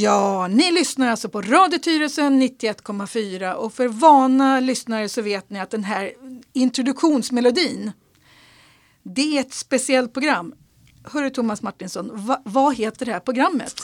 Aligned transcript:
Ja, 0.00 0.48
ni 0.48 0.72
lyssnar 0.72 1.08
alltså 1.08 1.28
på 1.28 1.42
Radio 1.42 1.78
Tyresö 1.78 2.22
91,4 2.22 3.52
och 3.52 3.74
för 3.74 3.88
vana 3.88 4.60
lyssnare 4.60 5.08
så 5.08 5.22
vet 5.22 5.50
ni 5.50 5.60
att 5.60 5.70
den 5.70 5.84
här 5.84 6.12
introduktionsmelodin 6.52 7.92
det 9.02 9.36
är 9.36 9.40
ett 9.40 9.54
speciellt 9.54 10.12
program. 10.12 10.54
Hörru 11.04 11.30
Thomas 11.30 11.62
Martinsson, 11.62 12.26
va, 12.26 12.42
vad 12.44 12.76
heter 12.76 13.06
det 13.06 13.12
här 13.12 13.20
programmet? 13.20 13.74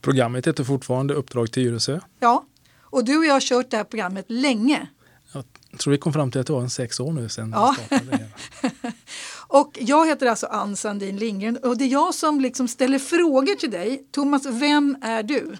Programmet 0.00 0.46
heter 0.46 0.64
fortfarande 0.64 1.14
Uppdrag 1.14 1.52
Tyresö. 1.52 2.00
Ja, 2.20 2.44
och 2.80 3.04
du 3.04 3.18
och 3.18 3.24
jag 3.24 3.32
har 3.32 3.40
kört 3.40 3.70
det 3.70 3.76
här 3.76 3.84
programmet 3.84 4.24
länge. 4.28 4.88
Jag 5.32 5.44
tror 5.78 5.90
vi 5.90 5.98
kom 5.98 6.12
fram 6.12 6.30
till 6.30 6.40
att 6.40 6.46
det 6.46 6.52
var 6.52 6.60
en 6.60 6.70
sex 6.70 7.00
år 7.00 7.12
nu 7.12 7.28
sedan 7.28 7.50
Ja. 7.52 7.76
Och 9.52 9.78
jag 9.80 10.06
heter 10.06 10.26
alltså 10.26 10.46
Ann 10.46 10.76
Sandin 10.76 11.16
Lindgren 11.16 11.56
och 11.56 11.78
det 11.78 11.84
är 11.84 11.88
jag 11.88 12.14
som 12.14 12.40
liksom 12.40 12.68
ställer 12.68 12.98
frågor 12.98 13.54
till 13.54 13.70
dig. 13.70 14.02
Thomas, 14.12 14.46
vem 14.46 14.96
är 15.02 15.22
du? 15.22 15.56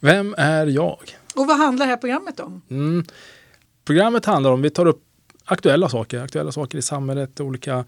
Vem 0.00 0.34
är 0.38 0.66
jag? 0.66 0.98
Och 1.34 1.46
vad 1.46 1.56
handlar 1.56 1.86
det 1.86 1.90
här 1.90 1.96
programmet 1.96 2.40
om? 2.40 2.62
Mm. 2.70 3.04
Programmet 3.84 4.24
handlar 4.24 4.52
om, 4.52 4.62
vi 4.62 4.70
tar 4.70 4.86
upp 4.86 5.02
aktuella 5.44 5.88
saker, 5.88 6.20
aktuella 6.20 6.52
saker 6.52 6.78
i 6.78 6.82
samhället, 6.82 7.40
olika 7.40 7.84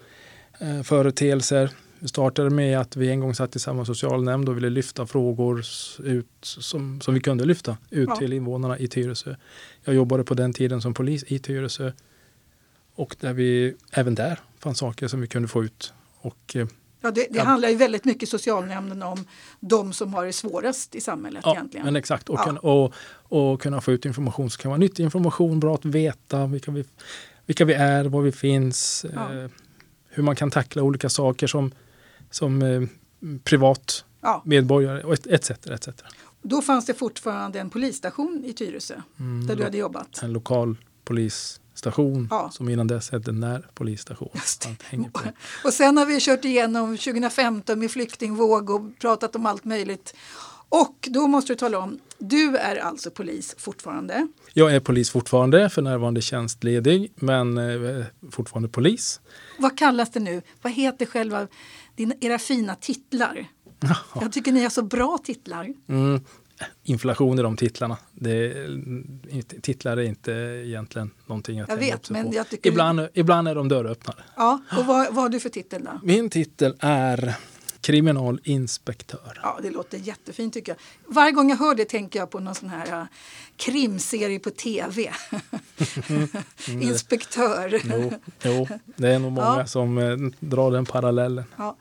eh, 0.59 0.82
företeelser. 0.82 1.70
Vi 1.98 2.09
startade 2.09 2.51
med 2.51 2.80
att 2.80 2.96
vi 2.96 3.09
en 3.10 3.20
gång 3.20 3.34
satt 3.34 3.57
i 3.57 3.59
samma 3.59 3.84
socialnämnd 3.84 4.48
och 4.48 4.57
ville 4.57 4.70
lyfta 4.70 5.07
frågor 5.07 5.62
ut 6.04 6.29
som, 6.43 7.01
som 7.01 7.15
vi 7.15 7.20
kunde 7.20 7.45
lyfta 7.45 7.77
ut 7.91 8.09
Ja. 8.09 8.16
till 8.16 8.32
invånarna 8.32 8.79
i 8.79 8.88
Tyresö. 8.88 9.34
Jag 9.84 9.95
jobbade 9.95 10.24
på 10.24 10.34
den 10.34 10.52
tiden 10.52 10.82
som 10.82 10.95
polis 10.95 11.24
i 11.27 11.38
Tyresö 11.38 11.93
och 12.95 13.16
där 13.20 13.32
vi 13.32 13.74
även 13.93 14.15
där 14.15 14.41
fanns 14.59 14.79
saker 14.79 15.09
som 15.09 15.21
vi 15.21 15.26
kunde 15.26 15.49
få 15.49 15.65
ut. 15.65 15.93
Och, 16.21 16.57
eh, 16.57 16.66
Ja, 17.01 17.10
det 17.10 17.26
det 17.30 17.38
Ja. 17.38 17.45
handlar 17.45 17.68
ju 17.68 17.76
väldigt 17.76 18.04
mycket 18.04 18.29
socialnämnden 18.29 19.02
om 19.02 19.24
de 19.60 19.93
som 19.93 20.15
har 20.15 20.26
det 20.26 20.32
svårast 20.32 20.95
i 20.95 21.01
samhället 21.01 21.43
Ja, 21.45 21.52
egentligen. 21.52 21.85
men 21.87 21.96
exakt. 21.96 22.29
Och, 22.29 22.38
Ja. 22.38 22.45
kunna, 22.45 22.60
och, 22.60 22.95
och 23.29 23.60
kunna 23.60 23.80
få 23.80 23.93
ut 23.93 24.04
information 24.04 24.51
som 24.51 24.63
kan 24.63 24.68
vara 24.71 24.79
nyttig 24.79 25.04
information, 25.04 25.60
bra 25.60 25.74
att 25.74 25.85
veta 25.85 26.46
vilka 26.46 26.71
vi, 26.71 26.85
vilka 27.46 27.65
vi 27.65 27.74
är, 27.74 28.04
var 28.04 28.23
vi 28.23 28.32
finns, 28.32 29.07
Ja. 29.15 29.35
eh, 29.35 29.51
hur 30.09 30.23
man 30.23 30.37
kan 30.37 30.51
tackla 30.51 30.82
olika 30.82 31.09
saker 31.09 31.46
som, 31.46 31.73
som 32.30 32.63
eh, 32.63 32.82
privat 33.45 34.04
medborgare 34.45 35.02
och 35.02 35.26
etc. 35.26 35.51
etc. 35.51 35.88
då 36.43 36.63
fanns 36.63 36.87
det 36.87 36.95
fortfarande 36.95 37.60
en 37.60 37.70
polisstation 37.70 38.43
i 38.46 38.52
Tyresö 38.52 38.95
Mm, 39.18 39.46
där 39.46 39.57
du 39.57 39.65
hade 39.65 39.79
jobbat. 39.79 40.23
En 40.23 40.32
lokal 40.32 40.76
polisstation 41.82 42.29
Ja. 42.30 42.51
som 42.51 42.69
innan 42.69 42.87
dess 42.87 43.10
hette 43.10 43.32
närpolisstation. 43.32 44.30
Och 45.65 45.73
sen 45.73 45.96
har 45.96 46.07
vi 46.07 46.21
kört 46.21 46.45
igenom 46.45 46.96
2015 46.96 47.79
med 47.79 47.91
flyktingvåg 47.91 48.71
och 48.71 48.99
pratat 48.99 49.37
om 49.37 49.46
allt 49.46 49.65
möjligt. 49.65 50.15
Och 50.69 51.09
då 51.10 51.27
måste 51.27 51.52
du 51.52 51.57
tala 51.57 51.79
om, 51.79 51.99
du 52.19 52.57
är 52.57 52.77
alltså 52.77 53.10
polis 53.10 53.54
fortfarande. 53.59 54.29
Jag 54.52 54.74
är 54.74 54.80
polis 54.80 55.10
fortfarande, 55.10 55.71
för 55.71 55.82
närvarande 55.82 56.21
tjänstledig, 56.23 57.13
men 57.15 57.59
eh, 57.59 58.04
fortfarande 58.30 58.69
polis. 58.69 59.21
Vad 59.59 59.79
kallas 59.79 60.10
det 60.10 60.21
nu? 60.21 60.43
Vad 60.63 60.73
heter 60.73 61.07
själva 61.07 61.47
dina, 61.97 62.15
era 62.21 62.38
fina 62.38 62.74
titlar? 62.74 63.47
Jag 64.21 64.32
tycker 64.32 64.53
ni 64.53 64.62
har 64.62 64.71
så 64.71 64.82
bra 64.82 65.19
titlar. 65.25 65.75
Mm. 65.88 66.21
Inflation 66.82 67.38
i 67.38 67.43
de 67.43 67.56
titlarna. 67.56 67.97
Det, 68.12 68.54
titlar 69.62 69.97
är 69.97 70.03
inte 70.03 70.32
egentligen 70.66 71.10
någonting 71.26 71.59
jag 71.59 71.71
Jag 71.71 71.76
vet, 71.76 72.10
men 72.10 72.32
jag 72.32 72.48
tycker- 72.48 72.71
Ibland, 72.71 73.09
ibland 73.15 73.48
är 73.48 73.54
de 73.54 73.69
dörröppnare. 73.69 74.25
Ja, 74.37 74.60
och 74.78 74.87
vad, 74.87 75.06
vad 75.15 75.22
har 75.25 75.28
du 75.28 75.41
för 75.41 75.48
titel 75.48 75.84
då? 75.84 76.00
Min 76.03 76.31
titel 76.31 76.76
är 76.81 77.34
kriminalinspektör. 77.80 79.41
Ja, 79.42 79.58
det 79.62 79.70
låter 79.70 79.98
jättefint 79.98 80.54
tycker 80.54 80.72
jag. 80.72 80.78
Varje 81.14 81.32
gång 81.32 81.50
jag 81.50 81.56
hör 81.56 81.75
det 81.75 81.84
tänker 81.84 82.19
jag 82.19 82.30
på 82.30 82.41
någon 82.41 82.54
sån 82.54 82.69
här 82.69 83.00
uh, 83.00 83.06
krimserie 83.56 84.38
på 84.38 84.50
tv. 84.50 85.12
Inspektör. 86.69 87.80
Jo, 87.84 88.12
jo, 88.42 88.69
det 88.97 89.09
är 89.09 89.19
nog 89.19 89.32
många 89.32 89.47
Ja. 89.59 89.66
som 89.66 89.98
eh, 89.98 90.16
drar 90.41 90.70
den 90.70 90.84
parallellen. 90.86 91.44
Ja. 91.56 91.76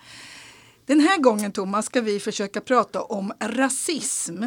Den 0.85 0.99
här 0.99 1.17
gången 1.19 1.51
Thomas 1.51 1.85
ska 1.85 2.01
vi 2.01 2.19
försöka 2.19 2.61
prata 2.61 3.01
om 3.01 3.33
rasism. 3.39 4.43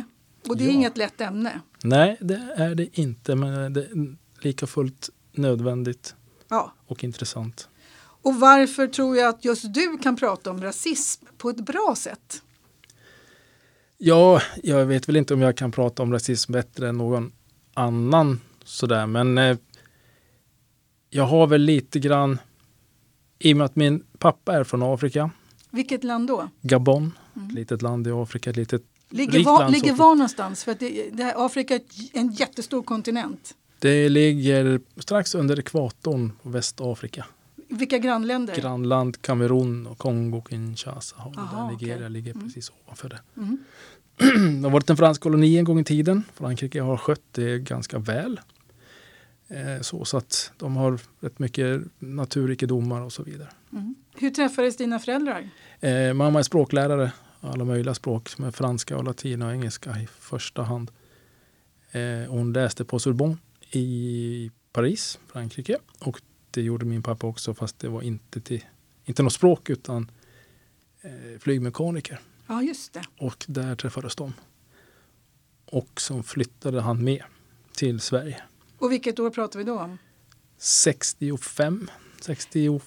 Och 0.49 0.57
det 0.57 0.65
är 0.65 0.69
Ja. 0.69 0.73
inget 0.75 0.97
lätt 0.97 1.21
ämne. 1.21 1.61
Nej, 1.83 2.17
det 2.21 2.49
är 2.57 2.75
det 2.75 2.99
inte, 2.99 3.35
men 3.35 3.73
det 3.73 3.81
är 3.85 4.17
lika 4.41 4.67
fullt 4.67 5.11
nödvändigt 5.33 6.15
Ja. 6.49 6.73
och 6.87 7.05
intressant. 7.05 7.69
Och 8.23 8.35
varför 8.41 8.87
tror 8.87 9.17
jag 9.17 9.29
att 9.29 9.45
just 9.45 9.75
du 9.75 9.99
kan 10.03 10.17
prata 10.17 10.51
om 10.51 10.63
rasism 10.63 11.27
på 11.39 11.51
ett 11.51 11.61
bra 11.61 11.95
sätt? 11.99 12.43
Ja, 13.99 14.41
jag 14.63 14.87
vet 14.87 15.09
väl 15.09 15.17
inte 15.17 15.35
om 15.35 15.41
jag 15.41 15.57
kan 15.57 15.73
prata 15.73 16.03
om 16.03 16.13
rasism 16.13 16.53
bättre 16.53 16.89
än 16.89 16.99
någon 16.99 17.33
annan 17.75 18.41
sådär, 18.65 19.07
men 19.07 19.39
eh, 19.39 19.57
jag 21.11 21.25
har 21.25 21.47
väl 21.47 21.61
lite 21.63 21.99
grann, 22.01 22.39
i 23.39 23.53
och 23.53 23.57
med 23.57 23.65
att 23.65 23.77
min 23.77 24.05
pappa 24.19 24.53
är 24.57 24.65
från 24.65 24.83
Afrika, 24.83 25.31
Vilket 25.71 26.05
land 26.05 26.29
då? 26.29 26.49
Gabon, 26.63 27.13
ett 27.49 27.53
litet 27.53 27.83
land 27.83 28.07
i 28.07 28.11
Afrika, 28.11 28.51
ett 28.51 28.57
litet 28.57 28.83
Ligger, 29.11 29.45
var, 29.45 29.69
ligger 29.69 29.93
var 29.93 30.15
någonstans? 30.15 30.65
För 30.65 30.77
det, 30.79 31.11
det 31.13 31.23
här, 31.25 31.47
Afrika 31.47 31.75
är 31.75 31.81
en 32.13 32.33
jättestor 32.33 32.83
kontinent. 32.83 33.55
Det 33.79 34.09
ligger 34.09 34.81
strax 34.97 35.35
under 35.35 35.59
ekvatorn 35.59 36.33
på 36.43 36.49
Västafrika. 36.49 37.27
Vilka 37.69 37.99
grannländer? 37.99 38.57
Grannland 38.57 39.23
Kamerun 39.23 39.87
och 39.87 39.99
Kongo, 39.99 40.43
Kinshasa. 40.49 41.17
Aha. 41.19 41.71
Nigeria 41.71 41.97
okej. 41.97 42.11
ligger 42.11 42.35
precis 42.35 42.73
ovanför 42.85 43.09
det. 43.09 43.21
Mm. 43.37 43.59
Det 44.63 44.69
har 44.69 44.71
varit 44.71 44.91
en 44.91 44.97
fransk 44.97 45.21
koloni 45.23 45.59
en 45.59 45.65
gång 45.65 45.81
i 45.81 45.85
tiden. 45.85 46.23
Frankrike 46.35 46.81
har 46.81 46.97
skött 46.97 47.23
det 47.33 47.59
ganska 47.59 47.99
väl. 47.99 48.41
Eh, 49.49 49.81
Så, 49.81 50.05
så 50.05 50.17
att 50.17 50.53
de 50.57 50.77
har 50.77 50.99
rätt 51.21 51.39
mycket 51.39 51.83
naturrikedomar 51.99 53.01
och 53.01 53.13
så 53.13 53.23
vidare. 53.23 53.49
Mm. 53.73 53.95
Hur 54.17 54.31
träffades 54.31 54.77
dina 54.77 54.99
föräldrar? 54.99 55.49
Eh, 55.81 56.15
mamma 56.15 56.39
är 56.39 56.43
språklärare, 56.43 57.13
alla 57.41 57.65
möjliga 57.65 57.95
språk 57.95 58.29
som 58.29 58.45
är 58.45 58.51
franska 58.51 58.97
och 58.97 59.05
latin 59.05 59.43
och 59.43 59.53
engelska 59.53 60.01
i 60.01 60.07
första 60.07 60.63
hand. 60.63 60.91
Eh, 61.91 62.31
hon 62.31 62.53
läste 62.53 62.85
på 62.85 62.99
Sorbonne 62.99 63.37
i 63.71 64.51
Paris, 64.73 65.19
Frankrike. 65.27 65.79
Och 65.99 66.21
det 66.51 66.63
gjorde 66.63 66.85
min 66.85 67.03
pappa 67.03 67.27
också 67.27 67.55
fast 67.55 67.79
det 67.79 67.89
var 67.89 68.03
inte, 68.03 68.41
till, 68.41 68.65
inte 69.05 69.23
något 69.23 69.33
språk 69.33 69.71
utan 69.71 70.11
eh, 71.01 71.39
flygmekaniker. 71.39 72.21
Ja, 72.47 72.63
just 72.63 72.93
det. 72.93 73.03
Och 73.19 73.45
där 73.49 73.77
träffades 73.77 74.17
de. 74.17 74.33
Och 75.65 76.01
så 76.01 76.23
flyttade 76.23 76.81
han 76.81 77.05
med 77.05 77.23
till 77.75 78.01
Sverige. 78.01 78.43
Och 78.79 78.93
vilket 78.93 79.19
år 79.19 79.31
pratar 79.31 79.59
vi 79.59 79.65
då 79.65 79.81
om? 79.81 79.99
65, 80.59 81.91
60, 82.21 82.81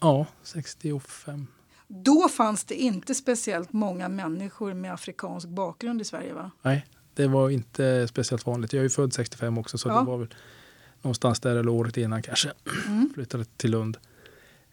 ja 0.00 0.26
65. 0.42 1.46
Då 1.88 2.28
fanns 2.28 2.64
det 2.64 2.74
inte 2.74 3.14
speciellt 3.14 3.72
många 3.72 4.08
människor 4.08 4.74
med 4.74 4.92
afrikansk 4.92 5.48
bakgrund 5.48 6.00
i 6.00 6.04
Sverige 6.04 6.32
va? 6.34 6.50
Nej, 6.62 6.86
det 7.14 7.26
var 7.26 7.50
inte 7.50 8.08
speciellt 8.08 8.46
vanligt. 8.46 8.72
Jag 8.72 8.78
är 8.80 8.82
ju 8.84 8.90
född 8.90 9.12
65 9.12 9.58
också 9.58 9.78
så 9.78 9.88
Ja. 9.88 9.98
det 10.00 10.06
var 10.06 10.18
väl 10.18 10.34
någonstans 11.02 11.40
där 11.40 11.56
eller 11.56 11.68
året 11.70 11.96
innan 11.96 12.22
kanske. 12.22 12.52
Mm. 12.86 13.10
Flyttade 13.14 13.44
till 13.44 13.70
Lund. 13.70 13.96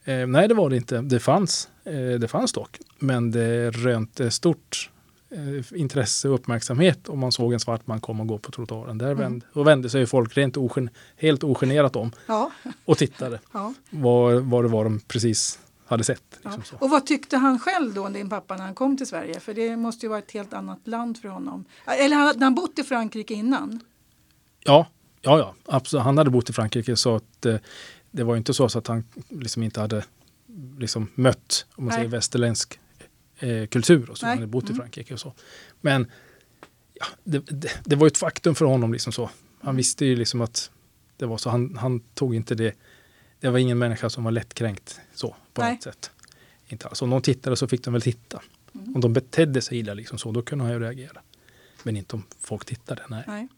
Eh, 0.04 0.26
nej, 0.26 0.48
det 0.48 0.54
var 0.54 0.70
det 0.70 0.76
inte. 0.76 1.00
Det 1.00 1.20
fanns, 1.20 1.68
eh, 1.84 1.92
det 2.20 2.28
fanns 2.28 2.52
dock. 2.52 2.78
Men 2.98 3.30
det 3.30 3.70
rönte 3.70 4.30
stort 4.30 4.90
eh, 5.30 5.78
intresse 5.80 6.28
och 6.28 6.34
uppmärksamhet 6.34 7.08
om 7.08 7.18
man 7.18 7.32
såg 7.32 7.52
en 7.52 7.60
svart 7.60 7.86
man 7.86 8.00
komma 8.00 8.22
och 8.22 8.28
gå 8.28 8.38
på 8.38 8.50
trottoaren. 8.52 8.98
Där 8.98 9.06
Mm. 9.06 9.18
vände, 9.18 9.46
och 9.52 9.66
vände 9.66 9.90
sig 9.90 10.06
folk 10.06 10.36
rent 10.36 10.56
ogen, 10.56 10.90
helt 11.16 11.44
ogenerat 11.44 11.96
om 11.96 12.12
Ja. 12.26 12.50
och 12.84 12.98
tittade 12.98 13.40
ja. 13.52 13.74
vad, 13.90 14.34
vad 14.42 14.64
det 14.64 14.68
var 14.68 14.84
de 14.84 15.00
precis 15.00 15.58
hade 15.86 16.04
sett. 16.04 16.22
ja. 16.30 16.50
Liksom 16.50 16.62
så. 16.64 16.84
Och 16.84 16.90
vad 16.90 17.06
tyckte 17.06 17.36
han 17.36 17.58
själv 17.58 17.94
då, 17.94 18.08
din 18.08 18.28
pappa, 18.28 18.56
när 18.56 18.64
han 18.64 18.74
kom 18.74 18.96
till 18.96 19.06
Sverige? 19.06 19.40
För 19.40 19.54
det 19.54 19.76
måste 19.76 20.06
ju 20.06 20.10
vara 20.10 20.18
ett 20.18 20.32
helt 20.32 20.52
annat 20.52 20.86
land 20.86 21.18
för 21.18 21.28
honom. 21.28 21.64
Eller 21.86 22.16
hade 22.16 22.44
han 22.44 22.54
bott 22.54 22.78
i 22.78 22.82
Frankrike 22.82 23.34
innan? 23.34 23.80
Ja, 24.64 24.86
ja, 25.20 25.38
ja 25.38 25.54
absolut. 25.66 26.04
han 26.04 26.18
hade 26.18 26.30
bott 26.30 26.50
i 26.50 26.52
Frankrike 26.52 26.96
så 26.96 27.16
att 27.16 27.46
eh, 27.46 27.56
det 28.10 28.24
var 28.24 28.36
inte 28.36 28.54
så, 28.54 28.64
att 28.64 28.86
han 28.86 29.04
liksom 29.28 29.62
inte 29.62 29.80
hade 29.80 30.04
liksom 30.78 31.08
mött 31.14 31.66
om 31.74 31.84
man 31.84 31.88
Nej. 31.88 31.96
säger 31.98 32.08
västerländsk 32.10 32.80
eh, 33.38 33.66
kultur 33.66 34.10
och 34.10 34.18
så. 34.18 34.26
Nej. 34.26 34.30
Han 34.30 34.38
hade 34.38 34.50
bott 34.50 34.64
i 34.64 34.66
Mm. 34.66 34.76
Frankrike 34.80 35.14
och 35.14 35.20
så. 35.20 35.32
Men 35.80 36.10
ja, 36.94 37.06
det, 37.24 37.38
det, 37.38 37.70
det 37.84 37.96
var 37.96 38.06
ett 38.06 38.18
faktum 38.18 38.54
för 38.54 38.64
honom 38.64 38.92
liksom 38.92 39.12
så. 39.12 39.30
Han 39.60 39.76
visste 39.76 40.04
ju 40.06 40.16
liksom 40.16 40.40
att 40.40 40.70
det 41.16 41.26
var 41.26 41.38
så. 41.38 41.50
Han, 41.50 41.76
han 41.76 42.00
tog 42.00 42.34
inte 42.34 42.54
det. 42.54 42.74
Det 43.40 43.50
var 43.50 43.58
ingen 43.58 43.78
människa 43.78 44.10
som 44.10 44.24
var 44.24 44.30
lättkränkt 44.30 45.00
så 45.14 45.36
på 45.56 45.62
Nej. 45.62 45.72
något 45.72 45.82
sätt. 45.82 46.10
Inte 46.68 46.88
alls. 46.88 47.02
Om 47.02 47.10
någon 47.10 47.22
tittade 47.22 47.56
så 47.56 47.68
fick 47.68 47.84
de 47.84 47.92
väl 47.92 48.02
titta. 48.02 48.42
Mm. 48.74 48.94
Om 48.94 49.00
de 49.00 49.12
betedde 49.12 49.60
sig 49.60 49.78
illa 49.78 49.94
liksom 49.94 50.18
så, 50.18 50.32
då 50.32 50.42
kunde 50.42 50.64
han 50.64 50.72
ju 50.72 50.80
reagera. 50.80 51.20
Men 51.82 51.96
inte 51.96 52.16
om 52.16 52.22
folk 52.40 52.64
tittade. 52.64 53.02
Nej. 53.08 53.24
Nej. 53.26 53.48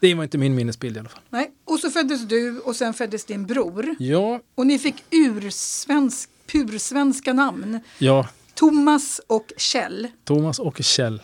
Det 0.00 0.14
var 0.14 0.22
inte 0.22 0.38
min 0.38 0.54
minnesbild 0.54 0.96
i 0.96 1.00
alla 1.00 1.08
fall. 1.08 1.22
Nej. 1.30 1.50
Och 1.64 1.78
så 1.78 1.90
föddes 1.90 2.28
du 2.28 2.60
och 2.60 2.76
sen 2.76 2.94
föddes 2.94 3.24
din 3.24 3.46
bror. 3.46 3.96
Ja, 3.98 4.40
Och 4.54 4.66
ni 4.66 4.78
fick 4.78 5.04
ursvensk, 5.10 6.30
pursvenska 6.46 7.32
namn. 7.32 7.80
ja 7.98 8.28
Thomas 8.54 9.20
och 9.26 9.52
Kjell. 9.56 10.08
Thomas 10.24 10.58
och 10.58 10.82
Kjell. 10.82 11.22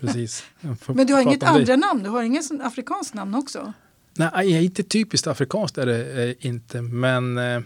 precis. 0.00 0.44
Men 0.86 1.06
du 1.06 1.14
har 1.14 1.20
inget 1.20 1.42
andra 1.42 1.76
namn? 1.76 2.02
Du 2.02 2.10
har 2.10 2.22
inget 2.22 2.60
afrikanskt 2.60 3.14
namn 3.14 3.34
också? 3.34 3.72
Nej, 4.14 4.64
inte 4.64 4.82
typiskt 4.82 5.26
afrikanskt 5.26 5.78
är 5.78 5.86
det 5.86 6.24
eh, 6.24 6.46
inte, 6.46 6.82
men 6.82 7.38
eh, 7.38 7.62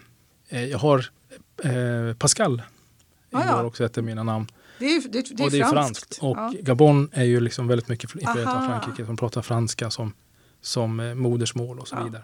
eh, 0.48 0.64
jag 0.64 0.78
har 0.78 1.10
eh, 1.64 2.14
Pascal. 2.16 2.62
Ah, 3.32 3.42
ingår 3.42 3.56
ja. 3.56 3.64
också 3.64 3.84
ett 3.84 3.98
av 3.98 4.04
mina 4.04 4.22
namn. 4.22 4.46
Det 4.78 4.84
är, 4.86 5.00
det, 5.00 5.08
det 5.08 5.42
är 5.42 5.44
och 5.44 5.50
det 5.50 5.60
är 5.60 5.64
franskt. 5.70 5.74
franskt. 5.74 6.18
Och 6.22 6.36
Ja. 6.36 6.52
Gabon 6.60 7.10
är 7.12 7.24
ju 7.24 7.40
liksom 7.40 7.68
väldigt 7.68 7.88
mycket 7.88 8.14
influerat 8.14 8.56
av. 8.56 8.66
Frankrike 8.66 9.06
som 9.06 9.16
pratar 9.16 9.42
franska 9.42 9.90
som, 9.90 10.12
som 10.60 11.00
eh, 11.00 11.14
modersmål 11.14 11.78
och 11.80 11.88
så 11.88 11.96
Ja. 11.96 12.04
vidare. 12.04 12.22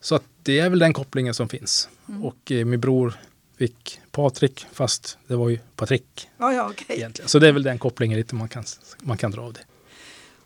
Så 0.00 0.14
att 0.14 0.24
det 0.42 0.58
är 0.58 0.70
väl 0.70 0.78
den 0.78 0.92
kopplingen 0.92 1.34
som 1.34 1.48
finns. 1.48 1.88
Mm. 2.08 2.24
Och 2.24 2.52
eh, 2.52 2.64
min 2.64 2.80
bror 2.80 3.14
fick 3.58 4.00
Patrik, 4.10 4.66
fast 4.72 5.18
det 5.26 5.36
var 5.36 5.48
ju 5.48 5.58
Patrik 5.76 6.28
Ja, 6.38 6.52
ja, 6.52 6.68
okej. 6.70 6.96
egentligen. 6.96 7.28
Så 7.28 7.38
det 7.38 7.48
är 7.48 7.52
väl 7.52 7.62
den 7.62 7.78
kopplingen 7.78 8.18
lite 8.18 8.34
man 8.34 8.48
kan, 8.48 8.64
man 9.02 9.16
kan 9.16 9.30
dra 9.30 9.42
av 9.42 9.52
det. 9.52 9.60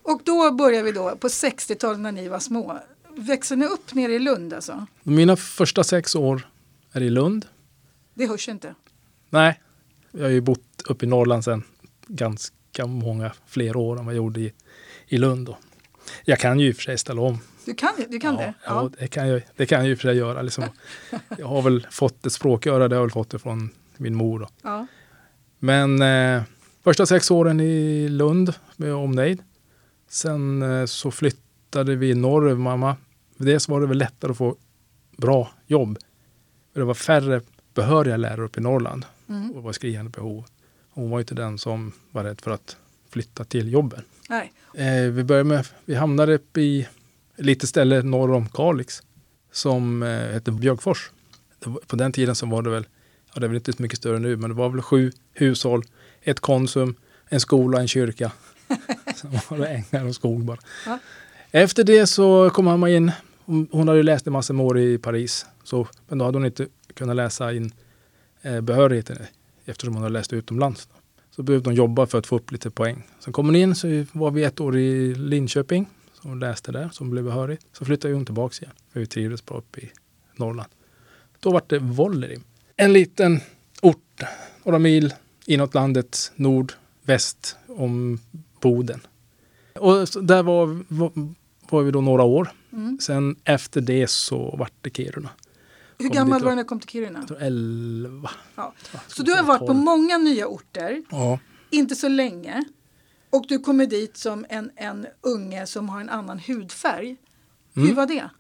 Och 0.03 0.21
då 0.25 0.51
börjar 0.53 0.83
vi 0.83 0.93
då 0.93 1.17
på 1.17 1.29
60-talet 1.29 2.01
när 2.01 2.13
ni 2.13 2.29
var 2.29 2.39
små. 2.39 2.79
Växer 3.17 3.57
ni 3.57 3.67
upp 3.67 3.95
nere 3.95 4.13
i 4.13 4.19
Lund 4.19 4.53
alltså? 4.53 4.87
Mina 5.03 5.37
första 5.37 5.85
sex 5.85 6.15
år 6.15 6.49
är 6.93 7.01
i 7.01 7.11
Lund. 7.11 7.47
Det 8.19 8.27
hörs 8.27 8.49
inte. 8.49 8.75
Nej, 9.31 9.61
jag 10.11 10.23
har 10.23 10.31
ju 10.31 10.41
bott 10.41 10.83
uppe 10.89 11.07
i 11.07 11.09
Norrland 11.09 11.45
sedan 11.45 11.63
ganska 12.07 12.87
många 12.87 13.33
fler 13.47 13.77
år 13.77 13.99
än 13.99 14.07
vad 14.07 14.15
jag 14.15 14.17
gjorde 14.17 14.41
i, 14.41 14.53
i 15.07 15.19
Lund. 15.19 15.47
Då. 15.47 15.59
Jag 16.25 16.39
kan 16.39 16.61
ju 16.61 16.69
i 16.69 16.73
och 16.73 16.77
för 16.77 16.83
sig 16.83 16.99
ställa 16.99 17.23
om. 17.23 17.39
Du 17.65 17.75
kan, 17.75 17.91
du 18.09 18.21
kan 18.21 18.35
ja, 18.35 18.41
det? 18.41 18.55
Ja, 18.65 18.91
det 18.99 19.09
kan 19.09 19.29
jag, 19.29 19.43
det 19.57 19.67
kan 19.67 19.79
jag 19.79 19.91
i 19.91 19.95
och 19.95 19.99
för 19.99 20.09
sig 20.09 20.17
göra. 20.17 20.43
Liksom. 20.43 20.65
Jag 21.39 21.47
har 21.47 21.63
väl 21.63 21.87
fått 21.91 22.27
ett 22.27 22.33
språköra, 22.33 22.89
det 22.89 22.97
har 22.97 23.01
jag 23.01 23.07
väl 23.07 23.11
fått 23.11 23.31
det 23.31 23.39
från 23.39 23.71
min 23.97 24.15
mor. 24.15 24.39
Då. 24.39 24.49
ja. 24.63 24.87
Men 25.59 26.03
eh, 26.03 26.43
första 26.85 27.07
sex 27.07 27.31
åren 27.31 27.61
i 27.61 28.09
Lund 28.09 28.55
med 28.77 28.95
omnejd. 28.95 29.43
Sen 30.09 30.63
eh, 30.63 30.87
så 30.87 31.11
flyttade 31.11 31.97
vi 31.97 32.15
norröver 32.15 32.61
mamma. 32.61 32.97
Dels 33.37 33.69
var 33.69 33.81
det 33.81 33.87
väl 33.87 33.99
lättare 33.99 34.31
att 34.31 34.39
få 34.39 34.57
bra 35.17 35.51
jobb. 35.67 35.99
Det 36.73 36.85
var 36.85 36.95
färre 36.95 37.41
behöriga 37.83 38.17
lärare 38.17 38.45
uppe 38.45 38.61
i 38.61 38.63
Norrland 38.63 39.05
Mm. 39.29 39.51
och 39.51 39.63
var 39.63 39.73
skriande 39.73 40.11
behov. 40.11 40.45
Hon 40.91 41.11
var 41.11 41.19
inte 41.21 41.35
den 41.35 41.59
som 41.59 41.93
var 42.11 42.25
rädd 42.25 42.41
för 42.41 42.51
att 42.51 42.77
flytta 43.11 43.45
till 43.45 43.73
jobben. 43.73 44.03
Nej. 44.29 44.53
Eh, 44.75 45.11
vi 45.13 45.25
började 45.25 45.49
med, 45.49 45.67
vi 45.85 45.95
hamnade 45.95 46.35
uppe 46.35 46.61
i 46.61 46.81
ett 47.37 47.45
litet 47.45 47.69
ställe 47.69 48.03
norr 48.03 48.33
om 48.33 48.49
Kalix 48.49 49.03
som 49.53 50.03
eh, 50.03 50.09
hette 50.09 50.51
Björkfors. 50.53 51.11
Var, 51.65 51.81
på 51.87 51.97
den 51.97 52.13
tiden 52.13 52.35
så 52.35 52.47
var 52.47 52.63
det 52.63 52.71
väl, 52.71 52.87
ja 53.35 53.41
det 53.41 53.47
är 53.47 53.49
väl 53.49 53.57
inte 53.57 53.73
så 53.73 53.83
mycket 53.83 53.99
större 53.99 54.19
nu, 54.19 54.37
men 54.37 54.51
det 54.51 54.57
var 54.57 54.69
väl 54.69 54.83
sju 54.83 55.13
hushåll, 55.35 55.83
ett 56.23 56.41
Konsum, 56.41 56.95
en 57.29 57.41
skola, 57.41 57.81
en 57.81 57.89
kyrka. 57.89 58.33
Sen 59.17 59.31
var 59.49 59.59
det 59.59 59.67
ängar 59.69 60.05
och 60.09 60.15
skog 60.15 60.45
bara. 60.45 60.59
Ja. 60.87 60.99
Efter 61.51 61.85
det 61.85 62.07
så 62.07 62.51
kom 62.51 62.65
mamma 62.65 62.91
in. 62.91 63.13
Hon, 63.71 63.89
hade 63.89 64.03
läst 64.03 64.27
en 64.27 64.33
massa 64.33 64.55
år 64.55 64.79
i 64.79 64.99
Paris, 64.99 65.47
så, 65.65 65.89
men 66.09 66.19
då 66.19 66.25
hade 66.25 66.39
hon 66.39 66.47
inte 66.47 66.67
kunnat 66.99 67.17
läsa 67.17 67.53
in 67.53 67.73
eh, 68.43 68.61
behörigheten 68.61 69.19
eftersom 69.65 69.95
hon 69.95 70.03
hade 70.03 70.13
läst 70.13 70.33
utomlands. 70.33 70.87
Då. 70.87 70.95
Så 71.31 71.43
behövde 71.43 71.71
hon 71.71 71.77
jobba 71.77 72.07
för 72.07 72.19
att 72.19 72.27
få 72.27 72.37
upp 72.37 72.53
lite 72.53 72.71
poäng. 72.71 73.03
Sen 73.21 73.33
kom 73.33 73.47
hon 73.47 73.57
in 73.57 73.75
så 73.75 74.05
var 74.13 74.31
vi 74.31 74.45
ett 74.45 74.61
år 74.61 74.77
i 74.77 75.15
Linköping. 75.15 75.87
Så 76.23 76.29
hon 76.29 76.39
läste 76.39 76.73
där, 76.73 76.89
så 76.93 77.05
hon 77.05 77.11
blev 77.11 77.25
behörig. 77.25 77.59
Så 77.73 77.85
flyttade 77.85 78.15
hon 78.15 78.25
tillbaka 78.25 78.55
igen. 78.63 78.75
För 78.93 79.01
vi 79.01 79.07
trivdes 79.07 79.45
bra 79.45 79.59
uppe 79.59 79.81
i 79.81 79.91
Norrland. 80.37 80.69
Då 81.41 81.51
var 81.51 81.63
det 81.67 81.79
Vollerim. 81.79 82.43
En 82.77 82.93
liten 82.93 83.41
ort, 83.83 84.23
några 84.65 84.79
mil 84.79 85.15
inåt 85.47 85.75
landet, 85.75 86.33
nordväst 86.37 87.57
om 87.69 88.21
Boden. 88.61 89.01
Och 89.75 90.09
där 90.23 90.43
var, 90.43 90.85
var, 90.89 91.13
var 91.71 91.83
vi 91.83 91.91
då 91.91 92.01
några 92.01 92.23
år. 92.23 92.49
Mm. 92.73 92.99
Sen 93.01 93.37
efter 93.45 93.81
det 93.81 94.11
så 94.11 94.57
vart 94.59 94.73
det 94.81 94.97
Kiruna. 94.97 95.31
Hur 95.99 96.09
gammal 96.09 96.43
var 96.43 96.51
du 96.51 96.57
när 96.57 96.63
du 96.63 96.69
kom 96.69 96.81
till 96.81 96.89
Kiruna? 96.91 97.19
Jag 97.19 97.29
tror 97.29 97.43
11. 97.43 98.31
Ja. 98.57 98.73
Så 99.07 99.23
du 99.23 99.33
har 99.33 99.43
varit 99.43 99.59
på 99.61 99.67
12. 99.67 99.79
många 99.79 100.19
nya 100.19 100.47
orter, 100.47 101.03
Ja. 101.11 101.39
inte 101.71 101.95
så 101.95 102.09
länge. 102.09 102.65
Och 103.31 103.45
du 103.49 103.59
kommer 103.59 103.87
dit 103.87 104.17
som 104.17 104.47
en, 104.49 104.71
en 104.77 105.07
unge 105.21 105.67
som 105.67 105.89
har 105.89 106.01
en 106.01 106.09
annan 106.09 106.39
hudfärg. 106.39 107.17
Hur 107.75 107.83
Mm. 107.83 107.95
var 107.95 108.07
det? 108.07 108.31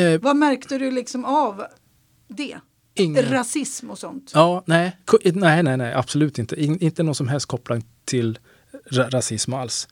Eh, 0.00 0.20
Vad 0.20 0.36
märkte 0.36 0.78
du 0.78 0.90
liksom 0.90 1.24
av 1.24 1.64
det? 2.28 2.56
ingen... 2.94 3.22
Rasism 3.24 3.90
och 3.90 3.98
sånt? 3.98 4.30
Ja, 4.34 4.62
nej, 4.66 4.96
nej, 5.34 5.62
nej, 5.62 5.76
nej, 5.76 5.94
absolut 5.94 6.38
inte. 6.38 6.64
In, 6.64 6.78
inte 6.78 7.02
någon 7.02 7.14
som 7.14 7.28
helst 7.28 7.46
koppling 7.46 7.84
till 8.04 8.38
ra 8.90 9.08
rasism 9.08 9.54
alls. 9.54 9.88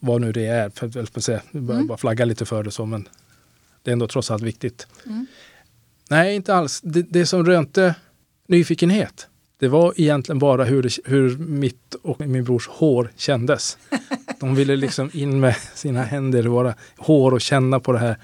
Vad 0.00 0.20
nu 0.20 0.32
det 0.32 0.46
är, 0.46 0.70
för 0.70 1.20
säga, 1.20 1.40
nu 1.50 1.60
börjar 1.60 1.80
jag 1.80 1.88
bara 1.88 1.98
flagga 1.98 2.24
lite 2.24 2.44
för 2.46 2.62
det 2.64 2.70
så, 2.70 2.86
men 2.86 3.08
det 3.82 3.90
är 3.90 3.92
ändå 3.92 4.08
trots 4.08 4.30
allt 4.30 4.42
viktigt. 4.42 4.86
Mm. 5.06 5.26
Nej, 6.08 6.36
inte 6.36 6.54
alls. 6.54 6.80
Det, 6.80 7.02
det 7.02 7.26
som 7.26 7.44
rönte 7.44 7.94
nyfikenhet, 8.48 9.26
det 9.60 9.68
var 9.68 9.94
egentligen 9.96 10.38
bara 10.38 10.64
hur, 10.64 10.90
hur 11.04 11.36
mitt 11.38 11.94
och 12.02 12.20
min 12.20 12.44
brors 12.44 12.68
hår 12.68 13.10
kändes. 13.16 13.78
De 14.40 14.54
ville 14.54 14.76
liksom 14.76 15.10
in 15.12 15.40
med 15.40 15.56
sina 15.74 16.02
händer 16.02 16.44
i 16.44 16.48
våra 16.48 16.74
hår 16.96 17.34
och 17.34 17.40
känna 17.40 17.80
på 17.80 17.92
det 17.92 17.98
här, 17.98 18.16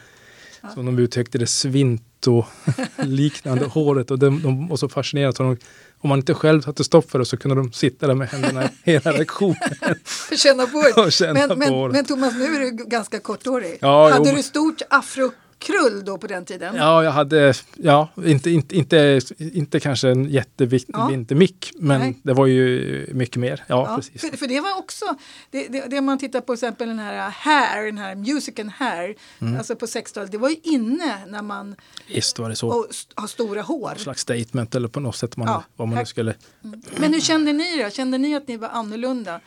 som 0.75 0.87
de 0.87 0.99
uttryckte 0.99 1.39
det, 1.39 1.47
svinto-liknande 1.47 3.65
håret. 3.67 4.11
Och, 4.11 4.19
de, 4.19 4.43
de 4.43 4.69
var 4.69 4.77
så 4.77 4.89
fascinerade. 4.89 5.57
Om 5.99 6.09
man 6.09 6.19
inte 6.19 6.35
själv 6.35 6.63
satte 6.63 6.85
stopp 6.85 7.11
för 7.11 7.19
det 7.19 7.25
så 7.25 7.37
kunde 7.37 7.57
de 7.57 7.73
sitta 7.73 8.07
där 8.07 8.15
med 8.15 8.29
händerna 8.29 8.69
hela 8.83 9.13
lektionen 9.13 9.57
Känna 10.37 10.67
på 10.67 10.83
det. 10.83 10.93
och 11.03 11.13
Men, 11.35 11.59
men, 11.59 11.93
men 11.93 12.05
Thomas, 12.05 12.35
nu 12.35 12.45
är 12.45 12.61
du 12.61 12.71
ganska 12.71 13.21
korthårig. 13.21 13.79
Ja, 13.81 14.11
Hade 14.11 14.31
jo. 14.31 14.37
du 14.37 14.43
stort 14.43 14.83
afrokrull 15.70 16.05
då 16.05 16.19
på 16.19 16.26
den 16.26 16.44
tiden? 16.44 16.75
Ja, 16.76 17.05
jag 17.05 17.11
hade, 17.11 17.55
ja, 17.76 18.08
inte, 18.25 18.50
inte, 18.50 18.76
inte, 18.76 19.20
inte 19.38 19.81
kanske 19.81 20.08
en 20.08 20.25
Ja. 20.25 20.31
jättevinter 20.31 21.34
mick, 21.34 21.72
men 21.78 22.00
Nej. 22.00 22.20
det 22.22 22.32
var 22.32 22.46
ju 22.46 23.06
mycket 23.12 23.37
mer. 23.37 23.64
Ja, 23.66 23.87
Ja, 23.90 23.96
precis. 23.96 24.20
för, 24.20 24.37
för 24.37 24.46
det 24.46 24.61
var 24.61 24.78
också, 24.78 25.05
det, 25.50 25.69
det, 25.69 25.87
det 25.90 26.00
man 26.00 26.19
tittar 26.19 26.40
på 26.40 26.56
till 26.56 26.64
exempel 26.66 26.88
den 26.88 26.99
här 26.99 27.31
Hair, 27.31 27.87
den 27.87 27.99
här 27.99 28.14
musicen 28.14 28.69
Hair, 28.69 29.14
Mm. 29.40 29.56
alltså 29.56 29.76
på 29.76 29.87
60-talet, 29.87 30.32
det 30.32 30.38
var 30.38 30.49
ju 30.49 30.56
inne 30.62 31.26
när 31.26 31.43
man 31.43 31.76
Visst 32.14 32.38
var 32.38 32.49
det 32.49 32.56
så. 32.56 32.68
och, 32.68 32.87
har 33.14 33.26
stora 33.26 33.62
hår. 33.62 33.92
Slags 33.97 34.21
statement 34.21 34.75
eller 34.75 34.88
på 34.88 35.00
något 35.00 35.16
sätt 35.16 35.37
man, 35.37 35.47
Ja. 35.49 35.64
vad 35.76 35.88
man 35.88 35.99
nu 35.99 36.06
skulle... 36.06 36.35
Men 36.97 37.12
hur 37.14 37.21
kände 37.21 37.52
ni 37.52 37.83
då? 37.83 37.90
Kände 37.90 38.18
ni 38.18 38.35
att 38.37 38.49
ni 38.49 38.56
var 38.56 38.68
annorlunda? 38.68 39.40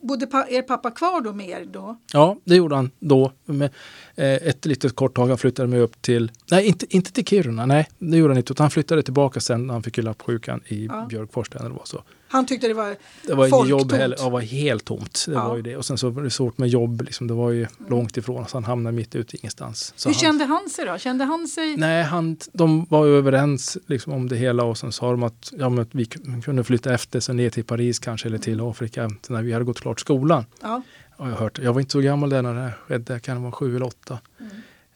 Bodde 0.00 0.26
pa, 0.26 0.46
er 0.50 0.62
pappa 0.62 0.90
kvar 0.90 1.20
då 1.20 1.32
med 1.32 1.48
er 1.48 1.64
då? 1.64 1.96
Ja, 2.12 2.36
det 2.44 2.56
gjorde 2.56 2.76
han 2.76 2.90
då. 2.98 3.32
Med, 3.44 3.70
eh, 4.14 4.34
ett 4.34 4.66
litet 4.66 4.94
kort 4.96 5.16
tag 5.16 5.28
han 5.28 5.38
flyttade 5.38 5.68
mig 5.68 5.80
upp 5.80 6.02
till, 6.02 6.30
nej 6.50 6.66
inte, 6.66 6.96
inte 6.96 7.12
till 7.12 7.24
Kiruna, 7.26 7.66
nej 7.66 7.88
det 7.98 8.16
gjorde 8.16 8.30
han 8.32 8.38
inte. 8.38 8.52
Utan 8.52 8.64
han 8.64 8.70
flyttade 8.70 9.02
tillbaka 9.02 9.40
sen 9.40 9.66
när 9.66 9.74
han 9.74 9.82
fick 9.82 9.98
ju 9.98 10.04
lappsjukan 10.04 10.60
i 10.66 10.86
Ja. 10.86 11.06
Björkfors. 11.08 11.48
Där 11.50 11.62
det 11.62 11.68
var 11.68 11.84
så. 11.84 12.02
Han 12.28 12.46
tyckte 12.46 12.68
det 12.68 12.74
var 12.74 12.96
Det 13.26 13.34
var 13.34 13.46
inget 13.46 13.68
jobb 13.68 13.80
Folktomt. 13.80 14.00
heller, 14.00 14.16
det 14.24 14.30
var 14.30 14.40
helt 14.40 14.84
tomt. 14.84 15.24
Det 15.26 15.32
Ja. 15.32 15.48
var 15.48 15.56
ju 15.56 15.62
det. 15.62 15.76
Och 15.76 15.84
sen 15.84 15.98
så 15.98 16.08
var 16.10 16.22
det 16.22 16.30
svårt 16.30 16.58
med 16.58 16.68
jobb, 16.68 17.02
liksom, 17.02 17.26
det 17.26 17.34
var 17.34 17.50
ju 17.50 17.66
långt 17.88 18.16
ifrån. 18.16 18.46
Så 18.48 18.56
han 18.56 18.64
hamnade 18.64 18.96
mitt 18.96 19.14
ute 19.14 19.36
ingenstans. 19.36 19.92
Så 19.96 20.08
Hur 20.08 20.14
han, 20.14 20.20
kände 20.20 20.44
han 20.44 20.68
sig 20.70 20.84
då? 20.86 20.98
Kände 20.98 21.24
han 21.24 21.48
sig... 21.48 21.76
Nej, 21.76 22.02
han, 22.02 22.36
de 22.52 22.86
var 22.90 23.06
ju 23.06 23.16
överens 23.18 23.78
liksom, 23.86 24.12
om 24.12 24.28
det 24.28 24.36
hela 24.36 24.64
och 24.64 24.78
sen 24.78 24.92
sa 24.92 25.10
de 25.10 25.22
att, 25.22 25.52
ja, 25.58 25.68
men 25.68 25.78
att 25.82 25.88
vi 25.94 26.04
kunde 26.44 26.64
flytta 26.64 26.94
efter 26.94 27.20
sig 27.20 27.34
ner 27.34 27.50
till 27.50 27.64
Paris 27.64 27.98
kanske 27.98 28.28
eller 28.28 28.38
till 28.38 28.60
Afrika 28.60 29.10
när 29.28 29.42
vi 29.42 29.52
hade 29.52 29.64
gått 29.64 29.80
klart 29.80 30.00
skolan. 30.00 30.44
Ja. 30.62 30.82
Har 31.18 31.28
jag, 31.28 31.36
hört. 31.36 31.58
jag 31.58 31.72
var 31.72 31.80
inte 31.80 31.92
så 31.92 32.00
gammal 32.00 32.30
där 32.30 32.42
när 32.42 32.54
det 32.54 32.60
här 32.60 32.72
skedde, 32.88 33.12
jag 33.12 33.22
kan 33.22 33.42
vara 33.42 33.52
sju 33.52 33.76
eller 33.76 33.86
åtta. 33.86 34.18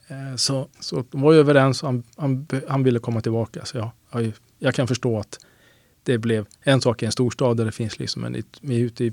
Mm. 0.08 0.30
Eh, 0.30 0.36
Så, 0.36 0.68
så 0.80 1.04
de 1.10 1.20
var 1.20 1.32
ju 1.32 1.38
överens 1.38 1.82
och 1.82 1.88
han, 1.88 2.02
han, 2.16 2.46
han 2.68 2.82
ville 2.82 2.98
komma 2.98 3.20
tillbaka. 3.20 3.64
Så 3.64 3.76
jag, 3.78 3.90
jag, 4.12 4.32
jag 4.58 4.74
kan 4.74 4.88
förstå 4.88 5.18
att 5.18 5.38
det 6.02 6.18
blev 6.18 6.46
en 6.62 6.80
sak 6.80 7.02
i 7.02 7.06
en 7.06 7.12
storstad 7.12 7.56
där 7.56 7.64
det 7.64 7.72
finns 7.72 7.98
liksom 7.98 8.24
en, 8.24 8.42
ute 8.62 9.04
i, 9.04 9.12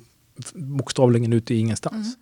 bokstavligen 0.54 1.34
ute 1.34 1.54
i 1.54 1.58
ingenstans. 1.60 2.08
Mm. 2.08 2.20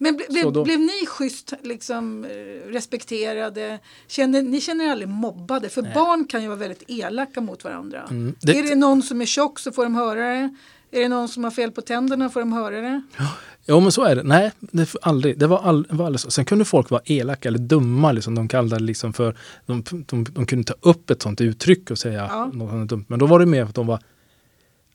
Men 0.00 0.16
ble, 0.16 0.26
Så 0.26 0.32
blev, 0.32 0.52
då- 0.52 0.64
blev 0.64 0.80
ni 0.80 1.06
schysst 1.06 1.52
liksom, 1.62 2.24
eh, 2.24 2.70
respekterade? 2.70 3.78
Kände, 4.06 4.42
ni 4.42 4.60
känner 4.60 4.84
er 4.84 4.90
aldrig 4.90 5.08
mobbade? 5.08 5.68
För 5.68 5.82
Nej. 5.82 5.94
barn 5.94 6.24
kan 6.24 6.42
ju 6.42 6.48
vara 6.48 6.58
väldigt 6.58 6.82
elaka 6.90 7.40
mot 7.40 7.64
varandra. 7.64 8.06
Mm. 8.10 8.34
Är 8.46 8.62
det 8.62 8.74
någon 8.74 9.02
som 9.02 9.20
är 9.20 9.26
tjock 9.26 9.58
så 9.58 9.72
får 9.72 9.84
de 9.84 9.94
höra 9.94 10.20
det. 10.34 10.54
Är 10.90 11.00
det 11.00 11.08
någon 11.08 11.28
som 11.28 11.44
har 11.44 11.50
fel 11.50 11.70
på 11.70 11.80
tänderna 11.82 12.30
får 12.30 12.40
de 12.40 12.52
höra 12.52 12.80
det. 12.80 13.02
Jo 13.66 13.80
men 13.80 13.92
så 13.92 14.04
är 14.04 14.16
det. 14.16 14.22
Nej, 14.22 14.52
det, 14.60 14.94
aldrig, 15.02 15.38
det 15.38 15.46
var, 15.46 15.58
all, 15.58 15.86
var 15.90 16.06
aldrig 16.06 16.20
så. 16.20 16.30
Sen 16.30 16.44
kunde 16.44 16.64
folk 16.64 16.90
vara 16.90 17.02
elaka 17.04 17.48
eller 17.48 17.58
dumma. 17.58 18.12
Liksom. 18.12 18.34
De 18.34 18.48
kallade 18.48 18.82
liksom 18.84 19.12
för... 19.12 19.36
De, 19.66 19.82
de, 20.06 20.24
de 20.24 20.46
kunde 20.46 20.64
ta 20.64 20.74
upp 20.80 21.10
ett 21.10 21.22
sånt 21.22 21.40
uttryck 21.40 21.90
och 21.90 21.98
säga 21.98 22.26
Ja. 22.30 22.46
något 22.52 22.88
dumt. 22.88 23.04
Men 23.08 23.18
då 23.18 23.26
var 23.26 23.38
det 23.38 23.46
mer 23.46 23.62
att 23.64 23.74
de 23.74 23.86
var, 23.86 24.02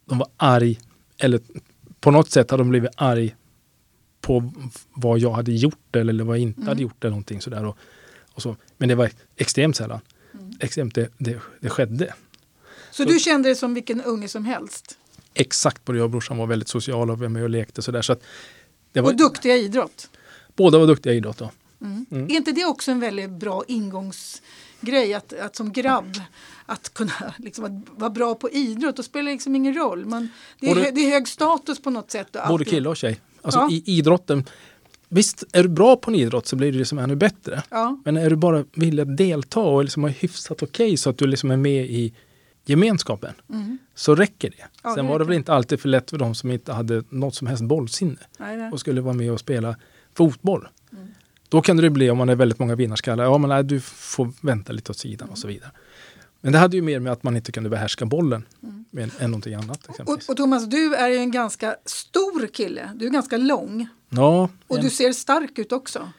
de 0.05 0.17
var 0.17 0.27
arg. 0.37 0.79
Eller 1.17 1.39
på 1.99 2.11
något 2.11 2.31
sätt 2.31 2.51
hade 2.51 2.63
de 2.63 2.69
blivit 2.69 2.91
arg 2.97 3.35
på 4.21 4.53
vad 4.93 5.19
jag 5.19 5.31
hade 5.31 5.51
gjort 5.51 5.95
eller 5.95 6.23
vad 6.23 6.35
jag 6.37 6.41
inte 6.41 6.57
Mm. 6.61 6.67
hade 6.67 6.81
gjort. 6.81 7.03
eller 7.03 7.11
någonting 7.11 7.41
sådär. 7.41 7.65
Och, 7.65 7.77
och 8.33 8.41
så. 8.41 8.55
Men 8.77 8.89
det 8.89 8.95
var 8.95 9.09
extremt 9.35 9.75
sällan. 9.75 9.99
Mm. 10.33 10.51
Extremt 10.59 10.95
det, 10.95 11.09
det, 11.17 11.39
det 11.59 11.69
skedde. 11.69 12.13
Så, 12.91 13.03
Så- 13.03 13.09
du 13.09 13.19
kände 13.19 13.49
dig 13.49 13.55
som 13.55 13.73
vilken 13.73 14.01
unge 14.01 14.27
som 14.27 14.45
helst? 14.45 14.97
Exakt 15.33 15.85
både 15.85 15.97
jag 15.97 16.03
och 16.05 16.11
brorsan 16.11 16.37
var 16.37 16.47
väldigt 16.47 16.67
sociala 16.69 17.13
och 17.13 17.19
var 17.19 17.27
med 17.29 17.43
och 17.43 17.49
lekte. 17.49 17.81
Så 17.81 17.91
där, 17.91 18.01
så 18.01 18.15
det 18.91 19.01
var, 19.01 19.09
Och 19.11 19.17
duktiga 19.17 19.55
i 19.55 19.63
idrott. 19.65 20.09
båda 20.55 20.77
var 20.79 20.87
duktiga 20.87 21.13
i 21.13 21.17
idrott. 21.17 21.37
Då. 21.37 21.51
Mm. 21.81 22.05
Mm. 22.11 22.25
Är 22.25 22.31
inte 22.35 22.51
det 22.51 22.65
också 22.65 22.91
en 22.91 22.99
väldigt 22.99 23.29
bra 23.29 23.63
ingångsgrej 23.67 25.13
att, 25.13 25.33
att 25.33 25.55
som 25.55 25.71
grabb 25.71 26.17
att 26.65 26.93
kunna 26.93 27.33
liksom, 27.37 27.65
att 27.65 27.99
vara 27.99 28.09
bra 28.09 28.35
på 28.35 28.49
idrott? 28.49 28.95
Då 28.97 29.03
spelar 29.03 29.25
det 29.25 29.31
liksom 29.31 29.55
ingen 29.55 29.73
roll. 29.73 30.05
Man, 30.05 30.29
det, 30.59 30.69
är, 30.69 30.75
Både- 30.75 30.91
det 30.91 31.01
är 31.01 31.09
hög 31.11 31.27
status 31.27 31.81
på 31.81 31.89
något 31.89 32.11
sätt. 32.11 32.35
och 32.35 32.47
Både 32.47 32.65
kille 32.65 32.89
och 32.89 32.97
tjej. 32.97 33.19
Alltså 33.41 33.59
Ja. 33.59 33.69
i 33.71 33.83
idrotten. 33.85 34.45
Visst, 35.09 35.43
är 35.51 35.63
du 35.63 35.69
bra 35.69 35.95
på 35.95 36.11
en 36.11 36.15
idrott 36.15 36.47
så 36.47 36.55
blir 36.55 36.71
det 36.71 36.77
liksom 36.77 36.97
ännu 36.99 37.15
bättre. 37.15 37.63
Ja, 37.69 37.97
Men 38.05 38.17
är 38.17 38.29
du 38.29 38.35
bara 38.35 38.65
villig 38.73 39.03
att 39.03 39.17
delta 39.17 39.59
och 39.59 39.83
liksom 39.83 40.03
har 40.03 40.09
hyfsat 40.09 40.63
okej 40.63 40.97
så 40.97 41.09
att 41.09 41.17
du 41.17 41.27
liksom 41.27 41.51
är 41.51 41.57
med 41.57 41.85
i 41.85 42.13
gemenskapen 42.65 43.33
mm. 43.49 43.77
så 43.95 44.15
räcker 44.15 44.49
det. 44.49 44.65
Ja, 44.83 44.95
Sen 44.95 45.05
det 45.05 45.11
var 45.11 45.19
det 45.19 45.25
väl 45.25 45.35
inte 45.35 45.53
alltid 45.53 45.79
för 45.79 45.89
lätt 45.89 46.09
för 46.09 46.17
de 46.17 46.35
som 46.35 46.51
inte 46.51 46.73
hade 46.73 47.03
något 47.09 47.35
som 47.35 47.47
helst 47.47 47.63
bollsinne 47.63 48.17
nej, 48.37 48.57
nej. 48.57 48.71
och 48.71 48.79
skulle 48.79 49.01
vara 49.01 49.13
med 49.13 49.31
och 49.31 49.39
spela 49.39 49.75
fotboll. 50.13 50.67
Mm. 50.91 51.07
Då 51.49 51.61
kan 51.61 51.77
det 51.77 51.89
bli 51.89 52.09
om 52.09 52.17
man 52.17 52.29
är 52.29 52.35
väldigt 52.35 52.59
många 52.59 52.75
vinnarskallar. 52.75 53.23
Ja, 53.23 53.37
men 53.37 53.49
nej, 53.49 53.63
du 53.63 53.79
får 53.81 54.33
vänta 54.41 54.73
lite 54.73 54.91
åt 54.91 54.97
sidan 54.97 55.29
och 55.29 55.37
så 55.37 55.47
vidare. 55.47 55.71
Men 56.41 56.51
det 56.53 56.59
hade 56.59 56.75
ju 56.75 56.81
mer 56.81 56.99
med 56.99 57.13
att 57.13 57.23
man 57.23 57.35
inte 57.35 57.51
kunde 57.51 57.69
behärska 57.69 58.05
bollen 58.05 58.45
Mm. 58.63 59.09
än, 59.19 59.31
någonting 59.31 59.53
annat. 59.53 59.87
Och, 60.05 60.19
och 60.29 60.37
Thomas, 60.37 60.65
du 60.65 60.95
är 60.95 61.09
ju 61.09 61.17
en 61.17 61.31
ganska 61.31 61.75
stor 61.85 62.47
kille. 62.47 62.91
Du 62.95 63.05
är 63.05 63.09
ganska 63.09 63.37
lång. 63.37 63.87
ja, 64.09 64.49
Och 64.67 64.77
en- 64.77 64.83
du 64.83 64.89
ser 64.89 65.11
stark 65.13 65.59
ut 65.59 65.71
också. 65.71 66.09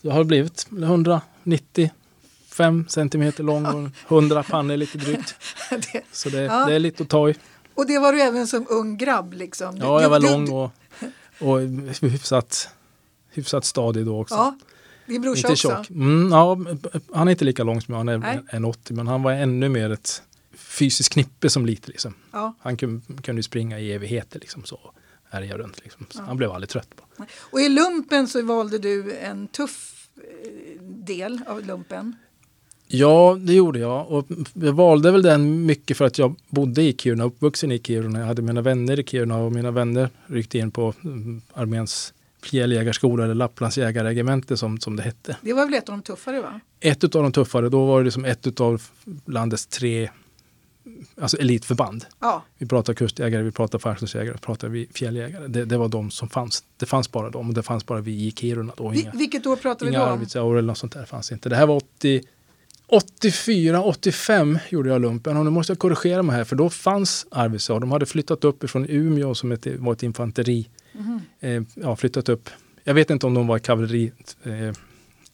jag 0.00 0.12
har 0.12 0.24
blivit 0.24 0.66
195 2.60 2.88
centimeter 2.88 3.44
lång 3.44 3.66
och 3.66 3.90
100 4.12 4.42
pannor 4.42 4.76
lite 4.76 4.98
drygt. 4.98 5.34
det, 5.70 6.02
Så 6.12 6.28
det, 6.28 6.42
Ja. 6.42 6.66
det 6.66 6.74
är 6.74 6.78
lite 6.78 7.02
att 7.02 7.08
ta 7.08 7.30
i. 7.30 7.34
och 7.74 7.86
det 7.86 7.98
var 7.98 8.12
du 8.12 8.20
även 8.20 8.46
som 8.46 8.66
ung 8.70 8.96
grabb. 8.96 9.32
Liksom. 9.32 9.76
Ja, 9.76 10.02
jag 10.02 10.10
var 10.10 10.20
du- 10.20 10.26
lång 10.30 10.50
och, 10.52 10.70
och 11.40 11.60
hyfsat, 12.00 12.68
hyfsat 13.30 13.64
stadig 13.64 14.06
då 14.06 14.20
också. 14.20 14.34
Ja, 14.34 14.58
din 15.06 15.22
brorsa 15.22 15.38
inte 15.48 15.52
också. 15.52 15.68
tjock. 15.68 15.90
Mm, 15.90 16.28
ja, 16.32 16.58
han 17.14 17.28
är 17.28 17.32
inte 17.32 17.44
lika 17.44 17.64
lång 17.64 17.80
som 17.80 17.92
jag, 17.94 17.98
han 17.98 18.08
är 18.08 18.18
Nej. 18.18 18.40
en 18.48 18.64
80 18.64 18.94
men 18.94 19.06
han 19.06 19.22
var 19.22 19.32
ännu 19.32 19.68
mer 19.68 19.90
ett 19.90 20.22
fysiskt 20.56 21.12
knippe 21.12 21.50
som 21.50 21.66
lite. 21.66 21.90
Liksom. 21.90 22.14
Ja. 22.32 22.54
Han 22.60 22.76
kunde, 22.76 23.22
kunde 23.22 23.42
springa 23.42 23.78
i 23.80 23.92
evigheter 23.92 24.40
liksom 24.40 24.64
så. 24.64 24.80
Härja 25.30 25.58
runt 25.58 25.80
liksom. 25.84 26.06
Så 26.10 26.18
Ja. 26.18 26.24
Han 26.26 26.36
blev 26.36 26.50
aldrig 26.52 26.68
trött 26.70 26.88
på. 26.96 27.24
Och 27.36 27.60
i 27.60 27.68
lumpen 27.68 28.28
så 28.28 28.42
valde 28.42 28.78
du 28.78 29.16
en 29.16 29.48
tuff 29.48 30.08
eh, 30.16 30.82
del 30.82 31.40
av 31.46 31.64
lumpen. 31.66 32.16
Ja, 32.98 33.36
det 33.40 33.54
gjorde 33.54 33.78
jag. 33.78 34.10
Och 34.10 34.26
jag 34.54 34.72
valde 34.72 35.10
väl 35.10 35.22
den 35.22 35.66
mycket 35.66 35.96
för 35.96 36.04
att 36.04 36.18
jag 36.18 36.34
bodde 36.48 36.82
i 36.82 36.92
Kiruna, 36.92 37.24
uppvuxen 37.24 37.72
i 37.72 37.78
Kiruna. 37.78 38.18
Jag 38.18 38.26
hade 38.26 38.42
mina 38.42 38.60
vänner 38.60 39.00
i 39.00 39.04
Kiruna 39.04 39.38
och 39.38 39.52
mina 39.52 39.70
vänner 39.70 40.10
ryckte 40.26 40.58
in 40.58 40.70
på 40.70 40.94
mm, 41.04 41.42
arméns 41.52 42.14
fjälljägarskola 42.42 43.24
eller 43.24 43.34
Lapplands 43.34 43.78
jägarregemente 43.78 44.56
som, 44.56 44.80
som 44.80 44.96
det 44.96 45.02
hette. 45.02 45.36
Det 45.40 45.52
var 45.52 45.64
väl 45.64 45.74
ett 45.74 45.88
av 45.88 45.92
de 45.96 46.02
tuffare 46.02 46.40
va? 46.40 46.60
Ett 46.80 47.04
av 47.04 47.22
de 47.22 47.32
tuffare, 47.32 47.68
då 47.68 47.86
var 47.86 48.04
det 48.04 48.10
som 48.10 48.24
ett 48.24 48.60
av 48.60 48.82
landets 49.26 49.66
tre 49.66 50.10
alltså 51.20 51.36
elitförband. 51.36 52.04
Ja, 52.20 52.42
Vi 52.58 52.66
pratar 52.66 52.94
kustjägare, 52.94 53.42
vi 53.42 53.50
pratar 53.50 53.78
fallskärmsjägare, 53.78 54.38
pratar 54.38 54.68
vi 54.68 54.88
fjälljägare. 54.94 55.46
Det, 55.46 55.64
det 55.64 55.76
var 55.76 55.88
de 55.88 56.10
som 56.10 56.28
fanns. 56.28 56.64
Det 56.76 56.86
fanns 56.86 57.12
bara 57.12 57.30
dem 57.30 57.48
och 57.48 57.54
det 57.54 57.62
fanns 57.62 57.86
bara 57.86 58.00
vi 58.00 58.26
i 58.26 58.32
Kiruna 58.32 58.72
då. 58.76 58.94
Inga, 58.94 59.12
vilket 59.12 59.46
år 59.46 59.56
pratar 59.56 59.86
vi 59.86 59.92
inga 59.92 60.00
då 60.00 60.06
om? 60.06 60.12
Arvidsjaur 60.12 60.58
eller 60.58 60.66
något 60.66 60.78
sånt 60.78 60.92
där 60.92 61.04
fanns 61.04 61.32
inte. 61.32 61.48
Det 61.48 61.56
här 61.56 61.66
var 61.66 61.76
80, 61.76 62.22
84, 62.86 63.82
85 63.82 64.58
gjorde 64.68 64.88
jag 64.88 65.02
lumpen 65.02 65.36
och 65.36 65.44
nu 65.44 65.50
måste 65.50 65.70
jag 65.70 65.78
korrigera 65.78 66.22
mig 66.22 66.36
här 66.36 66.44
för 66.44 66.56
då 66.56 66.70
fanns 66.70 67.26
Arvidsjaur. 67.30 67.80
De 67.80 67.92
hade 67.92 68.06
flyttat 68.06 68.44
upp 68.44 68.64
ifrån 68.64 68.86
Umeå 68.88 69.34
som 69.34 69.52
ett, 69.52 69.66
var 69.66 69.92
ett 69.92 70.02
infanteri. 70.02 70.68
Mhm. 70.92 71.20
Eh, 71.40 71.62
ja, 71.74 71.96
flyttat 71.96 72.28
upp. 72.28 72.50
Jag 72.84 72.94
vet 72.94 73.10
inte 73.10 73.26
om 73.26 73.34
de 73.34 73.46
var 73.46 73.58
kavalleri 73.58 74.12
eh, 74.42 74.72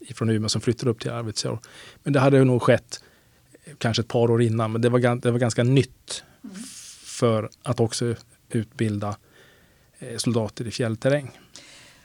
ifrån 0.01 0.31
Umeå 0.31 0.49
som 0.49 0.61
flyttade 0.61 0.91
upp 0.91 1.01
till 1.01 1.11
Arvidsjaur. 1.11 1.59
Men 2.03 2.13
det 2.13 2.21
hade 2.21 2.45
nog 2.45 2.63
skett 2.63 3.03
eh, 3.65 3.73
kanske 3.79 4.01
ett 4.01 4.09
par 4.09 4.31
år 4.31 4.43
innan. 4.43 4.73
Men 4.73 4.81
det 4.81 4.89
var, 4.89 5.17
det 5.17 5.31
var 5.31 5.39
ganska 5.39 5.63
nytt 5.63 6.25
för 7.05 7.51
att 7.63 7.81
också 7.81 8.15
utbilda 8.49 9.17
eh, 9.99 10.17
soldater 10.17 10.67
i 10.67 10.71
fjällterräng. 10.71 11.31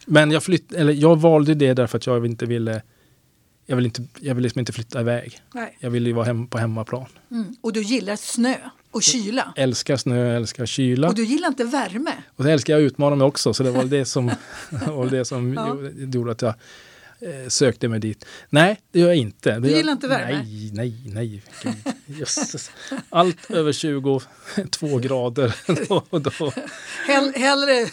Men 0.06 0.30
jag, 0.30 0.42
flytt, 0.42 0.72
eller 0.72 0.92
jag 0.92 1.20
valde 1.20 1.54
det 1.54 1.74
därför 1.74 1.98
att 1.98 2.06
jag 2.06 2.26
inte 2.26 2.46
ville 2.46 2.82
jag 3.66 3.76
vill, 3.76 3.84
inte, 3.84 4.02
jag 4.20 4.34
vill 4.34 4.42
liksom 4.42 4.58
inte 4.58 4.72
flytta 4.72 5.00
iväg. 5.00 5.40
Nej. 5.54 5.76
Jag 5.80 5.90
ville 5.90 6.08
ju 6.08 6.14
vara 6.14 6.24
hem, 6.24 6.46
på 6.46 6.58
hemmaplan. 6.58 7.06
Mm. 7.30 7.56
Och 7.60 7.72
du 7.72 7.82
gillar 7.82 8.16
snö 8.16 8.54
och 8.90 9.02
kyla. 9.02 9.52
Älskar 9.56 9.96
snö, 9.96 10.36
älskar 10.36 10.66
kyla. 10.66 11.08
Och 11.08 11.14
du 11.14 11.24
gillar 11.24 11.48
inte 11.48 11.64
värme. 11.64 12.12
Och 12.36 12.44
så 12.44 12.50
älskar 12.50 12.72
jag 12.72 12.82
att 12.86 12.92
utmana 12.92 13.16
mig 13.16 13.26
också, 13.26 13.54
så 13.54 13.62
det 13.62 13.70
var 13.70 13.84
det 13.84 14.04
som, 14.04 14.26
var 14.70 15.06
det 15.10 15.24
som 15.24 15.54
Ja. 15.54 15.76
gjorde- 16.12 16.32
att 16.32 16.42
jag 16.42 16.54
eh, 17.20 17.48
sökte 17.48 17.88
mig 17.88 18.00
dit. 18.00 18.24
Nej, 18.50 18.80
det 18.92 19.00
gör 19.00 19.06
jag 19.06 19.16
inte. 19.16 19.58
Du 19.58 19.68
gillar 19.68 19.92
inte 19.92 20.08
värme? 20.08 20.32
Nej, 20.44 20.70
nej, 20.72 21.02
nej. 21.04 21.42
Allt 23.10 23.50
över 23.50 23.72
22 23.72 24.20
grader. 25.02 25.56
Då, 25.88 26.04
då, 26.18 26.52
Hell, 27.06 27.32
hellre... 27.34 27.88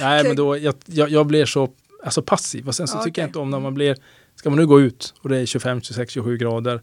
nej, 0.00 0.24
men 0.24 0.36
då, 0.36 0.56
jag, 0.58 0.74
jag, 0.86 1.08
jag 1.10 1.26
blir 1.26 1.46
så 1.46 1.68
alltså 2.02 2.22
passiv. 2.22 2.68
Och 2.68 2.74
sen 2.74 2.88
så 2.88 2.96
Ja, 2.98 3.04
tycker 3.04 3.22
jag 3.22 3.28
inte 3.28 3.38
om 3.38 3.50
när 3.50 3.60
man 3.60 3.74
blir, 3.74 3.96
ska 4.44 4.50
man 4.50 4.58
nu 4.58 4.66
gå 4.66 4.80
ut 4.80 5.14
och 5.20 5.28
det 5.28 5.38
är 5.38 5.46
25, 5.46 5.80
26, 5.80 6.12
27 6.12 6.36
grader 6.36 6.82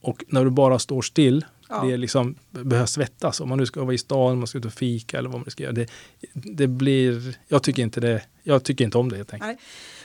och 0.00 0.24
när 0.28 0.44
du 0.44 0.50
bara 0.50 0.78
står 0.78 1.02
still, 1.02 1.44
Ja. 1.68 1.84
det 1.84 1.92
är 1.92 1.96
liksom, 1.96 2.34
behöver 2.50 2.86
svettas. 2.86 3.40
Om 3.40 3.48
man 3.48 3.58
nu 3.58 3.66
ska 3.66 3.84
vara 3.84 3.94
i 3.94 3.98
stan, 3.98 4.38
man 4.38 4.46
ska 4.46 4.58
ut 4.58 4.64
och 4.64 4.72
fika 4.72 5.18
eller 5.18 5.28
vad 5.28 5.40
man 5.40 5.50
ska 5.50 5.62
göra. 5.62 5.72
Det, 5.72 5.90
det 6.34 6.66
blir, 6.66 7.36
jag 7.48 7.62
tycker 7.62 7.82
inte 7.82 8.00
det, 8.00 8.22
jag 8.42 8.64
tycker 8.64 8.84
inte 8.84 8.98
om 8.98 9.08
det 9.08 9.16
helt 9.16 9.32
enkelt. 9.32 9.46
Nej. 9.48 9.58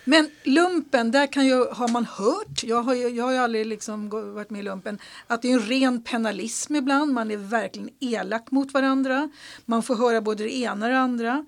Men 0.03 0.29
lumpen, 0.43 1.11
där 1.11 1.27
kan 1.33 1.45
ju, 1.45 1.65
har 1.71 1.87
man 1.87 2.05
hört, 2.05 2.63
jag 2.63 2.81
har 2.81 2.93
ju, 2.95 3.07
jag 3.07 3.23
har 3.23 3.31
ju 3.31 3.37
aldrig 3.37 3.65
liksom 3.65 4.09
varit 4.09 4.49
med 4.49 4.59
i 4.59 4.63
lumpen, 4.63 4.99
att 5.27 5.41
det 5.41 5.47
är 5.51 5.53
en 5.53 5.59
ren 5.61 6.03
penalism 6.03 6.75
ibland. 6.75 7.13
Man 7.13 7.31
är 7.31 7.37
verkligen 7.37 7.89
elak 7.99 8.51
mot 8.51 8.73
varandra. 8.73 9.29
Man 9.65 9.83
får 9.83 9.95
höra 9.95 10.21
både 10.21 10.43
det 10.43 10.55
ena 10.57 10.85
och 10.85 10.91
det 10.91 10.99
andra. 10.99 11.45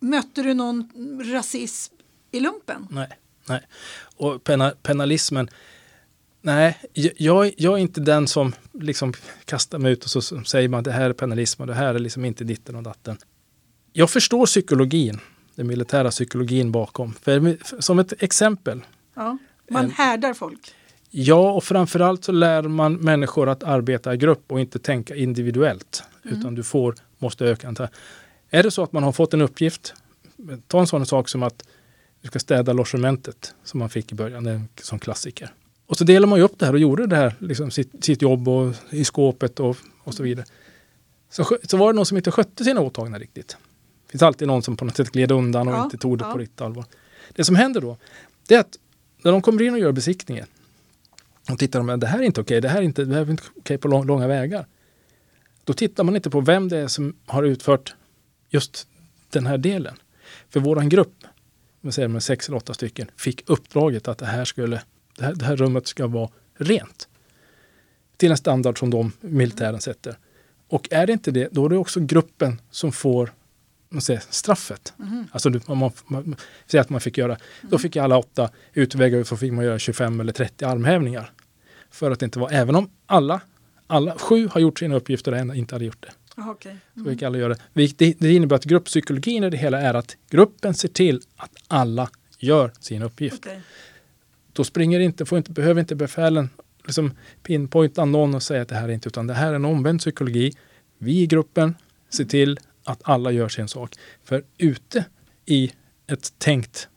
Mötte 0.00 0.42
du 0.42 0.54
någon 0.54 0.90
rasism 1.32 1.94
i 2.30 2.40
lumpen? 2.40 2.86
Nej, 2.90 3.08
nej. 3.48 3.60
Och 4.16 4.44
pena, 4.44 4.72
penalismen, 4.82 5.48
nej, 6.42 6.78
jag, 7.16 7.54
jag 7.56 7.74
är 7.74 7.78
inte 7.78 8.00
den 8.00 8.28
som 8.28 8.52
liksom 8.72 9.12
kastar 9.44 9.78
mig 9.78 9.92
ut 9.92 10.04
och 10.04 10.10
så 10.10 10.42
säger 10.44 10.68
man 10.68 10.82
det 10.82 10.92
här 10.92 11.10
är 11.10 11.12
penalism 11.12 11.62
och 11.62 11.66
det 11.66 11.74
här 11.74 11.94
är 11.94 11.98
liksom 11.98 12.24
inte 12.24 12.44
ditten 12.44 12.76
och 12.76 12.82
datten. 12.82 13.16
Jag 13.92 14.10
förstår 14.10 14.46
psykologin, 14.46 15.20
den 15.54 15.66
militära 15.66 16.10
psykologin 16.10 16.72
bakom. 16.72 17.14
För, 17.14 17.56
som 17.80 17.98
ett 17.98 18.22
exempel, 18.22 18.82
Ja. 19.14 19.38
Man 19.70 19.90
härdar 19.90 20.34
folk. 20.34 20.74
ja 21.10 21.52
och 21.52 21.64
framförallt 21.64 22.24
så 22.24 22.32
lär 22.32 22.62
man 22.62 22.94
människor 22.94 23.48
att 23.48 23.62
arbeta 23.62 24.14
i 24.14 24.16
grupp 24.16 24.52
och 24.52 24.60
inte 24.60 24.78
tänka 24.78 25.16
individuellt. 25.16 26.02
Utan 26.22 26.54
du 26.54 26.62
får, 26.62 26.94
måste 27.18 27.44
öka. 27.44 27.88
Är 28.50 28.62
det 28.62 28.70
så 28.70 28.82
att 28.82 28.92
man 28.92 29.02
har 29.02 29.12
fått 29.12 29.34
en 29.34 29.40
uppgift, 29.40 29.94
ta 30.68 30.80
en 30.80 30.86
sån 30.86 31.06
sak 31.06 31.28
som 31.28 31.42
att 31.42 31.62
du 32.24 32.28
ska 32.28 32.38
städa 32.38 32.72
logementet 32.72 33.54
som 33.64 33.78
man 33.80 33.88
fick 33.88 34.12
i 34.12 34.14
början, 34.14 34.44
det 34.44 34.50
är 34.50 34.62
som 34.82 34.98
klassiker. 34.98 35.54
Och 35.86 35.96
så 35.96 36.04
delar 36.04 36.28
man 36.28 36.38
ju 36.38 36.44
upp 36.44 36.58
det 36.58 36.66
här 36.66 36.72
och 36.72 36.78
gjorde 36.78 37.06
det 37.06 37.16
här, 37.16 37.34
liksom 37.38 37.70
sitt, 37.70 38.04
sitt 38.04 38.22
jobb 38.22 38.48
och 38.48 38.74
i 38.90 39.04
skåpet 39.04 39.60
och, 39.60 39.76
och 40.04 40.14
så 40.14 40.22
vidare. 40.22 40.46
Så, 41.30 41.58
så 41.62 41.76
var 41.76 41.92
det 41.92 41.96
någon 41.96 42.06
som 42.06 42.16
inte 42.16 42.30
skötte 42.30 42.64
sina 42.64 42.80
åtaganden 42.80 43.20
riktigt. 43.20 43.48
Det 44.06 44.10
finns 44.10 44.22
alltid 44.22 44.48
någon 44.48 44.62
som 44.62 44.76
på 44.76 44.84
något 44.84 44.96
sätt 44.96 45.10
gled 45.10 45.32
undan 45.32 45.68
och 45.68 45.74
Ja, 45.74 45.84
inte 45.84 45.96
tog 45.96 46.18
det 46.18 46.24
ja. 46.24 46.32
på 46.32 46.38
riktigt 46.38 46.60
allvar. 46.60 46.84
Det 47.32 47.44
som 47.44 47.56
händer 47.56 47.80
då, 47.80 47.96
det 48.48 48.54
är 48.54 48.60
att 48.60 48.78
när 49.22 49.32
de 49.32 49.42
kommer 49.42 49.62
in 49.62 49.74
och 49.74 49.80
gör 49.80 49.92
besiktningen 49.92 50.46
och 51.50 51.58
tittar 51.58 51.82
de, 51.82 52.00
det 52.00 52.06
här 52.06 52.18
är 52.18 52.22
inte 52.22 52.40
okej, 52.40 52.60
det 52.60 52.68
här 52.68 52.78
är 52.78 52.82
inte, 52.82 53.04
det 53.04 53.14
här 53.14 53.22
är 53.22 53.30
inte 53.30 53.42
okej 53.56 53.78
på 53.78 53.88
lång, 53.88 54.06
långa 54.06 54.26
vägar. 54.26 54.66
Då 55.64 55.72
tittar 55.72 56.04
man 56.04 56.16
inte 56.16 56.30
på 56.30 56.40
vem 56.40 56.68
det 56.68 56.78
är 56.78 56.88
som 56.88 57.16
har 57.26 57.42
utfört 57.42 57.94
just 58.50 58.88
den 59.30 59.46
här 59.46 59.58
delen. 59.58 59.94
För 60.50 60.60
våran 60.60 60.88
grupp, 60.88 61.23
säger 61.92 62.08
med 62.08 62.22
sex 62.22 62.48
eller 62.48 62.56
åtta 62.56 62.74
stycken, 62.74 63.10
fick 63.16 63.50
uppdraget 63.50 64.08
att 64.08 64.18
det 64.18 64.26
här, 64.26 64.44
skulle, 64.44 64.82
det 65.16 65.24
här, 65.24 65.34
det 65.34 65.44
här 65.44 65.56
rummet 65.56 65.86
ska 65.86 66.06
vara 66.06 66.30
rent. 66.54 67.08
Till 68.16 68.30
en 68.30 68.36
standard 68.36 68.78
som 68.78 68.90
de 68.90 69.12
militären 69.20 69.80
sätter. 69.80 70.18
Och 70.68 70.88
är 70.90 71.06
det 71.06 71.12
inte 71.12 71.30
det, 71.30 71.48
då 71.52 71.64
är 71.64 71.68
det 71.68 71.76
också 71.76 72.00
gruppen 72.00 72.60
som 72.70 72.92
får 72.92 73.30
man 73.94 74.00
säger, 74.00 74.22
straffet. 74.30 74.92
Mhm. 74.96 75.26
Alltså 75.32 75.50
man, 75.50 75.60
man, 75.66 75.92
man, 76.06 76.36
säg 76.66 76.80
att 76.80 76.90
man 76.90 77.00
fick 77.00 77.18
göra, 77.18 77.36
då 77.62 77.78
fick 77.78 77.96
alla 77.96 78.18
åtta 78.18 78.50
utvägar 78.72 79.24
så 79.24 79.36
fick 79.36 79.52
man 79.52 79.64
göra 79.64 79.78
25 79.78 80.20
eller 80.20 80.32
30 80.32 80.64
armhävningar. 80.64 81.30
För 81.90 82.10
att 82.10 82.20
det 82.20 82.24
inte 82.24 82.38
var, 82.38 82.50
även 82.52 82.74
om 82.74 82.90
alla, 83.06 83.40
alla 83.86 84.18
sju 84.18 84.48
har 84.48 84.60
gjort 84.60 84.78
sina 84.78 84.94
uppgifter 84.94 85.32
och 85.32 85.38
en 85.38 85.54
inte 85.54 85.74
hade 85.74 85.84
gjort 85.84 86.02
det. 86.02 86.12
Aha. 86.36 86.56
Så 86.98 87.04
fick 87.04 87.22
alla 87.22 87.38
göra 87.38 87.56
det. 87.72 87.98
Det, 87.98 88.20
det 88.20 88.32
innebär 88.32 88.56
att 88.56 88.64
grupppsykologin 88.64 89.44
i 89.44 89.50
det 89.50 89.56
hela 89.56 89.80
är 89.80 89.94
att 89.94 90.16
gruppen 90.30 90.74
ser 90.74 90.88
till 90.88 91.20
att 91.36 91.50
alla 91.68 92.10
gör 92.38 92.72
sin 92.80 93.02
uppgift. 93.02 93.46
Okej. 93.46 93.60
Då 94.52 94.64
springer 94.64 95.00
inte, 95.00 95.26
får 95.26 95.38
inte, 95.38 95.52
behöver 95.52 95.80
inte 95.80 95.94
befälen 95.94 96.50
liksom 96.84 97.12
pinpointa 97.42 98.04
någon 98.04 98.34
och 98.34 98.42
säga 98.42 98.62
att 98.62 98.68
det 98.68 98.74
här 98.74 98.88
är 98.88 98.92
inte, 98.92 99.08
utan 99.08 99.26
det 99.26 99.34
här 99.34 99.50
är 99.50 99.54
en 99.54 99.64
omvänd 99.64 100.00
psykologi. 100.00 100.52
Vi 100.98 101.20
i 101.20 101.26
gruppen 101.26 101.74
Se 102.14 102.24
till 102.24 102.58
att 102.84 103.00
alla 103.04 103.30
gör 103.30 103.48
sin 103.48 103.68
sak. 103.68 103.94
För 104.24 104.44
ute 104.58 105.04
i 105.46 105.72
ett 106.06 106.38
tänkt, 106.38 106.88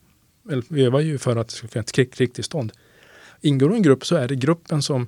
eller 0.49 0.63
vi 0.69 0.85
övar 0.85 0.99
ju 0.99 1.17
för 1.17 1.35
att 1.35 1.47
det 1.47 1.53
ska 1.53 1.67
finnas 1.67 1.85
ett 1.85 1.91
krig, 1.91 2.13
krigstillstånd. 2.13 2.71
Ingår 3.41 3.73
en 3.73 3.81
grupp 3.81 4.05
så 4.05 4.15
är 4.15 4.27
det 4.27 4.35
gruppen 4.35 4.81
som, 4.81 5.07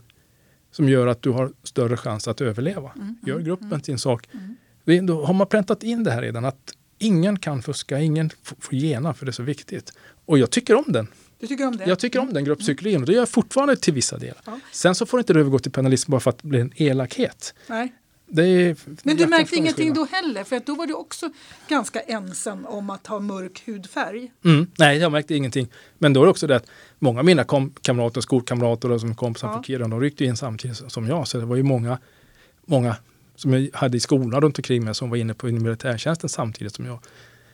som 0.71 0.89
gör 0.89 1.07
att 1.07 1.21
du 1.21 1.29
har 1.29 1.51
större 1.63 1.97
chans 1.97 2.27
att 2.27 2.41
överleva. 2.41 2.91
Mm, 2.95 3.15
Gör 3.25 3.33
mm, 3.33 3.45
gruppen 3.45 3.67
mm. 3.67 3.81
sin 3.83 3.99
sak. 3.99 4.29
Mm. 4.85 5.05
Då 5.05 5.25
har 5.25 5.33
man 5.33 5.47
präntat 5.47 5.83
in 5.83 6.03
det 6.03 6.11
här 6.11 6.21
redan 6.21 6.45
att 6.45 6.73
ingen 6.97 7.39
kan 7.39 7.61
fuska, 7.61 7.99
ingen 7.99 8.29
får 8.59 8.75
gena 8.75 9.13
för 9.13 9.25
det 9.25 9.29
är 9.29 9.33
så 9.33 9.43
viktigt. 9.43 9.93
Och 10.25 10.37
jag 10.39 10.51
tycker 10.51 10.75
om 10.75 10.85
den. 10.87 11.07
Du 11.39 11.47
tycker 11.47 11.67
om 11.67 11.77
det? 11.77 11.85
Jag 11.85 11.99
tycker 11.99 12.19
om 12.19 12.33
den 12.33 12.43
grupppsykologin 12.43 13.01
och 13.01 13.07
det 13.07 13.13
gör 13.13 13.21
jag 13.21 13.29
fortfarande 13.29 13.75
till 13.75 13.93
vissa 13.93 14.17
delar. 14.17 14.41
Ja. 14.45 14.59
Sen 14.71 14.95
så 14.95 15.05
får 15.05 15.17
det 15.17 15.19
inte 15.19 15.33
övergå 15.33 15.59
till 15.59 15.71
penalism 15.71 16.11
bara 16.11 16.21
för 16.21 16.29
att 16.29 16.37
det 16.37 16.47
blir 16.47 16.59
en 16.59 16.71
elakhet. 16.75 17.53
Nej. 17.67 17.93
Det 18.31 18.43
är, 18.43 18.75
Men 19.03 19.17
du 19.17 19.27
märkte 19.27 19.55
ingenting 19.55 19.93
då 19.93 20.05
heller? 20.11 20.43
För 20.43 20.55
att 20.55 20.65
då 20.65 20.75
var 20.75 20.87
du 20.87 20.93
också 20.93 21.29
ganska 21.67 21.99
ensam 21.99 22.65
om 22.65 22.89
att 22.89 23.07
ha 23.07 23.19
mörk 23.19 23.63
hudfärg. 23.65 24.31
Mm, 24.45 24.71
nej, 24.77 24.97
jag 24.97 25.11
märkte 25.11 25.35
ingenting. 25.35 25.67
Men 25.97 26.13
då 26.13 26.21
är 26.21 26.25
det 26.25 26.31
också 26.31 26.47
det 26.47 26.55
att 26.55 26.69
många 26.99 27.19
av 27.19 27.25
mina 27.25 27.43
kamrater, 27.81 28.21
skolkamrater 28.21 28.91
och 28.91 29.01
som 29.01 29.15
kompisar 29.15 29.47
Ja. 29.47 29.53
från 29.53 29.63
Kiruna, 29.63 29.87
de 29.87 30.01
ryckte 30.01 30.25
in 30.25 30.37
samtidigt 30.37 30.91
som 30.91 31.07
jag. 31.07 31.27
Så 31.27 31.37
det 31.37 31.45
var 31.45 31.55
ju 31.55 31.63
många, 31.63 31.99
många 32.65 32.95
som 33.35 33.53
jag 33.53 33.69
hade 33.73 33.97
i 33.97 33.99
skolan 33.99 34.41
runt 34.41 34.57
omkring 34.59 34.83
mig 34.85 34.95
som 34.95 35.09
var 35.09 35.17
inne 35.17 35.33
på 35.33 35.45
militärtjänsten 35.45 36.29
samtidigt 36.29 36.75
som 36.75 36.85
jag. 36.85 36.99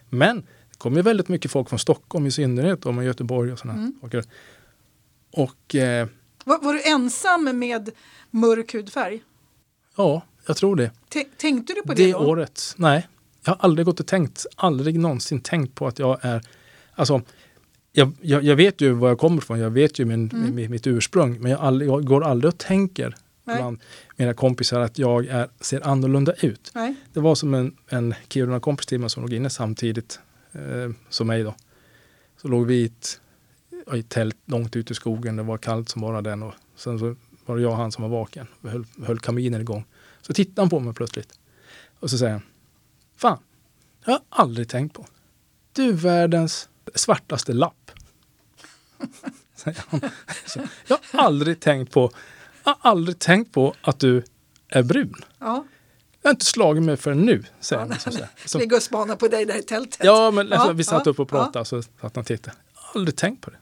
Men 0.09 0.35
det 0.71 0.77
kom 0.77 0.95
ju 0.95 1.01
väldigt 1.01 1.27
mycket 1.27 1.51
folk 1.51 1.69
från 1.69 1.79
Stockholm 1.79 2.25
i 2.27 2.31
synnerhet, 2.31 2.85
och 2.85 3.03
Göteborg 3.03 3.51
och 3.51 3.59
sådana 3.59 3.79
Mm. 3.79 3.93
saker. 4.01 4.23
Och 5.31 5.75
eh, 5.75 6.07
Var, 6.45 6.59
var 6.59 6.73
du 6.73 6.81
ensam 6.83 7.59
med 7.59 7.89
mörk 8.31 8.73
hudfärg? 8.73 9.23
ja, 9.97 10.21
jag 10.47 10.57
tror 10.57 10.75
det. 10.75 10.91
T- 11.13 11.27
tänkte 11.37 11.73
du 11.73 11.81
på 11.81 11.93
det, 11.93 12.05
Det 12.05 12.11
då? 12.11 12.17
året, 12.17 12.73
nej. 12.77 13.07
Jag 13.45 13.51
har 13.51 13.57
aldrig 13.61 13.85
gått 13.85 13.99
och 13.99 14.07
tänkt, 14.07 14.45
aldrig 14.55 14.99
någonsin 14.99 15.41
tänkt 15.41 15.75
på 15.75 15.87
att 15.87 15.99
jag 15.99 16.25
är, 16.25 16.41
alltså 16.95 17.21
jag, 17.97 18.11
jag, 18.21 18.43
jag 18.43 18.55
vet 18.55 18.81
ju 18.81 18.91
var 18.93 19.07
jag 19.09 19.17
kommer 19.19 19.37
ifrån, 19.37 19.59
jag 19.59 19.69
vet 19.69 19.99
ju 19.99 20.05
min, 20.05 20.29
Mm. 20.33 20.53
mi- 20.59 20.69
mitt 20.69 20.87
ursprung, 20.87 21.41
men 21.41 21.51
jag, 21.51 21.61
aldrig, 21.61 21.89
jag 21.89 22.05
går 22.05 22.23
aldrig 22.23 22.53
och 22.53 22.57
tänker 22.57 23.15
Nej. 23.43 23.55
bland 23.57 23.79
mina 24.15 24.33
kompisar 24.33 24.79
att 24.79 24.99
jag 24.99 25.25
är, 25.25 25.49
ser 25.59 25.87
annorlunda 25.87 26.33
ut. 26.33 26.71
Nej. 26.75 26.95
Det 27.13 27.19
var 27.19 27.35
som 27.35 27.53
en, 27.53 27.75
en 27.87 28.13
Kiruna-kompis 28.29 28.85
till 28.85 28.99
mig 28.99 29.09
som 29.09 29.23
låg 29.23 29.33
inne 29.33 29.49
samtidigt 29.49 30.19
eh, 30.51 30.91
som 31.09 31.27
mig 31.27 31.43
då. 31.43 31.55
Så 32.41 32.47
låg 32.47 32.65
vi 32.65 32.75
i 32.75 32.85
ett, 32.85 33.19
i 33.95 33.99
ett 33.99 34.09
tält 34.09 34.37
långt 34.45 34.75
ute 34.75 34.93
i 34.93 34.95
skogen, 34.95 35.35
det 35.35 35.43
var 35.43 35.57
kallt 35.57 35.89
som 35.89 36.01
bara 36.01 36.21
den 36.21 36.43
och 36.43 36.53
sen 36.75 36.99
så 36.99 37.15
var 37.45 37.55
det 37.55 37.61
jag 37.61 37.71
och 37.71 37.77
han 37.77 37.91
som 37.91 38.01
var 38.01 38.09
vaken. 38.09 38.47
Vi 38.61 38.69
höll, 38.69 38.85
höll 39.05 39.19
kaminen 39.19 39.61
igång. 39.61 39.85
Så 40.21 40.33
tittade 40.33 40.61
han 40.61 40.69
på 40.69 40.79
mig 40.79 40.93
plötsligt. 40.93 41.33
Och 41.99 42.09
så 42.09 42.17
säger 42.17 42.31
han, 42.31 42.41
fan, 43.15 43.37
jag 44.05 44.11
har 44.11 44.21
aldrig 44.29 44.69
tänkt 44.69 44.93
på. 44.93 45.05
Du 45.73 45.83
är 45.89 45.93
världens 45.93 46.69
svartaste 46.99 47.53
lapp. 47.53 47.91
Jag 50.87 50.99
har 51.11 51.19
aldrig 51.19 51.59
tänkt 51.59 51.93
på, 51.93 52.11
jag 52.63 52.75
har 52.79 52.91
aldrig 52.91 53.19
tänkt 53.19 53.51
på 53.53 53.75
att 53.81 53.99
du 53.99 54.23
är 54.69 54.83
brun. 54.83 55.15
Ja. 55.39 55.65
Jag 56.21 56.29
har 56.29 56.33
inte 56.33 56.45
slagit 56.45 56.83
mig 56.83 56.97
för 56.97 57.13
nu, 57.13 57.43
säger 57.59 57.81
Ja, 57.81 57.95
han. 58.05 58.27
Så, 58.45 58.59
Ligga 58.59 58.75
och 58.77 58.83
spana 58.83 59.15
på 59.15 59.27
dig 59.27 59.45
där 59.45 59.57
i 59.57 59.63
tältet. 59.63 59.99
ja, 60.03 60.31
men 60.31 60.53
alltså, 60.53 60.67
Ja, 60.67 60.73
vi 60.73 60.83
satt 60.83 61.05
ja, 61.05 61.09
upp 61.11 61.19
och 61.19 61.29
pratade 61.29 61.65
så 61.65 61.81
satt 61.81 61.91
han 62.01 62.11
och 62.21 62.25
tittade. 62.25 62.57
Jag 62.73 62.81
har 62.81 62.99
aldrig 62.99 63.15
tänkt 63.15 63.41
på 63.41 63.49
det. 63.49 63.57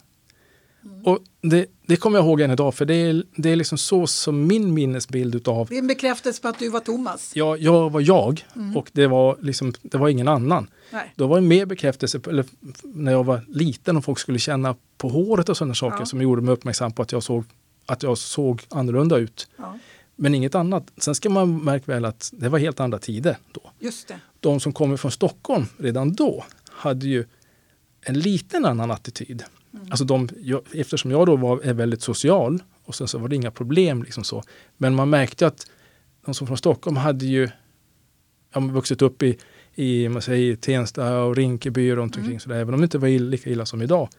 Och 1.04 1.20
det, 1.42 1.66
det 1.86 1.96
kommer 1.96 2.18
jag 2.18 2.26
ihåg 2.26 2.42
än 2.42 2.52
idag, 2.52 2.76
för 2.76 2.86
det 2.86 2.94
är, 2.96 3.24
det 3.36 3.50
är 3.50 3.56
liksom 3.56 3.78
så 3.78 4.08
som 4.08 4.48
min 4.48 4.74
minnesbild 4.74 5.36
utav 5.36 5.68
Det 5.70 5.76
är 5.76 5.80
en 5.80 5.88
bekräftelse 5.88 6.42
på 6.42 6.48
att 6.48 6.60
du 6.60 6.70
var 6.70 6.80
Thomas. 6.80 7.32
jag, 7.36 7.60
jag 7.62 7.90
var 7.92 8.02
jag 8.02 8.46
Mm. 8.56 8.78
och 8.78 8.90
det 8.94 9.08
var, 9.08 9.38
liksom, 9.42 9.74
det 9.82 9.98
var 9.98 10.10
ingen 10.10 10.28
annan. 10.28 10.68
Nej. 10.92 11.14
Då 11.16 11.28
var 11.28 11.36
det 11.42 11.48
mer 11.48 11.66
bekräftelse, 11.66 12.20
på, 12.20 12.30
eller 12.30 12.46
när 12.84 13.12
jag 13.12 13.24
var 13.24 13.42
liten 13.48 13.98
och 13.98 14.04
folk 14.06 14.20
skulle 14.20 14.40
känna 14.40 14.76
på 14.98 15.10
håret 15.10 15.50
och 15.50 15.58
sådana 15.58 15.76
saker 15.76 15.98
Ja. 16.00 16.06
som 16.06 16.22
gjorde 16.22 16.42
mig 16.42 16.54
uppmärksam 16.54 16.92
på 16.92 17.02
att 17.02 17.12
jag 17.12 17.24
såg, 17.24 17.44
att 17.86 18.04
jag 18.04 18.18
såg 18.18 18.62
annorlunda 18.70 19.18
ut. 19.18 19.48
Ja, 19.58 19.78
Men 20.16 20.36
inget 20.36 20.56
annat. 20.56 20.92
Sen 20.98 21.16
ska 21.16 21.30
man 21.30 21.64
märka 21.64 21.92
väl 21.92 22.06
att 22.06 22.30
det 22.34 22.50
var 22.50 22.60
helt 22.60 22.80
andra 22.80 23.00
tider 23.00 23.38
då. 23.52 23.62
just 23.80 24.08
det. 24.08 24.20
De 24.40 24.60
som 24.60 24.74
kommer 24.74 24.98
från 24.98 25.12
Stockholm 25.12 25.66
redan 25.78 26.14
då 26.14 26.44
hade 26.72 27.08
ju 27.08 27.26
en 28.02 28.20
liten 28.20 28.66
annan 28.66 28.92
attityd. 28.92 29.44
Mm. 29.74 29.86
Alltså 29.90 30.06
de, 30.06 30.30
jag, 30.42 30.62
eftersom 30.74 31.12
jag 31.12 31.26
då 31.26 31.36
var, 31.36 31.62
är 31.62 31.74
väldigt 31.74 32.02
social 32.02 32.64
och 32.86 32.96
sen 32.96 33.08
så 33.08 33.18
var 33.18 33.28
det 33.28 33.36
inga 33.36 33.52
problem. 33.52 34.04
Liksom 34.04 34.24
så. 34.24 34.44
Men 34.78 34.96
man 34.96 35.10
märkte 35.10 35.48
att 35.48 35.68
de 36.26 36.34
som 36.34 36.48
från 36.48 36.58
Stockholm 36.58 36.98
hade 36.98 37.26
ju 37.26 37.50
ja, 38.54 38.60
vuxit 38.60 39.02
upp 39.02 39.24
i, 39.24 39.38
i 39.76 40.10
man 40.10 40.22
säger, 40.22 40.56
Tensta 40.56 41.20
och 41.24 41.36
Rinkeby 41.36 41.92
och 41.92 41.96
runt 41.96 42.16
omkring. 42.16 42.32
Mm. 42.32 42.40
Så 42.40 42.50
där, 42.50 42.56
även 42.56 42.74
om 42.74 42.80
det 42.82 42.84
inte 42.86 42.98
var 42.98 43.08
ill- 43.08 43.30
lika 43.30 43.50
illa 43.50 43.66
som 43.66 43.82
idag 43.82 44.10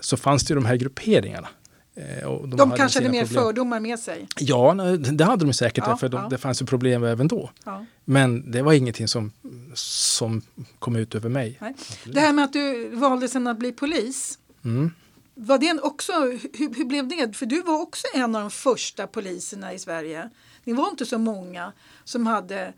så 0.00 0.16
fanns 0.16 0.44
det 0.44 0.52
ju 0.52 0.54
de 0.54 0.64
här 0.64 0.76
grupperingarna. 0.76 1.48
Eh, 1.94 2.24
och 2.26 2.48
De, 2.48 2.70
kanske 2.70 2.98
hade 2.98 3.10
mer 3.10 3.24
problem. 3.24 3.42
fördomar 3.42 3.80
med 3.80 3.98
sig. 3.98 4.26
Ja, 4.38 4.74
det 5.12 5.24
hade 5.24 5.44
de 5.44 5.52
säkert, 5.52 5.84
Ja, 5.86 5.96
för 5.96 6.08
de, 6.08 6.22
ja. 6.22 6.28
det 6.28 6.38
fanns 6.38 6.62
ju 6.62 6.66
problem 6.66 7.04
även 7.04 7.28
då. 7.28 7.50
Ja. 7.64 7.86
Men 8.04 8.50
det 8.50 8.62
var 8.62 8.72
ingenting 8.72 9.08
som, 9.08 9.32
som 9.74 10.42
kom 10.78 10.96
ut 10.96 11.14
över 11.14 11.28
mig. 11.28 11.58
Nej. 11.60 11.74
Det 12.04 12.20
här 12.20 12.32
med 12.32 12.44
att 12.44 12.52
du 12.52 12.88
valde 12.96 13.28
sen 13.28 13.46
att 13.46 13.58
bli 13.58 13.72
polis. 13.72 14.38
Mm. 14.64 14.90
Var 15.34 15.58
det 15.58 15.80
också, 15.82 16.12
hur, 16.12 16.74
hur 16.76 16.84
blev 16.84 17.08
det? 17.08 17.36
För 17.36 17.46
du 17.46 17.62
var 17.62 17.80
också 17.80 18.06
en 18.14 18.34
av 18.34 18.40
de 18.40 18.50
första 18.50 19.06
poliserna 19.06 19.72
i 19.72 19.78
Sverige. 19.78 20.30
Ni 20.64 20.72
var 20.72 20.88
inte 20.88 21.06
så 21.06 21.18
många 21.18 21.72
som 22.04 22.26
hade 22.26 22.72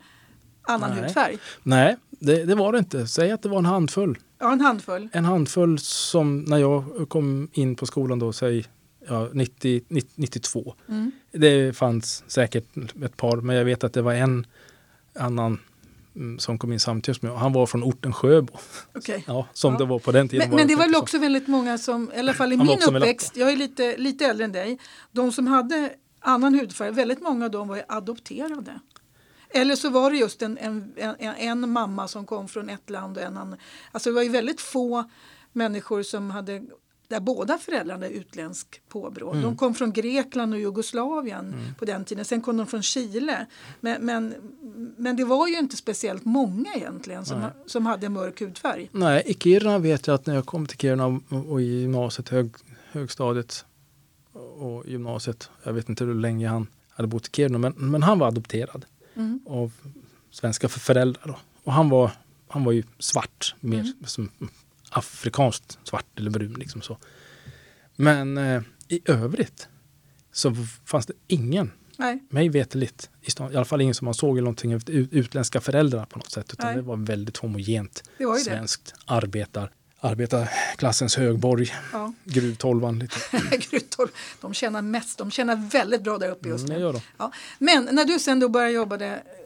annan 0.61 0.89
Nej. 0.89 1.01
hudfärg. 1.01 1.37
Nej, 1.63 1.97
det, 2.09 2.45
det 2.45 2.55
var 2.55 2.71
det 2.71 2.79
inte. 2.79 3.07
Säg 3.07 3.31
att 3.31 3.41
det 3.41 3.49
var 3.49 3.57
en 3.57 3.65
handfull. 3.65 4.17
Ja, 4.39 4.53
en 4.53 4.61
handfull. 4.61 5.09
En 5.13 5.25
handfull 5.25 5.79
som 5.79 6.41
när 6.41 6.57
jag 6.57 7.09
kom 7.09 7.49
in 7.53 7.75
på 7.75 7.85
skolan 7.85 8.19
då, 8.19 8.33
säg 8.33 8.65
ja, 9.07 9.29
90, 9.33 9.81
90, 9.87 10.11
92. 10.15 10.75
Mm. 10.89 11.11
Det 11.31 11.77
fanns 11.77 12.23
säkert 12.27 12.77
ett 13.03 13.17
par, 13.17 13.37
men 13.37 13.55
jag 13.55 13.65
vet 13.65 13.83
att 13.83 13.93
det 13.93 14.01
var 14.01 14.13
en 14.13 14.47
annan 15.15 15.59
som 16.39 16.57
kom 16.57 16.73
in 16.73 16.79
samtidigt 16.79 17.23
jag. 17.23 17.35
Han 17.35 17.53
var 17.53 17.65
från 17.65 17.83
orten 17.83 18.13
Sjöbo. 18.13 18.53
Okej. 18.95 19.23
Ja, 19.27 19.47
som 19.53 19.73
Ja. 19.73 19.79
det 19.79 19.85
var 19.85 19.99
på 19.99 20.11
den 20.11 20.29
tiden. 20.29 20.49
Men, 20.49 20.55
men 20.55 20.67
det 20.67 20.75
var 20.75 20.83
väl 20.83 20.93
så. 20.93 20.99
också 20.99 21.17
väldigt 21.17 21.47
många 21.47 21.77
som, 21.77 22.11
i 22.15 22.19
alla 22.19 22.33
fall 22.33 22.53
i 22.53 22.57
min 22.57 22.67
med 22.67 22.83
uppväxt, 22.83 23.37
jag 23.37 23.51
är 23.51 23.55
lite, 23.55 23.97
lite 23.97 24.25
äldre 24.25 24.45
än 24.45 24.51
dig, 24.51 24.79
de 25.11 25.31
som 25.31 25.47
hade 25.47 25.93
annan 26.19 26.53
hudfärg, 26.53 26.91
väldigt 26.91 27.21
många 27.21 27.45
av 27.45 27.51
dem 27.51 27.67
var 27.67 27.83
adopterade. 27.87 28.79
Eller 29.49 29.75
så 29.75 29.89
var 29.89 30.11
det 30.11 30.17
just 30.17 30.41
en, 30.41 30.57
en, 30.57 30.93
en, 30.97 31.35
en 31.35 31.69
mamma 31.69 32.07
som 32.07 32.25
kom 32.25 32.47
från 32.47 32.69
ett 32.69 32.89
land 32.89 33.17
och 33.17 33.23
en 33.23 33.37
annan. 33.37 33.59
Alltså 33.91 34.09
det 34.09 34.15
var 34.15 34.23
ju 34.23 34.29
väldigt 34.29 34.61
få 34.61 35.03
människor 35.51 36.03
som 36.03 36.31
hade 36.31 36.63
där 37.13 37.19
båda 37.19 37.57
föräldrarna 37.57 38.05
är 38.05 38.09
utländsk 38.09 38.81
påbrå. 38.89 39.31
Mm. 39.31 39.43
De 39.43 39.57
kom 39.57 39.73
från 39.75 39.91
Grekland 39.93 40.53
och 40.53 40.59
Jugoslavien 40.59 41.55
på 41.79 41.85
den 41.85 42.05
tiden. 42.05 42.25
Sen 42.25 42.41
kom 42.41 42.57
de 42.57 42.67
från 42.67 42.83
Chile. 42.83 43.45
Men, 43.81 44.05
men, 44.05 44.33
men 44.97 45.15
det 45.15 45.23
var 45.25 45.47
ju 45.47 45.57
inte 45.59 45.75
speciellt 45.77 46.25
många 46.25 46.73
egentligen 46.75 47.25
som, 47.25 47.39
Nej. 47.39 47.49
som 47.65 47.85
hade 47.85 48.09
mörk 48.09 48.41
hudfärg. 48.41 48.89
Nej, 48.91 49.23
i 49.25 49.33
Kiruna 49.33 49.79
vet 49.79 50.07
jag 50.07 50.13
att 50.13 50.25
när 50.25 50.35
jag 50.35 50.45
kom 50.45 50.65
till 50.67 50.77
Kiruna 50.77 51.19
och, 51.49 51.61
i 51.61 51.65
gymnasiet, 51.81 52.29
hög, 52.29 52.51
högstadiet 52.91 53.65
och 54.57 54.87
gymnasiet, 54.87 55.49
jag 55.63 55.73
vet 55.73 55.89
inte 55.89 56.03
hur 56.05 56.13
länge 56.15 56.47
han 56.47 56.67
hade 56.89 57.07
bott 57.07 57.27
i 57.27 57.29
Kiruna, 57.31 57.57
men, 57.57 57.73
men 57.77 58.03
han 58.03 58.19
var 58.19 58.27
adopterad 58.27 58.85
Mm. 59.15 59.39
av 59.47 59.71
svenska 60.31 60.69
för- 60.69 60.79
föräldrar. 60.79 61.23
Då. 61.27 61.37
Och 61.63 61.73
han 61.73 61.89
var, 61.89 62.11
han 62.47 62.63
var 62.63 62.71
ju 62.71 62.83
svart, 62.99 63.55
mer 63.59 63.79
Mm. 63.79 63.93
som 64.05 64.29
afrikanskt 64.93 65.77
svart 65.83 66.19
eller 66.19 66.31
brun. 66.31 66.53
Liksom 66.53 66.81
så. 66.81 66.97
Men 67.95 68.37
eh, 68.37 68.61
i 68.87 69.01
övrigt 69.05 69.67
så 70.31 70.55
fanns 70.85 71.05
det 71.05 71.13
ingen, 71.27 71.71
Nej. 71.97 72.23
mig 72.29 72.49
veterligt, 72.49 73.09
i, 73.21 73.31
stan, 73.31 73.51
i 73.51 73.55
alla 73.55 73.65
fall 73.65 73.81
ingen 73.81 73.93
som 73.95 74.05
man 74.05 74.13
såg 74.13 74.37
eller 74.37 74.43
någonting, 74.45 74.71
ut- 74.73 74.89
utländska 74.89 75.61
föräldrar 75.61 76.05
på 76.05 76.17
något 76.19 76.31
sätt. 76.31 76.53
Utan 76.53 76.67
Nej. 76.67 76.75
det 76.75 76.81
var 76.81 76.97
väldigt 76.97 77.37
homogent 77.37 78.03
var 78.19 78.25
ju 78.37 78.43
det. 78.43 78.49
svenskt 78.49 78.93
arbetar, 79.05 79.71
arbetarklassens 80.03 81.15
högborg, 81.17 81.73
Ja. 81.93 82.13
gruvtolvan 82.23 82.99
lite. 82.99 83.15
Grytor, 83.57 84.09
de 84.41 84.53
tjänar 84.53 84.81
mest, 84.81 85.17
de 85.17 85.31
tjänar 85.31 85.55
väldigt 85.71 86.01
bra 86.03 86.17
där 86.17 86.29
uppe 86.31 86.49
just 86.49 86.69
Mm, 86.69 86.81
nu. 86.81 86.91
de. 86.91 87.01
Ja. 87.17 87.31
Men 87.59 87.89
när 87.91 88.05
du 88.05 88.19
sen 88.19 88.39
då 88.39 88.49
började 88.49 88.71
jobba, 88.73 88.97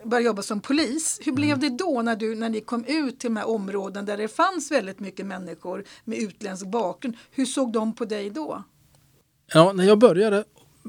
började 0.04 0.26
jobba 0.26 0.42
som 0.42 0.60
polis, 0.62 1.20
hur 1.22 1.32
Mm. 1.32 1.36
blev 1.36 1.60
det 1.60 1.70
då 1.70 2.02
när, 2.02 2.16
du, 2.16 2.36
när 2.36 2.50
ni 2.50 2.62
kom 2.62 2.86
ut 2.86 3.20
till 3.20 3.30
de 3.30 3.38
här 3.38 3.48
områden 3.50 4.06
där 4.06 4.18
det 4.18 4.28
fanns 4.28 4.72
väldigt 4.72 5.00
mycket 5.00 5.26
människor 5.26 5.84
med 6.04 6.18
utländsk 6.18 6.66
bakgrund? 6.68 7.18
Hur 7.32 7.46
såg 7.46 7.72
de 7.74 7.96
på 7.96 8.06
dig 8.06 8.30
då? 8.30 8.64
Ja, 9.54 9.74
när 9.74 9.84
jag 9.84 9.98
började, 9.98 10.44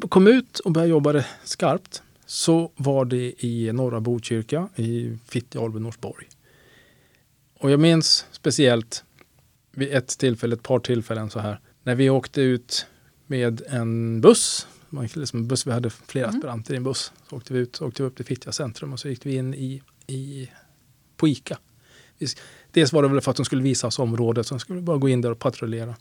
kom 0.08 0.26
ut 0.26 0.58
och 0.58 0.72
började 0.72 0.90
jobba 0.90 1.24
skarpt 1.44 2.02
så 2.26 2.70
var 2.76 3.04
det 3.04 3.44
i 3.44 3.72
norra 3.72 4.00
Botkyrka 4.00 4.68
i 4.76 5.18
Fittja, 5.28 5.60
Alby, 5.60 5.78
Norsborg. 5.80 6.26
Och 7.60 7.70
jag 7.70 7.80
minns 7.80 8.26
speciellt 8.32 9.04
vid 9.72 9.92
ett 9.92 10.18
tillfälle, 10.18 10.54
ett 10.54 10.62
par 10.62 10.78
tillfällen 10.78 11.30
så 11.30 11.38
här, 11.38 11.60
när 11.82 11.94
vi 11.94 12.10
åkte 12.10 12.40
ut 12.40 12.86
med 13.26 13.62
en 13.68 14.20
buss. 14.20 14.66
Man, 14.88 15.08
liksom 15.14 15.38
en 15.38 15.48
buss 15.48 15.66
vi 15.66 15.72
hade 15.72 15.90
flera 15.90 16.26
Mm. 16.26 16.36
aspiranter 16.38 16.74
i 16.74 16.76
en 16.76 16.84
buss. 16.84 17.12
Så 17.30 17.36
åkte 17.36 17.52
vi 17.52 17.58
ut, 17.60 17.76
så 17.76 17.86
åkte 17.86 18.02
vi 18.02 18.08
upp 18.08 18.16
till 18.16 18.24
Fittja 18.24 18.52
centrum 18.52 18.92
och 18.92 19.00
så 19.00 19.08
gick 19.08 19.26
vi 19.26 19.34
in 19.36 19.54
i, 19.54 19.82
i 20.06 20.50
på 21.16 21.28
ICA. 21.28 21.58
Dels 22.72 22.92
var 22.92 23.02
det 23.02 23.08
väl 23.08 23.20
för 23.20 23.30
att 23.30 23.36
de 23.36 23.44
skulle 23.44 23.62
visa 23.62 23.86
oss 23.86 23.98
området, 23.98 24.46
så 24.46 24.54
de 24.54 24.60
skulle 24.60 24.80
bara 24.80 24.96
gå 24.96 25.08
in 25.08 25.20
där 25.20 25.30
och 25.30 25.38
patrullera. 25.38 25.94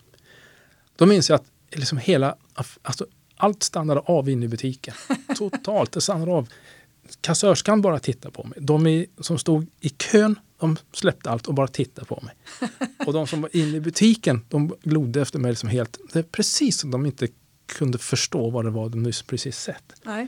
Då 0.96 1.06
minns 1.06 1.30
jag 1.30 1.36
att 1.36 1.46
liksom 1.80 1.98
hela, 1.98 2.36
alltså, 2.82 3.06
allt 3.36 3.64
stannade 3.64 4.00
av 4.00 4.30
inne 4.30 4.46
i 4.46 4.48
butiken. 4.50 4.94
Totalt, 5.38 5.92
det 5.92 6.02
stannade 6.02 6.32
av. 6.32 6.48
Kassörskan 7.22 7.82
bara 7.82 8.00
tittade 8.00 8.32
på 8.34 8.44
mig. 8.44 8.58
De 8.62 9.06
som 9.20 9.38
stod 9.38 9.68
i 9.80 9.90
kön, 9.90 10.40
de 10.60 10.78
släppte 10.94 11.30
allt 11.30 11.48
och 11.48 11.54
bara 11.54 11.68
tittade 11.68 12.08
på 12.08 12.24
mig. 12.26 12.36
Och 13.06 13.14
de 13.14 13.28
som 13.28 13.42
var 13.42 13.56
inne 13.56 13.78
i 13.78 13.80
butiken, 13.80 14.46
de 14.50 14.76
glodde 14.84 15.22
efter 15.22 15.40
mig 15.40 15.52
liksom 15.52 15.70
helt. 15.70 15.98
Det 16.14 16.20
är 16.20 16.24
precis 16.24 16.80
som 16.80 16.92
de 16.92 17.06
inte 17.06 17.28
kunde 17.66 17.98
förstå 17.98 18.50
vad 18.50 18.66
det 18.66 18.72
var 18.72 18.90
de 18.90 19.04
nyss 19.04 19.22
precis 19.22 19.60
sett. 19.60 19.94
Nej. 20.04 20.28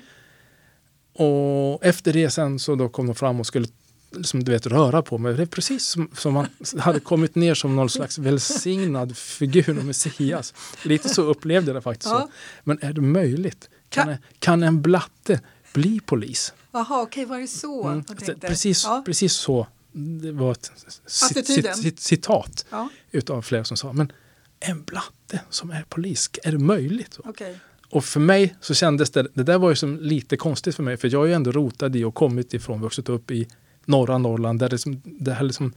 Och 1.14 1.86
efter 1.86 2.14
det 2.14 2.30
sen 2.30 2.60
så 2.60 2.76
då 2.76 2.90
kom 2.90 3.06
de 3.06 3.16
fram 3.16 3.40
och 3.40 3.48
skulle 3.48 3.68
liksom, 4.12 4.44
du 4.44 4.52
vet, 4.52 4.68
röra 4.68 5.02
på 5.02 5.18
mig. 5.18 5.34
Det 5.34 5.42
är 5.42 5.46
precis 5.46 5.86
som, 5.86 6.10
som 6.14 6.34
man 6.34 6.48
hade 6.80 7.00
kommit 7.00 7.36
ner 7.36 7.54
som 7.54 7.76
någon 7.76 7.90
slags 7.90 8.18
välsignad 8.18 9.18
figur, 9.18 9.78
och 9.80 9.86
Messias. 9.86 10.54
Lite 10.84 11.10
så 11.10 11.22
upplevde 11.22 11.70
jag 11.70 11.76
det 11.76 11.82
faktiskt. 11.82 12.12
Ja. 12.12 12.20
Så. 12.20 12.30
Men 12.64 12.80
är 12.82 12.94
det 12.94 13.02
möjligt? 13.02 13.70
Kan, 13.90 14.06
kan, 14.06 14.18
kan 14.40 14.64
en 14.64 14.82
blatte 14.82 15.42
bli 15.74 16.00
polis? 16.00 16.54
Jaha, 16.72 17.02
okej, 17.02 17.04
okay, 17.04 17.26
var 17.26 17.40
det 17.40 17.48
så? 17.48 17.88
Mm. 17.88 18.04
Precis, 18.42 18.84
ja. 18.84 19.04
precis 19.06 19.34
så. 19.34 19.68
Det 19.92 20.32
var 20.32 20.52
ett 20.52 20.72
cit, 21.06 21.76
cit, 21.76 22.00
citat 22.00 22.66
ja. 22.70 22.90
utav 23.12 23.42
flera 23.42 23.64
som 23.64 23.78
sa. 23.78 23.94
Men 23.94 24.12
en 24.60 24.84
blatte 24.84 25.42
som 25.50 25.72
är 25.72 25.86
polis, 25.90 26.30
är 26.44 26.52
det 26.52 26.58
möjligt? 26.58 27.20
Okay. 27.24 27.56
Och 27.90 28.06
för 28.06 28.20
mig 28.20 28.56
så 28.62 28.74
kändes 28.74 29.10
det, 29.10 29.28
det 29.34 29.44
där 29.44 29.58
var 29.58 29.70
ju 29.70 29.76
som 29.76 30.00
lite 30.00 30.38
konstigt 30.38 30.76
för 30.76 30.84
mig, 30.84 30.98
för 30.98 31.08
jag 31.08 31.24
är 31.24 31.28
ju 31.28 31.34
ändå 31.34 31.52
rotad 31.52 31.96
i 31.96 32.04
och 32.04 32.16
kommit 32.16 32.54
ifrån, 32.54 32.82
vuxit 32.82 33.10
upp 33.10 33.32
i 33.32 33.48
norra 33.86 34.18
Norrland, 34.18 34.60
där 34.60 34.70
det, 34.70 34.78
som, 34.78 35.02
det 35.06 35.34
här 35.34 35.44
liksom, 35.44 35.74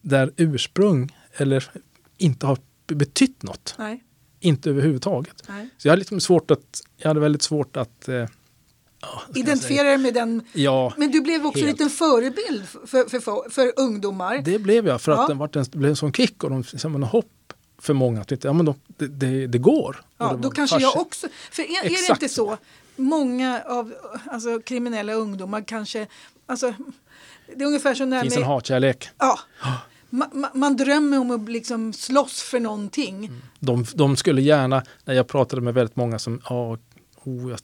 där 0.00 0.32
ursprung 0.36 1.16
eller 1.32 1.70
inte 2.16 2.46
har 2.46 2.58
betytt 2.86 3.42
något. 3.42 3.74
Nej. 3.78 4.02
Inte 4.40 4.70
överhuvudtaget. 4.70 5.42
Nej. 5.48 5.68
Så 5.78 5.88
jag 5.88 5.92
hade, 5.92 6.00
liksom 6.00 6.20
svårt 6.20 6.50
att, 6.50 6.82
jag 6.96 7.08
hade 7.08 7.20
väldigt 7.20 7.42
svårt 7.42 7.76
att 7.76 8.08
eh, 8.08 8.26
Identifiera 9.34 9.88
dig 9.88 9.98
med 9.98 10.14
den. 10.14 10.42
Ja, 10.52 10.92
men 10.96 11.10
du 11.10 11.20
blev 11.20 11.46
också 11.46 11.58
helt. 11.58 11.68
en 11.68 11.72
liten 11.72 11.90
förebild 11.90 12.68
för, 12.68 13.08
för, 13.08 13.20
för, 13.20 13.50
för, 13.50 13.72
ungdomar. 13.76 14.38
Det 14.38 14.58
blev 14.58 14.86
jag 14.86 15.00
för 15.00 15.12
att 15.12 15.18
ja. 15.18 15.26
den, 15.26 15.38
var, 15.38 15.48
den 15.48 15.64
blev 15.72 15.90
en 15.90 15.96
sån 15.96 16.12
kick 16.12 16.44
och 16.44 16.50
de, 16.50 16.64
en 16.84 17.02
hopp 17.02 17.52
för 17.78 17.94
många. 17.94 18.20
Att 18.20 18.44
ja, 18.44 18.52
men 18.52 18.66
de, 18.66 18.74
det, 18.86 19.06
det, 19.06 19.46
det 19.46 19.58
går. 19.58 20.04
Ja, 20.18 20.32
det 20.32 20.38
då 20.38 20.50
kanske 20.50 20.78
jag 20.80 20.96
också. 20.96 21.26
För 21.50 21.62
är, 21.62 21.84
är 21.84 22.08
det 22.08 22.12
inte 22.12 22.28
så? 22.28 22.56
Många 22.96 23.62
av 23.66 23.94
alltså, 24.26 24.60
kriminella 24.60 25.12
ungdomar 25.12 25.62
kanske 25.66 26.06
alltså, 26.46 26.74
det 27.56 27.64
är 27.64 27.66
ungefär 27.66 27.94
som 27.94 28.10
det 28.10 28.20
finns 28.20 28.34
med, 28.34 28.42
en 28.42 28.48
hatkärlek. 28.48 29.08
Ja. 29.18 29.38
Man, 30.10 30.46
man, 30.54 30.76
drömmer 30.76 31.18
om 31.18 31.30
att 31.30 31.48
liksom 31.48 31.92
slåss 31.92 32.42
för 32.42 32.60
någonting. 32.60 33.16
Mm. 33.16 33.42
De, 33.58 33.86
de, 33.94 34.16
skulle 34.16 34.42
gärna, 34.42 34.82
när 35.04 35.14
jag 35.14 35.26
pratade 35.26 35.62
med 35.62 35.74
väldigt 35.74 35.96
många 35.96 36.18
som 36.18 36.40
ja, 36.48 36.78
oh, 37.26 37.50
jag, 37.50 37.60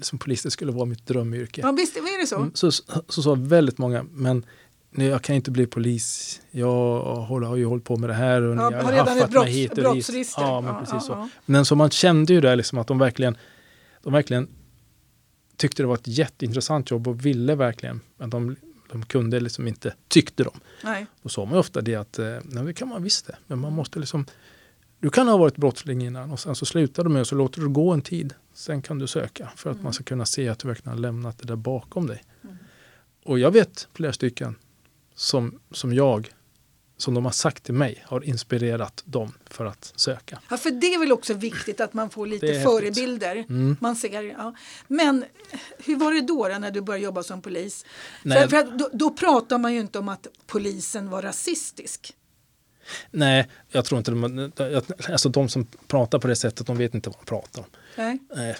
som 0.00 0.18
polis, 0.18 0.42
det 0.42 0.50
skulle 0.50 0.72
vara 0.72 0.84
mitt 0.84 1.06
drömyrke. 1.06 1.60
Ja, 1.60 1.72
visst 1.72 1.96
är 1.96 2.20
det 2.20 2.26
så? 2.26 2.36
Mm, 2.36 2.50
så, 2.54 2.72
så 3.08 3.22
sa 3.22 3.34
väldigt 3.34 3.78
många, 3.78 4.02
men 4.02 4.46
nej, 4.90 5.06
jag 5.06 5.22
kan 5.22 5.36
inte 5.36 5.50
bli 5.50 5.66
polis. 5.66 6.40
Jag 6.50 7.02
håller, 7.02 7.46
har 7.46 7.56
ju 7.56 7.64
hållit 7.64 7.84
på 7.84 7.96
med 7.96 8.10
det 8.10 8.14
här 8.14 8.42
och 8.42 8.56
ja, 8.56 8.70
ni 8.70 8.76
har 8.76 8.92
redan 8.92 9.18
ett 9.18 9.30
brotts, 9.30 9.44
mig 9.44 9.52
hit 9.52 9.78
och 9.78 9.94
dit. 9.94 10.34
Ja, 10.36 10.60
men 10.60 10.74
ja, 10.74 10.80
precis 10.80 10.94
ja, 10.94 11.00
så. 11.00 11.28
Men 11.46 11.64
så 11.64 11.74
man 11.76 11.90
kände 11.90 12.32
ju 12.32 12.40
det 12.40 12.56
liksom 12.56 12.78
att 12.78 12.86
de 12.86 12.98
verkligen, 12.98 13.36
de 14.02 14.12
verkligen 14.12 14.48
tyckte 15.56 15.82
det 15.82 15.86
var 15.86 15.94
ett 15.94 16.08
jätteintressant 16.08 16.90
jobb 16.90 17.08
och 17.08 17.26
ville 17.26 17.54
verkligen, 17.54 18.00
men 18.16 18.30
de 18.30 18.56
de 18.92 19.06
kunde 19.06 19.40
liksom 19.40 19.68
inte, 19.68 19.94
tyckte 20.08 20.44
de. 20.44 20.60
Nej. 20.84 21.06
Då 21.22 21.28
sa 21.28 21.44
man 21.44 21.58
ofta 21.58 21.80
det 21.80 21.94
att, 21.94 22.18
eh, 22.18 22.36
nej 22.44 22.64
det 22.64 22.72
kan 22.72 22.88
man 22.88 23.02
visst 23.02 23.26
det, 23.26 23.36
men 23.46 23.58
man 23.58 23.72
måste 23.72 23.98
liksom 23.98 24.26
du 25.00 25.10
kan 25.10 25.28
ha 25.28 25.36
varit 25.36 25.56
brottsling 25.56 26.02
innan 26.02 26.30
och 26.30 26.40
sen 26.40 26.54
så 26.54 26.66
slutar 26.66 27.04
du 27.04 27.10
med 27.10 27.20
och 27.20 27.26
så 27.26 27.34
låter 27.34 27.60
du 27.60 27.68
gå 27.68 27.90
en 27.90 28.02
tid. 28.02 28.34
Sen 28.54 28.82
kan 28.82 28.98
du 28.98 29.06
söka 29.06 29.52
för 29.56 29.70
att 29.70 29.74
mm. 29.74 29.84
man 29.84 29.92
ska 29.92 30.04
kunna 30.04 30.24
se 30.24 30.48
att 30.48 30.58
du 30.58 30.68
verkligen 30.68 30.92
har 30.92 31.00
lämnat 31.00 31.38
det 31.38 31.46
där 31.46 31.56
bakom 31.56 32.06
dig. 32.06 32.24
Mm. 32.44 32.56
Och 33.24 33.38
jag 33.38 33.50
vet 33.50 33.88
flera 33.94 34.12
stycken 34.12 34.56
som, 35.14 35.60
som 35.70 35.94
jag 35.94 36.30
som 36.96 37.14
de 37.14 37.24
har 37.24 37.32
sagt 37.32 37.64
till 37.64 37.74
mig 37.74 38.04
har 38.06 38.24
inspirerat 38.24 39.02
dem 39.04 39.32
för 39.50 39.64
att 39.64 39.92
söka. 39.96 40.38
Ja, 40.50 40.56
för 40.56 40.70
det 40.70 40.94
är 40.94 40.98
väl 40.98 41.12
också 41.12 41.34
viktigt 41.34 41.80
att 41.80 41.94
man 41.94 42.10
får 42.10 42.26
lite 42.26 42.62
förebilder. 42.62 43.36
Mm. 43.36 43.76
Man 43.80 43.96
ser, 43.96 44.22
ja. 44.22 44.54
Men 44.88 45.24
hur 45.78 45.96
var 45.96 46.12
det 46.12 46.20
då, 46.20 46.48
då 46.48 46.58
när 46.58 46.70
du 46.70 46.80
började 46.80 47.04
jobba 47.04 47.22
som 47.22 47.42
polis? 47.42 47.84
Nej. 48.22 48.40
För, 48.40 48.48
för 48.48 48.78
då, 48.78 48.90
då 48.92 49.10
pratar 49.10 49.58
man 49.58 49.74
ju 49.74 49.80
inte 49.80 49.98
om 49.98 50.08
att 50.08 50.26
polisen 50.46 51.10
var 51.10 51.22
rasistisk. 51.22 52.14
Nej, 53.10 53.48
jag 53.68 53.84
tror 53.84 53.98
inte 53.98 54.10
de, 54.10 54.52
alltså 55.08 55.28
de 55.28 55.48
som 55.48 55.66
pratar 55.86 56.18
på 56.18 56.28
det 56.28 56.36
sättet, 56.36 56.66
de 56.66 56.78
vet 56.78 56.94
inte 56.94 57.10
vad 57.10 57.18
de 57.18 57.26
pratar 57.26 57.60
om. 57.60 57.68
Nej. 57.96 58.56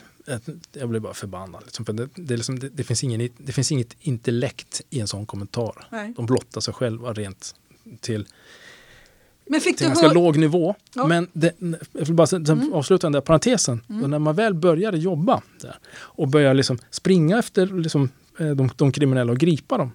Jag 0.73 0.88
blir 0.88 1.01
bara 1.01 1.14
förbannad. 1.14 1.62
Liksom, 1.64 1.85
för 1.85 1.93
det, 1.93 2.09
det, 2.14 2.37
liksom, 2.37 2.59
det, 2.59 2.69
det, 2.69 2.85
finns 2.85 3.05
ingen, 3.05 3.29
det 3.38 3.53
finns 3.53 3.73
inget 3.73 3.97
intellekt 4.01 4.83
i 4.90 5.01
en 5.01 5.09
sån 5.09 5.27
kommentar. 5.27 5.87
Nej. 5.90 6.12
De 6.16 6.27
blottar 6.27 6.61
sig 6.61 6.75
själva 6.75 7.12
rent 7.12 7.55
till, 8.01 8.27
men 9.51 9.61
fick 9.61 9.77
till 9.77 9.87
ganska 9.87 10.07
hör... 10.07 10.14
låg 10.14 10.38
nivå. 10.38 10.75
Ja. 10.95 11.07
Men 11.07 11.29
det, 11.33 11.55
jag 11.93 12.05
vill 12.05 12.14
bara 12.14 12.37
mm. 12.37 12.73
avsluta 12.73 13.07
den 13.07 13.12
där 13.12 13.21
parentesen. 13.21 13.81
Mm. 13.88 14.11
när 14.11 14.19
man 14.19 14.35
väl 14.35 14.55
började 14.55 14.99
jobba 14.99 15.43
där 15.61 15.79
och 15.93 16.29
började 16.29 16.55
liksom 16.55 16.79
springa 16.90 17.38
efter 17.38 17.66
liksom, 17.66 18.09
eh, 18.38 18.51
de, 18.51 18.71
de 18.77 18.93
kriminella 18.93 19.33
och 19.33 19.38
gripa 19.38 19.79
dem. 19.79 19.93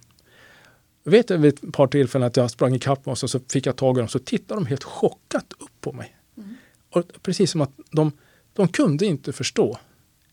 Jag 1.06 1.10
vet 1.10 1.30
vid 1.30 1.44
ett 1.44 1.72
par 1.72 1.86
tillfällen 1.86 2.26
att 2.26 2.36
jag 2.36 2.50
sprang 2.50 2.74
ikapp 2.74 3.04
dem 3.04 3.10
och 3.10 3.18
så, 3.18 3.40
fick 3.48 3.66
jag 3.66 3.76
tag 3.76 3.96
i 3.96 4.00
dem 4.00 4.08
så 4.08 4.18
tittade 4.18 4.60
de 4.60 4.66
helt 4.66 4.84
chockat 4.84 5.52
upp 5.58 5.80
på 5.80 5.92
mig. 5.92 6.16
Mm. 6.36 6.54
Och 6.90 7.02
precis 7.22 7.50
som 7.50 7.60
att 7.60 7.70
de, 7.90 8.12
de 8.52 8.68
kunde 8.68 9.06
inte 9.06 9.32
förstå. 9.32 9.78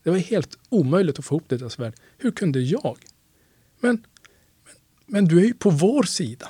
Det 0.03 0.09
var 0.09 0.17
helt 0.17 0.57
omöjligt 0.69 1.19
att 1.19 1.25
få 1.25 1.35
ihop 1.35 1.43
det 1.47 1.55
i 1.55 1.57
deras 1.57 1.79
värld. 1.79 1.93
Hur 2.17 2.31
kunde 2.31 2.59
jag? 2.59 2.97
Men, 3.79 4.05
men, 4.65 4.75
men 5.05 5.25
du 5.25 5.39
är 5.39 5.45
ju 5.45 5.53
på 5.53 5.69
vår 5.69 6.03
sida. 6.03 6.49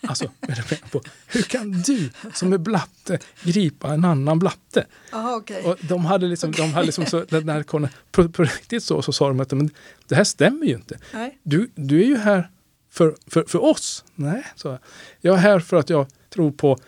Alltså, 0.00 0.32
på, 0.90 1.02
hur 1.26 1.42
kan 1.42 1.72
du 1.72 2.10
som 2.34 2.52
är 2.52 2.58
blatte 2.58 3.18
gripa 3.42 3.94
en 3.94 4.04
annan 4.04 4.38
blatte? 4.38 4.86
Aha, 5.12 5.36
okay. 5.36 5.62
och 5.62 5.76
de 5.80 6.04
hade 6.04 6.26
liksom, 6.26 6.50
okay. 6.50 6.66
de 6.66 6.72
hade 6.72 6.86
liksom 6.86 7.06
så, 7.06 7.24
när 7.30 7.62
kom, 7.62 7.88
på, 8.10 8.28
på 8.28 8.42
riktigt 8.42 8.84
så, 8.84 9.02
så 9.02 9.12
sa 9.12 9.28
de 9.28 9.40
att 9.40 9.52
men, 9.52 9.70
det 10.06 10.14
här 10.14 10.24
stämmer 10.24 10.66
ju 10.66 10.74
inte. 10.74 10.98
Du, 11.42 11.70
du 11.74 12.02
är 12.02 12.06
ju 12.06 12.16
här 12.16 12.50
för, 12.90 13.14
för, 13.26 13.44
för 13.48 13.64
oss. 13.64 14.04
Nej, 14.14 14.46
så 14.56 14.68
jag. 14.68 14.78
jag 15.20 15.34
är 15.34 15.38
här 15.38 15.60
för 15.60 15.76
att 15.76 15.90
jag 15.90 16.06
tror 16.30 16.50
på 16.50 16.78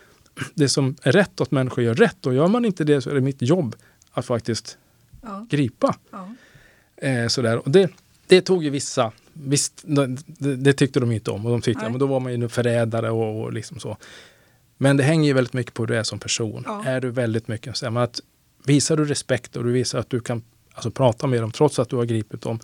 det 0.53 0.69
som 0.69 0.95
är 1.01 1.11
rätt, 1.11 1.41
att 1.41 1.51
människor 1.51 1.83
gör 1.83 1.95
rätt. 1.95 2.25
Och 2.25 2.33
gör 2.33 2.47
man 2.47 2.65
inte 2.65 2.83
det 2.83 3.01
så 3.01 3.09
är 3.09 3.13
det 3.13 3.21
mitt 3.21 3.41
jobb 3.41 3.75
att 4.11 4.25
faktiskt 4.25 4.77
ja. 5.21 5.45
gripa. 5.49 5.95
Ja. 6.11 6.33
Eh, 7.07 7.27
sådär. 7.27 7.57
Och 7.57 7.71
det, 7.71 7.89
det 8.27 8.41
tog 8.41 8.63
ju 8.63 8.69
vissa 8.69 9.11
Visst, 9.33 9.83
det, 9.85 10.55
det, 10.55 10.73
tyckte 10.73 10.99
de 10.99 11.11
inte 11.11 11.31
om 11.31 11.45
och 11.45 11.51
de 11.51 11.61
tyckte, 11.61 11.85
ja, 11.85 11.89
men 11.89 11.99
då 11.99 12.05
var 12.05 12.19
man 12.19 12.41
ju 12.41 12.49
förrädare 12.49 13.09
och, 13.09 13.41
och 13.41 13.53
liksom 13.53 13.79
så. 13.79 13.97
Men 14.77 14.97
det 14.97 15.03
hänger 15.03 15.27
ju 15.27 15.33
väldigt 15.33 15.53
mycket 15.53 15.73
på 15.73 15.83
hur 15.83 15.87
du 15.87 15.97
är 15.97 16.03
som 16.03 16.19
person. 16.19 16.63
Ja. 16.67 16.85
Är 16.85 17.01
du 17.01 17.09
väldigt 17.09 17.47
mycket 17.47 17.77
så 17.77 17.99
att 17.99 18.19
visar 18.65 18.97
du 18.97 19.05
respekt 19.05 19.55
och 19.55 19.63
du 19.63 19.71
visar 19.71 19.99
att 19.99 20.09
du 20.09 20.19
kan 20.19 20.43
alltså, 20.73 20.91
prata 20.91 21.27
med 21.27 21.41
dem 21.41 21.51
trots 21.51 21.79
att 21.79 21.89
du 21.89 21.95
har 21.95 22.05
gripit 22.05 22.41
dem. 22.41 22.59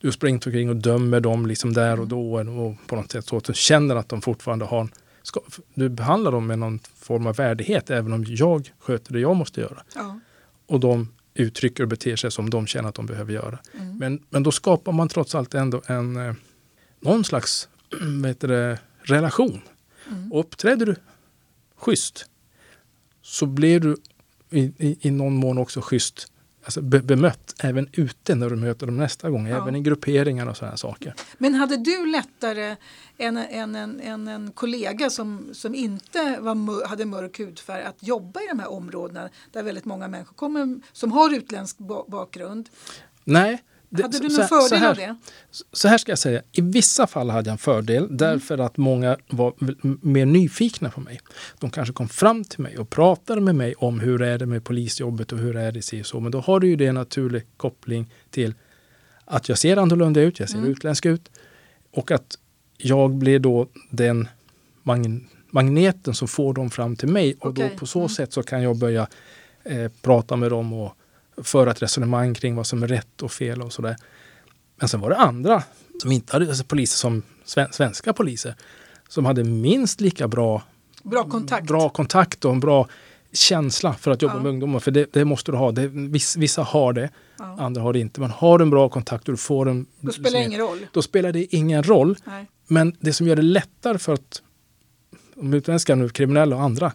Du 0.00 0.12
springer 0.12 0.36
omkring 0.46 0.70
och 0.70 0.76
dömer 0.76 1.20
dem 1.20 1.46
liksom 1.46 1.72
där 1.72 1.92
och 1.92 1.96
mm. 1.96 2.08
då 2.08 2.62
och 2.62 2.86
på 2.86 2.96
något 2.96 3.12
sätt 3.12 3.26
så 3.26 3.36
att 3.36 3.44
du 3.44 3.54
känner 3.54 3.96
att 3.96 4.08
de 4.08 4.22
fortfarande 4.22 4.64
har 4.64 4.88
ska, 5.22 5.40
du 5.74 5.88
behandlar 5.88 6.32
dem 6.32 6.46
med 6.46 6.58
någon 6.58 6.78
form 6.78 7.26
av 7.26 7.36
värdighet 7.36 7.90
även 7.90 8.12
om 8.12 8.24
jag 8.28 8.72
sköter 8.78 9.12
det 9.12 9.20
jag 9.20 9.36
måste 9.36 9.60
göra. 9.60 9.82
Ja. 9.94 10.20
Och 10.66 10.80
de 10.80 11.08
uttrycker 11.34 11.82
och 11.82 11.88
beter 11.88 12.16
sig 12.16 12.30
som 12.30 12.50
de 12.50 12.66
känner 12.66 12.88
att 12.88 12.94
de 12.94 13.06
behöver 13.06 13.32
göra. 13.32 13.58
Mm. 13.74 13.98
Men, 13.98 14.22
men 14.30 14.42
då 14.42 14.52
skapar 14.52 14.92
man 14.92 15.08
trots 15.08 15.34
allt 15.34 15.54
ändå 15.54 15.82
en 15.86 16.16
eh, 16.16 16.34
någon 17.00 17.24
slags 17.24 17.68
det, 18.38 18.78
relation. 19.02 19.60
Mm. 20.10 20.32
Och 20.32 20.40
uppträder 20.40 20.86
du 20.86 20.96
schysst 21.76 22.26
så 23.22 23.46
blir 23.46 23.80
du 23.80 23.96
i, 24.50 24.60
i, 24.60 24.98
i 25.00 25.10
någon 25.10 25.36
mån 25.36 25.58
också 25.58 25.80
schysst 25.80 26.32
alltså 26.68 26.82
be, 26.82 26.98
bemött 27.00 27.54
även 27.60 27.88
ute 27.92 28.34
när 28.34 28.50
du 28.50 28.56
möter 28.56 28.86
dem 28.86 28.96
nästa 28.96 29.30
gång, 29.30 29.46
ja. 29.46 29.62
även 29.62 29.76
i 29.76 29.80
grupperingar 29.80 30.46
och 30.46 30.56
sådana 30.56 30.76
saker. 30.76 31.14
Men 31.38 31.54
hade 31.54 31.76
du 31.76 32.06
lättare 32.06 32.76
än, 33.18 33.36
än, 33.36 33.76
än, 33.76 34.00
än 34.00 34.28
en 34.28 34.52
kollega 34.52 35.10
som, 35.10 35.48
som 35.52 35.74
inte 35.74 36.38
var, 36.40 36.86
hade 36.88 37.04
mörk 37.04 37.38
hudfärg 37.38 37.82
att 37.82 38.02
jobba 38.02 38.40
i 38.40 38.46
de 38.48 38.58
här 38.58 38.70
områdena 38.70 39.28
där 39.52 39.62
väldigt 39.62 39.84
många 39.84 40.08
människor 40.08 40.34
kommer 40.34 40.80
som 40.92 41.12
har 41.12 41.34
utländsk 41.34 41.78
bakgrund? 42.08 42.68
Nej, 43.24 43.62
det, 43.90 44.02
hade 44.02 44.18
du 44.18 44.28
någon 44.28 44.48
fördel 44.48 44.78
här, 44.78 44.90
av 44.90 44.96
det? 44.96 45.16
Så 45.72 45.88
här 45.88 45.98
ska 45.98 46.12
jag 46.12 46.18
säga, 46.18 46.42
i 46.52 46.60
vissa 46.60 47.06
fall 47.06 47.30
hade 47.30 47.48
jag 47.48 47.52
en 47.52 47.58
fördel 47.58 48.04
mm. 48.04 48.16
därför 48.16 48.58
att 48.58 48.76
många 48.76 49.16
var 49.28 49.54
mer 50.06 50.26
nyfikna 50.26 50.90
på 50.90 51.00
mig. 51.00 51.20
De 51.58 51.70
kanske 51.70 51.94
kom 51.94 52.08
fram 52.08 52.44
till 52.44 52.60
mig 52.60 52.78
och 52.78 52.90
pratade 52.90 53.40
med 53.40 53.54
mig 53.54 53.74
om 53.74 54.00
hur 54.00 54.22
är 54.22 54.38
det 54.38 54.46
med 54.46 54.64
polisjobbet 54.64 55.32
och 55.32 55.38
hur 55.38 55.56
är 55.56 55.72
det 55.72 55.92
i 55.92 56.04
så. 56.04 56.20
Men 56.20 56.32
då 56.32 56.40
har 56.40 56.60
du 56.60 56.68
ju 56.68 56.76
det 56.76 56.86
en 56.86 56.94
naturlig 56.94 57.42
koppling 57.56 58.12
till 58.30 58.54
att 59.24 59.48
jag 59.48 59.58
ser 59.58 59.76
annorlunda 59.76 60.20
ut, 60.20 60.40
jag 60.40 60.48
ser 60.48 60.58
mm. 60.58 60.70
utländsk 60.70 61.06
ut 61.06 61.30
och 61.92 62.10
att 62.10 62.38
jag 62.76 63.10
blir 63.10 63.38
då 63.38 63.68
den 63.90 64.28
magn 64.82 65.28
magneten 65.50 66.14
som 66.14 66.28
får 66.28 66.54
dem 66.54 66.70
fram 66.70 66.96
till 66.96 67.08
mig. 67.08 67.36
Och 67.40 67.50
Okej. 67.50 67.70
då 67.72 67.78
på 67.78 67.86
så 67.86 67.98
Mm. 67.98 68.08
sätt 68.08 68.32
så 68.32 68.42
kan 68.42 68.62
jag 68.62 68.76
börja 68.76 69.08
eh, 69.64 69.90
prata 70.02 70.36
med 70.36 70.50
dem 70.50 70.72
och 70.72 70.97
föra 71.42 71.70
ett 71.70 71.82
resonemang 71.82 72.34
kring 72.34 72.54
vad 72.56 72.66
som 72.66 72.82
är 72.82 72.86
rätt 72.88 73.22
och 73.22 73.32
fel 73.32 73.62
och 73.62 73.72
sådär. 73.72 73.96
Men 74.76 74.88
sen 74.88 75.00
var 75.00 75.10
det 75.10 75.16
andra 75.16 75.62
som 76.02 76.12
inte 76.12 76.32
hade, 76.32 76.48
alltså 76.48 76.64
poliser 76.64 76.96
som 76.96 77.22
sven, 77.44 77.68
svenska 77.72 78.12
poliser, 78.12 78.54
som 79.08 79.24
hade 79.24 79.44
minst 79.44 80.00
lika 80.00 80.28
bra 80.28 80.62
Bra 81.02 81.24
kontakt. 81.24 81.66
bra 81.66 81.88
kontakt 81.88 82.44
och 82.44 82.52
en 82.52 82.60
bra 82.60 82.88
känsla 83.32 83.94
för 83.94 84.10
att 84.10 84.22
jobba 84.22 84.34
Ja. 84.34 84.42
med 84.42 84.50
ungdomar. 84.50 84.78
För 84.80 84.90
det, 84.90 85.12
det 85.12 85.24
måste 85.24 85.52
du 85.52 85.56
ha. 85.58 85.72
Det, 85.72 85.86
viss, 85.88 86.36
vissa 86.36 86.62
har 86.62 86.92
det, 86.92 87.10
Ja. 87.38 87.56
andra 87.58 87.82
har 87.82 87.92
det 87.92 87.98
inte. 87.98 88.20
Men 88.20 88.30
har 88.30 88.58
du 88.58 88.62
en 88.62 88.70
bra 88.70 88.88
kontakt 88.88 89.28
och 89.28 89.32
du 89.32 89.36
får 89.38 89.68
en... 89.68 89.86
Då 90.00 90.12
spelar 90.12 90.38
det 90.38 90.44
ingen 90.46 90.60
roll. 90.60 90.78
Då 90.92 91.02
spelar 91.02 91.32
det 91.32 91.54
ingen 91.56 91.82
roll. 91.82 92.16
Nej. 92.24 92.46
Men 92.66 92.96
det 93.00 93.12
som 93.12 93.26
gör 93.26 93.36
det 93.36 93.42
lättare 93.42 93.98
för 93.98 94.12
att 94.14 94.42
de 95.34 95.54
utländska 95.54 95.94
nu, 95.94 96.08
kriminella 96.08 96.56
och 96.56 96.62
andra 96.62 96.92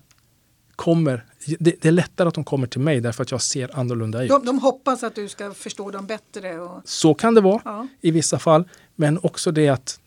kommer, 0.75 1.25
det, 1.59 1.75
det 1.81 1.85
är 1.87 1.91
lättare 1.91 2.27
att 2.27 2.33
de 2.33 2.43
kommer 2.43 2.67
till 2.67 2.81
mig 2.81 3.01
därför 3.01 3.23
att 3.23 3.31
jag 3.31 3.41
ser 3.41 3.79
annorlunda 3.79 4.23
ut. 4.23 4.29
De, 4.29 4.45
de 4.45 4.59
hoppas 4.59 5.03
att 5.03 5.15
du 5.15 5.27
ska 5.29 5.51
förstå 5.51 5.91
dem 5.91 6.05
bättre. 6.05 6.59
Och, 6.59 6.81
Så 6.85 7.13
kan 7.13 7.33
det 7.33 7.41
vara 7.41 7.61
ja. 7.65 7.87
i 8.01 8.11
vissa 8.11 8.39
fall, 8.39 8.63
men 8.95 9.19
också 9.23 9.51
det 9.51 9.69
att 9.69 9.99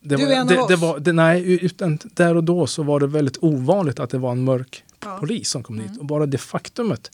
det 0.00 0.16
Du 0.16 0.24
var, 0.24 0.32
är 0.32 0.36
en 0.36 0.40
av 0.42 0.46
det, 0.48 0.54
det 0.54 0.74
oss. 0.74 0.80
var, 0.80 0.98
det, 0.98 1.12
nej, 1.12 1.64
utan 1.64 1.98
där 2.14 2.36
och 2.36 2.44
då 2.44 2.66
så 2.66 2.82
var 2.82 3.00
det 3.00 3.06
väldigt 3.06 3.38
ovanligt 3.42 4.00
att 4.00 4.10
det 4.10 4.18
var 4.18 4.32
en 4.32 4.44
mörk 4.44 4.84
Ja. 5.04 5.16
polis 5.20 5.50
som 5.50 5.62
kom 5.62 5.74
Mm. 5.78 5.88
dit. 5.88 5.98
Och 5.98 6.06
bara 6.06 6.26
det 6.26 6.38
faktumet 6.38 7.10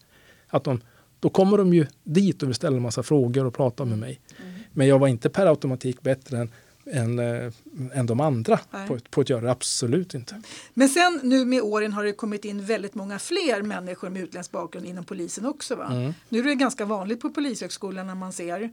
att 0.48 0.64
de, 0.64 0.80
då 1.20 1.28
kommer 1.28 1.58
de 1.58 1.74
ju 1.74 1.86
dit 2.04 2.42
och 2.42 2.48
vill 2.48 2.54
ställa 2.54 2.76
en 2.76 2.82
massa 2.82 3.02
frågor 3.02 3.44
och 3.44 3.54
prata 3.54 3.84
med 3.84 3.98
mig. 3.98 4.20
Mm. 4.42 4.52
Men 4.72 4.86
jag 4.86 4.98
var 4.98 5.08
inte 5.08 5.28
per 5.30 5.46
automatik 5.46 6.02
bättre 6.02 6.38
än, 6.38 6.50
än, 6.86 7.18
äh, 7.18 7.52
än 7.94 8.06
de 8.06 8.20
andra 8.20 8.58
Nej. 8.70 8.88
på, 8.88 8.96
ett- 8.96 9.10
på 9.10 9.20
att 9.20 9.30
göra 9.30 9.40
det. 9.40 9.50
Absolut 9.50 10.14
inte. 10.14 10.42
Men 10.74 10.88
sen 10.88 11.20
nu 11.22 11.44
med 11.44 11.62
åren 11.62 11.92
har 11.92 12.04
det 12.04 12.12
kommit 12.12 12.44
in 12.44 12.64
väldigt 12.66 12.94
många 12.94 13.18
fler 13.18 13.62
människor 13.62 14.10
med 14.10 14.22
utländsk 14.22 14.50
bakgrund 14.52 14.86
inom 14.86 15.04
polisen 15.04 15.46
också. 15.46 15.74
Va? 15.76 15.86
Mm. 15.92 16.14
Nu 16.28 16.38
är 16.38 16.42
det 16.44 16.54
ganska 16.54 16.84
vanligt 16.84 17.20
på 17.20 17.30
Polishögskolan 17.30 18.06
när 18.06 18.14
man 18.14 18.32
ser. 18.32 18.70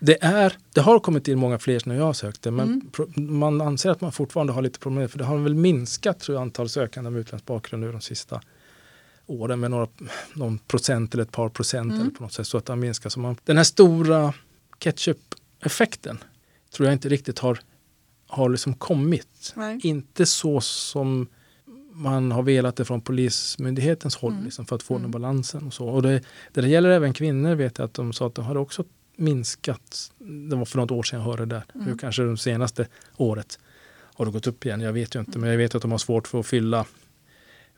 Det, 0.00 0.24
är, 0.24 0.56
det 0.74 0.80
har 0.80 0.98
kommit 0.98 1.28
in 1.28 1.38
många 1.38 1.58
fler 1.58 1.82
när 1.86 1.94
jag 1.96 2.16
sökte 2.16 2.50
men 2.50 2.68
Mm. 2.68 2.90
pro, 2.92 3.06
man 3.20 3.60
anser 3.60 3.90
att 3.90 4.00
man 4.00 4.12
fortfarande 4.12 4.52
har 4.52 4.62
lite 4.62 4.78
problem 4.78 5.08
för 5.08 5.18
det 5.18 5.24
har 5.24 5.36
väl 5.38 5.54
minskat 5.54 6.20
tror 6.20 6.34
jag, 6.36 6.42
antal 6.42 6.68
sökande 6.68 7.10
med 7.10 7.20
utländsk 7.20 7.46
bakgrund 7.46 7.84
nu 7.84 7.92
de 7.92 8.00
sista 8.00 8.40
åren 9.26 9.60
med 9.60 9.70
några, 9.70 9.88
någon 10.34 10.58
procent 10.58 11.14
eller 11.14 11.24
ett 11.24 11.32
par 11.32 11.48
procent 11.48 11.90
Mm. 11.92 12.00
eller 12.02 12.10
på 12.10 12.22
något 12.22 12.32
sätt 12.32 12.46
så 12.46 12.58
att 12.58 12.66
det 12.66 12.72
har 12.72 12.76
minskat. 12.78 13.12
Så 13.12 13.20
man, 13.20 13.36
den 13.44 13.56
här 13.56 13.64
stora 13.64 14.34
ketchup-effekten 14.78 16.18
tror 16.72 16.86
jag 16.86 16.92
inte 16.92 17.08
riktigt 17.08 17.38
har, 17.38 17.60
har 18.26 18.48
liksom 18.48 18.74
kommit. 18.74 19.52
Nej. 19.56 19.80
Inte 19.82 20.26
så 20.26 20.60
som 20.60 21.26
man 21.92 22.32
har 22.32 22.42
velat 22.42 22.76
det 22.76 22.84
från 22.84 23.00
polismyndighetens 23.00 24.16
håll 24.16 24.32
Mm. 24.32 24.44
liksom, 24.44 24.66
för 24.66 24.76
att 24.76 24.82
få 24.82 24.94
Mm. 24.94 25.02
den 25.02 25.10
balansen. 25.10 25.66
Och 25.66 25.74
så. 25.74 25.88
Och 25.88 26.02
det, 26.02 26.22
det 26.52 26.60
där 26.60 26.68
gäller 26.68 26.88
även 26.90 27.12
kvinnor 27.12 27.54
vet 27.54 27.78
jag 27.78 27.84
att 27.84 27.94
de 27.94 28.12
sa 28.12 28.26
att 28.26 28.34
de 28.34 28.44
hade 28.44 28.58
också 28.60 28.84
minskat. 29.16 30.12
Det 30.50 30.56
var 30.56 30.64
för 30.64 30.78
något 30.78 30.90
år 30.90 31.02
sedan 31.02 31.18
jag 31.18 31.26
hörde 31.26 31.46
det. 31.46 31.62
Mm. 31.74 31.86
Nu 31.86 31.96
kanske 31.98 32.22
det 32.22 32.36
senaste 32.36 32.88
året 33.16 33.58
har 34.14 34.26
det 34.26 34.32
gått 34.32 34.46
upp 34.46 34.66
igen. 34.66 34.80
Jag 34.80 34.92
vet 34.92 35.14
ju 35.14 35.20
inte, 35.20 35.38
men 35.38 35.50
jag 35.50 35.56
vet 35.56 35.74
att 35.74 35.82
de 35.82 35.90
har 35.90 35.98
svårt 35.98 36.28
för 36.28 36.40
att 36.40 36.46
fylla 36.46 36.86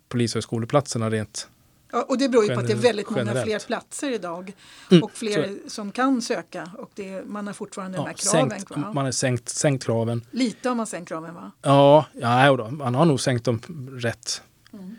polishögskoleplatserna 0.08 1.10
rent. 1.10 1.48
Ja, 1.92 2.02
och 2.02 2.18
det 2.18 2.28
beror 2.28 2.44
ju 2.44 2.54
på 2.54 2.60
att 2.60 2.66
det 2.66 2.72
är 2.72 2.76
Generellt- 2.76 2.84
väldigt 2.88 3.10
många 3.10 3.20
generellt. 3.24 3.44
fler 3.46 3.58
platser 3.66 4.10
idag 4.10 4.52
Mm, 4.90 5.02
och 5.02 5.10
så 5.10 5.16
fler 5.16 5.38
är 5.38 5.56
som 5.68 5.92
kan 5.92 6.22
söka. 6.22 6.70
Och 6.78 6.90
det, 6.94 7.22
man 7.26 7.46
har 7.46 7.54
fortfarande 7.54 7.98
de 7.98 8.00
Ja, 8.02 8.06
här 8.06 8.14
kraven 8.14 8.50
sänkt, 8.50 8.66
kvar. 8.66 8.92
man 8.94 9.04
har 9.04 9.12
sänkt, 9.12 9.48
sänkt 9.48 9.84
kraven. 9.84 10.22
Lite 10.30 10.68
har 10.68 10.76
man 10.76 10.86
sänkt 10.86 11.08
kraven 11.08 11.34
va? 11.34 11.50
Ja, 11.62 12.06
ja 12.12 12.46
jodå, 12.46 12.70
man 12.70 12.94
har 12.94 13.04
nog 13.04 13.20
sänkt 13.20 13.44
dem 13.44 13.60
rätt. 14.00 14.42
Mm. 14.72 14.96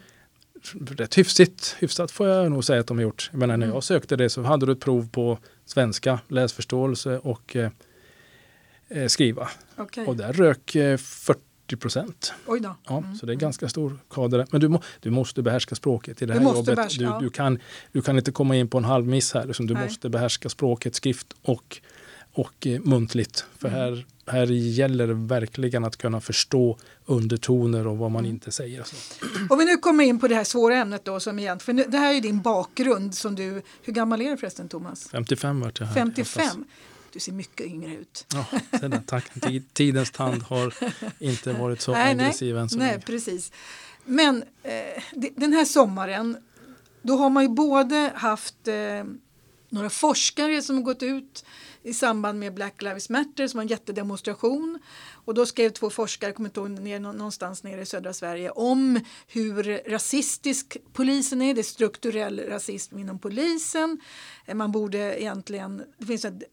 Rätt 0.88 1.17
hyfsigt, 1.17 1.75
hyfsat 1.80 2.12
får 2.12 2.27
jag 2.27 2.51
nog 2.51 2.63
säga 2.63 2.80
att 2.80 2.88
de 2.88 2.97
har 2.97 3.04
gjort. 3.04 3.30
Jag 3.32 3.39
menar, 3.39 3.58
när 3.58 3.65
Mm. 3.65 3.75
jag 3.75 3.84
sökte 3.84 4.15
det 4.15 4.30
så 4.30 4.41
hade 4.41 4.65
du 4.65 4.71
ett 4.71 4.80
prov 4.80 5.10
på 5.10 5.38
svenska, 5.65 6.19
läsförståelse 6.27 7.17
och 7.17 7.56
eh, 7.56 7.69
eh, 8.89 9.08
skriva. 9.08 9.49
Okej, 9.77 10.06
Och 10.08 10.15
där 10.15 10.34
rök 10.34 10.75
eh, 10.75 10.97
40 10.97 11.41
procent. 11.78 12.34
oj 12.46 12.60
då. 12.60 12.76
Ja, 12.88 12.98
Mm, 12.98 13.16
Så 13.16 13.26
det 13.26 13.34
är 13.34 13.36
ganska 13.36 13.70
stor 13.70 14.00
kader. 14.10 14.48
Men 14.52 14.62
du, 14.62 14.68
må, 14.68 14.82
du 15.00 15.10
måste 15.10 15.42
behärska 15.42 15.76
språket 15.76 16.22
i 16.22 16.26
det 16.26 16.34
Du 16.34 16.40
här 16.40 16.46
måste 16.46 16.58
jobbet. 16.60 16.76
behärska, 16.76 17.18
du, 17.20 17.26
du, 17.26 17.30
kan, 17.30 17.60
du 17.92 18.02
kan 18.02 18.18
inte 18.18 18.32
komma 18.32 18.56
in 18.56 18.68
på 18.68 18.78
en 18.78 18.86
halv 18.86 19.08
miss 19.08 19.34
här. 19.34 19.46
Liksom. 19.46 19.68
Du 19.68 19.74
Nej. 19.74 19.84
måste 19.84 20.10
behärska 20.10 20.50
språket, 20.50 20.96
skrift 20.96 21.28
och, 21.42 21.82
och 22.34 22.68
eh, 22.68 22.80
muntligt. 22.82 23.46
För 23.58 23.68
Mm. 23.68 23.80
här, 23.80 24.06
här 24.28 24.46
gäller 24.48 25.08
det 25.08 25.14
verkligen 25.14 25.86
att 25.86 25.98
kunna 25.98 26.22
förstå 26.22 26.78
undertoner 27.06 27.88
och 27.88 27.98
vad 27.98 28.12
man 28.12 28.20
Mm. 28.20 28.32
inte 28.36 28.52
säger. 28.52 28.84
Så. 28.84 28.96
Om 29.50 29.60
vi 29.60 29.66
nu 29.66 29.78
kommer 29.78 30.04
in 30.04 30.20
på 30.20 30.28
det 30.28 30.36
här 30.36 30.44
svåra 30.44 30.76
ämnet 30.76 31.06
då 31.06 31.20
som 31.20 31.40
igen, 31.40 31.60
för 31.60 31.74
nu, 31.74 31.86
det 31.88 31.98
här 31.98 32.14
är 32.14 32.22
din 32.22 32.42
bakgrund 32.42 33.16
som 33.16 33.36
du, 33.36 33.62
hur 33.84 33.94
gammal 33.94 34.22
är 34.22 34.32
du 34.32 34.38
förresten 34.38 34.70
Thomas? 34.70 35.08
55 35.12 35.60
vart 35.62 35.80
jag 35.80 35.88
här. 35.88 35.96
i 35.96 36.00
höstas. 36.00 36.34
55? 36.34 36.66
Du 37.13 37.19
ser 37.19 37.32
mycket 37.32 37.65
yngre 37.67 37.95
ut. 37.95 38.26
Ja, 38.34 38.45
där, 38.88 39.02
tack. 39.08 39.41
Tid- 39.41 39.74
Tidens 39.74 40.12
tand 40.12 40.43
har 40.43 40.74
inte 41.19 41.54
varit 41.54 41.82
så 41.82 41.91
Nej, 41.91 42.15
nej. 42.15 42.26
aggressiv 42.26 42.58
än 42.58 42.69
så 42.69 42.78
Nej, 42.78 42.88
länge. 42.91 43.02
precis. 43.02 43.52
Men 44.06 44.43
eh, 44.63 45.04
de- 45.13 45.34
den 45.36 45.54
här 45.54 45.65
sommaren, 45.65 46.38
då 47.02 47.15
har 47.15 47.30
man 47.30 47.43
ju 47.43 47.50
både 47.50 48.12
haft 48.15 48.67
eh, 48.67 49.04
några 49.69 49.89
forskare 49.89 50.62
som 50.62 50.76
har 50.76 50.84
gått 50.84 51.04
ut 51.04 51.45
i 51.84 51.93
samband 51.93 52.39
med 52.39 52.54
Black 52.54 52.82
Lives 52.82 53.10
Matter 53.10 53.47
som 53.47 53.58
var 53.58 53.62
en 53.62 53.67
jättedemonstration. 53.67 54.80
Och 55.26 55.34
då 55.34 55.45
skrev 55.45 55.69
två 55.69 55.89
forskare, 55.89 56.32
kommer 56.32 56.50
inte 56.50 56.60
ihåg, 56.60 56.69
ner, 56.69 57.00
nå- 57.00 57.12
någonstans 57.12 57.63
nere 57.63 57.82
i 57.82 57.86
södra 57.86 58.13
Sverige 58.13 58.50
om 58.50 59.00
hur 59.28 59.89
rasistisk 59.89 60.78
polisen 60.93 61.41
är. 61.41 61.54
Det 61.54 61.62
är 61.62 61.63
strukturell 61.63 62.39
rasism 62.39 62.97
inom 62.97 63.19
polisen. 63.19 64.00
Eh, 64.45 64.56
Man 64.56 64.71
borde 64.71 65.21
egentligen, 65.21 65.84
det 65.97 66.06
finns 66.06 66.26
ett, 66.26 66.43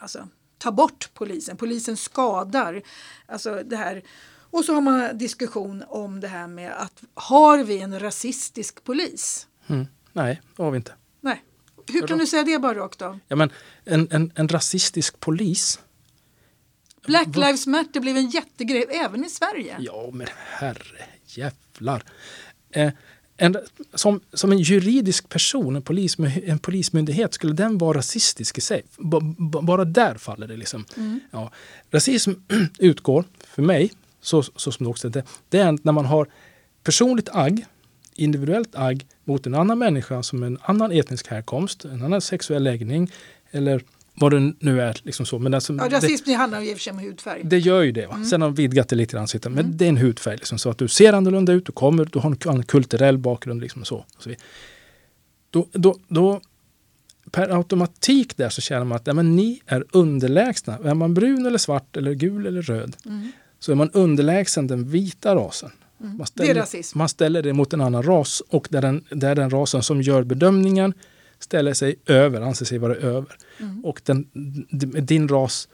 alltså, 0.00 0.28
ta 0.58 0.72
bort 0.72 1.10
polisen. 1.14 1.56
Polisen 1.56 1.96
skadar. 1.96 2.82
Alltså 3.26 3.62
det 3.64 3.76
här. 3.76 4.02
Och 4.50 4.64
så 4.64 4.74
har 4.74 4.80
man 4.80 5.18
diskussion 5.18 5.84
om 5.88 6.20
det 6.20 6.28
här 6.28 6.46
med 6.46 6.72
att 6.72 7.02
har 7.14 7.58
vi 7.58 7.80
en 7.80 8.00
rasistisk 8.00 8.84
polis? 8.84 9.46
Mm. 9.66 9.86
Nej, 10.12 10.42
det 10.56 10.62
har 10.62 10.70
vi 10.70 10.76
inte. 10.76 10.92
Nej. 11.20 11.44
Hur 11.92 12.06
kan 12.06 12.18
du 12.18 12.26
säga 12.26 12.42
det 12.42 12.58
bara 12.58 12.74
rakt 12.74 13.02
av? 13.02 13.18
Ja, 13.28 13.36
men 13.36 13.50
en, 13.84 14.08
en, 14.10 14.32
en 14.34 14.48
rasistisk 14.48 15.20
polis 15.20 15.78
Black 17.08 17.36
Lives 17.36 17.66
Matter 17.66 18.00
blev 18.00 18.16
en 18.16 18.28
jättegrej 18.28 18.86
även 18.90 19.24
i 19.24 19.28
Sverige. 19.28 19.76
Ja, 19.78 20.10
men 20.12 20.26
herre 20.34 21.04
jävlar. 21.26 22.02
Eh, 22.70 22.92
en, 23.40 23.56
som, 23.94 24.20
som 24.32 24.52
en 24.52 24.58
juridisk 24.58 25.28
person, 25.28 25.76
en, 25.76 25.82
polis, 25.82 26.16
en 26.44 26.58
polismyndighet, 26.58 27.34
skulle 27.34 27.52
den 27.52 27.78
vara 27.78 27.98
rasistisk 27.98 28.58
i 28.58 28.60
sig? 28.60 28.82
B 28.98 29.18
bara 29.62 29.84
där 29.84 30.14
faller 30.14 30.46
det 30.48 30.56
liksom. 30.56 30.84
Mm. 30.96 31.20
Ja. 31.30 31.52
Rasism 31.90 32.32
utgår, 32.78 33.24
för 33.54 33.62
mig, 33.62 33.92
så, 34.20 34.42
så 34.42 34.72
som 34.72 34.84
det 34.84 34.90
också 34.90 35.08
är, 35.08 35.12
det, 35.12 35.22
det 35.48 35.58
är 35.58 35.78
när 35.82 35.92
man 35.92 36.04
har 36.04 36.26
personligt 36.82 37.28
agg, 37.32 37.64
individuellt 38.14 38.76
agg 38.76 39.06
mot 39.24 39.46
en 39.46 39.54
annan 39.54 39.78
människa 39.78 40.22
som 40.22 40.42
en 40.42 40.58
annan 40.62 40.92
etnisk 40.92 41.28
härkomst, 41.28 41.84
en 41.84 42.02
annan 42.02 42.20
sexuell 42.20 42.62
läggning 42.62 43.12
eller 43.50 43.82
vad 44.20 44.32
det 44.32 44.52
nu 44.60 44.80
är. 44.80 44.96
Liksom 45.02 45.26
så. 45.26 45.38
Men 45.38 45.54
alltså, 45.54 45.72
Ja, 45.72 45.88
det, 45.88 45.96
rasism 45.96 46.24
det 46.26 46.32
handlar 46.34 46.62
i 46.62 46.72
och 46.72 46.76
för 46.76 46.82
sig 46.82 46.90
om 46.92 46.98
hudfärg. 46.98 47.40
det 47.44 47.58
gör 47.58 47.82
ju 47.82 47.92
det. 47.92 48.06
Va? 48.06 48.24
Sen 48.30 48.42
har 48.42 48.48
de 48.48 48.54
vidgat 48.54 48.88
det 48.88 48.96
lite 48.96 49.12
grann. 49.16 49.26
Men 49.48 49.76
det 49.76 49.84
är 49.84 49.88
en 49.88 49.96
hudfärg. 49.96 50.36
Liksom, 50.36 50.58
så 50.58 50.70
att 50.70 50.78
du 50.78 50.88
ser 50.88 51.12
annorlunda 51.12 51.52
ut, 51.52 51.66
du 51.66 51.72
kommer, 51.72 52.04
du 52.04 52.18
har 52.18 52.52
en 52.52 52.62
kulturell 52.62 53.18
bakgrund. 53.18 53.60
Liksom, 53.60 53.84
så, 53.84 53.96
och 53.96 54.22
så 54.22 54.28
vidare. 54.28 54.44
då, 55.50 55.66
då, 55.72 55.96
då 56.08 56.40
per 57.30 57.48
automatik 57.56 58.36
där 58.36 58.48
så 58.48 58.60
känner 58.60 58.84
man 58.84 58.96
att 58.96 59.06
ja, 59.06 59.14
men 59.14 59.36
ni 59.36 59.60
är 59.66 59.84
underlägsna. 59.92 60.78
Är 60.84 60.94
man 60.94 61.14
brun 61.14 61.46
eller 61.46 61.58
svart 61.58 61.96
eller 61.96 62.12
gul 62.14 62.46
eller 62.46 62.62
röd 62.62 62.96
Mm. 63.06 63.32
så 63.58 63.72
är 63.72 63.76
man 63.76 63.90
underlägsen 63.90 64.66
den 64.66 64.88
vita 64.90 65.34
rasen. 65.34 65.70
Mm. 66.00 66.16
Man 66.16 66.26
Det 66.34 66.42
är 66.42 66.44
ställer, 66.46 66.60
rasism. 66.60 66.98
man 66.98 67.08
ställer 67.08 67.42
det 67.42 67.52
mot 67.52 67.72
en 67.72 67.80
annan 67.80 68.02
ras 68.02 68.42
och 68.48 68.68
där 68.70 68.82
den, 68.82 69.04
där 69.10 69.34
den 69.34 69.50
rasen 69.50 69.82
som 69.82 70.02
gör 70.02 70.22
bedömningen 70.22 70.94
ställer 71.38 71.74
sig 71.74 71.96
över, 72.06 72.40
anser 72.40 72.64
sig 72.64 72.78
vara 72.78 72.94
över. 72.94 73.36
Mm. 73.58 73.84
Och 73.84 74.00
den, 74.04 74.28
din 75.06 75.28
ras 75.28 75.68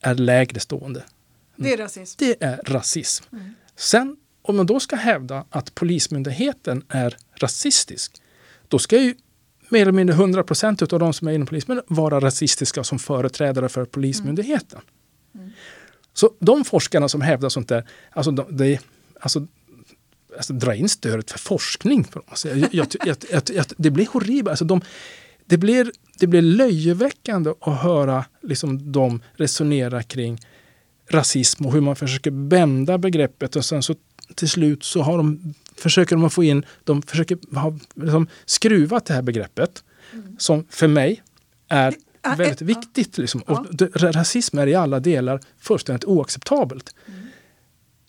är 0.00 0.14
lägre 0.14 0.60
stående. 0.60 1.04
Det 1.56 1.72
är 1.72 1.76
rasism. 1.76 2.16
Det 2.18 2.44
är 2.44 2.60
rasism. 2.64 3.24
Mm. 3.32 3.54
Sen 3.76 4.16
om 4.42 4.56
man 4.56 4.66
då 4.66 4.80
ska 4.80 4.96
hävda 4.96 5.44
att 5.50 5.74
polismyndigheten 5.74 6.84
är 6.88 7.16
rasistisk, 7.34 8.22
då 8.68 8.78
ska 8.78 8.98
ju 8.98 9.14
mer 9.68 9.82
eller 9.82 9.92
mindre 9.92 10.14
100 10.14 10.42
procent 10.44 10.92
av 10.92 10.98
de 10.98 11.12
som 11.12 11.28
är 11.28 11.32
inom 11.32 11.46
polisen 11.46 11.82
vara 11.86 12.20
rasistiska 12.20 12.84
som 12.84 12.98
företrädare 12.98 13.68
för 13.68 13.84
polismyndigheten. 13.84 14.80
Mm. 15.34 15.50
Så 16.12 16.30
de 16.38 16.64
forskarna 16.64 17.08
som 17.08 17.20
hävdar 17.20 17.48
sånt 17.48 17.68
där, 17.68 17.84
alltså, 18.10 18.30
de, 18.30 18.56
det, 18.56 18.80
alltså, 19.20 19.46
alltså 20.36 20.52
dra 20.52 20.74
in 20.74 20.88
stödet 20.88 21.30
för 21.30 21.38
forskning. 21.38 22.04
För 22.04 22.12
dem. 22.12 22.22
Alltså, 22.28 22.48
jag, 22.48 22.74
jag, 22.74 22.86
jag, 23.30 23.42
jag, 23.54 23.64
det 23.76 23.90
blir 23.90 24.06
horribelt. 24.06 24.48
Alltså, 24.48 24.64
de, 24.64 24.80
det, 25.46 25.58
blir, 25.58 25.92
det 26.18 26.26
blir 26.26 26.42
löjeväckande 26.42 27.50
att 27.60 27.80
höra 27.82 28.24
liksom, 28.42 28.92
dem 28.92 29.22
resonera 29.36 30.02
kring 30.02 30.40
rasism 31.10 31.66
och 31.66 31.72
hur 31.72 31.80
man 31.80 31.96
försöker 31.96 32.30
bända 32.30 32.98
begreppet 32.98 33.56
och 33.56 33.64
sen 33.64 33.82
så 33.82 33.94
till 34.34 34.48
slut 34.48 34.84
så 34.84 35.02
har 35.02 35.16
de, 35.16 35.54
försöker 35.76 36.16
de 36.16 36.30
få 36.30 36.44
in, 36.44 36.64
de 36.84 37.02
försöker 37.02 37.56
ha 37.56 37.78
liksom, 37.94 38.26
skruvat 38.44 39.06
det 39.06 39.14
här 39.14 39.22
begreppet 39.22 39.84
mm. 40.12 40.36
som 40.38 40.66
för 40.70 40.88
mig 40.88 41.22
är 41.68 41.94
väldigt 42.36 42.62
viktigt. 42.62 43.18
Liksom. 43.18 43.42
Ja. 43.46 43.66
Och 43.70 43.90
rasism 44.02 44.58
är 44.58 44.66
i 44.66 44.74
alla 44.74 45.00
delar 45.00 45.40
fullständigt 45.58 46.04
oacceptabelt. 46.04 46.94
Mm. 47.06 47.20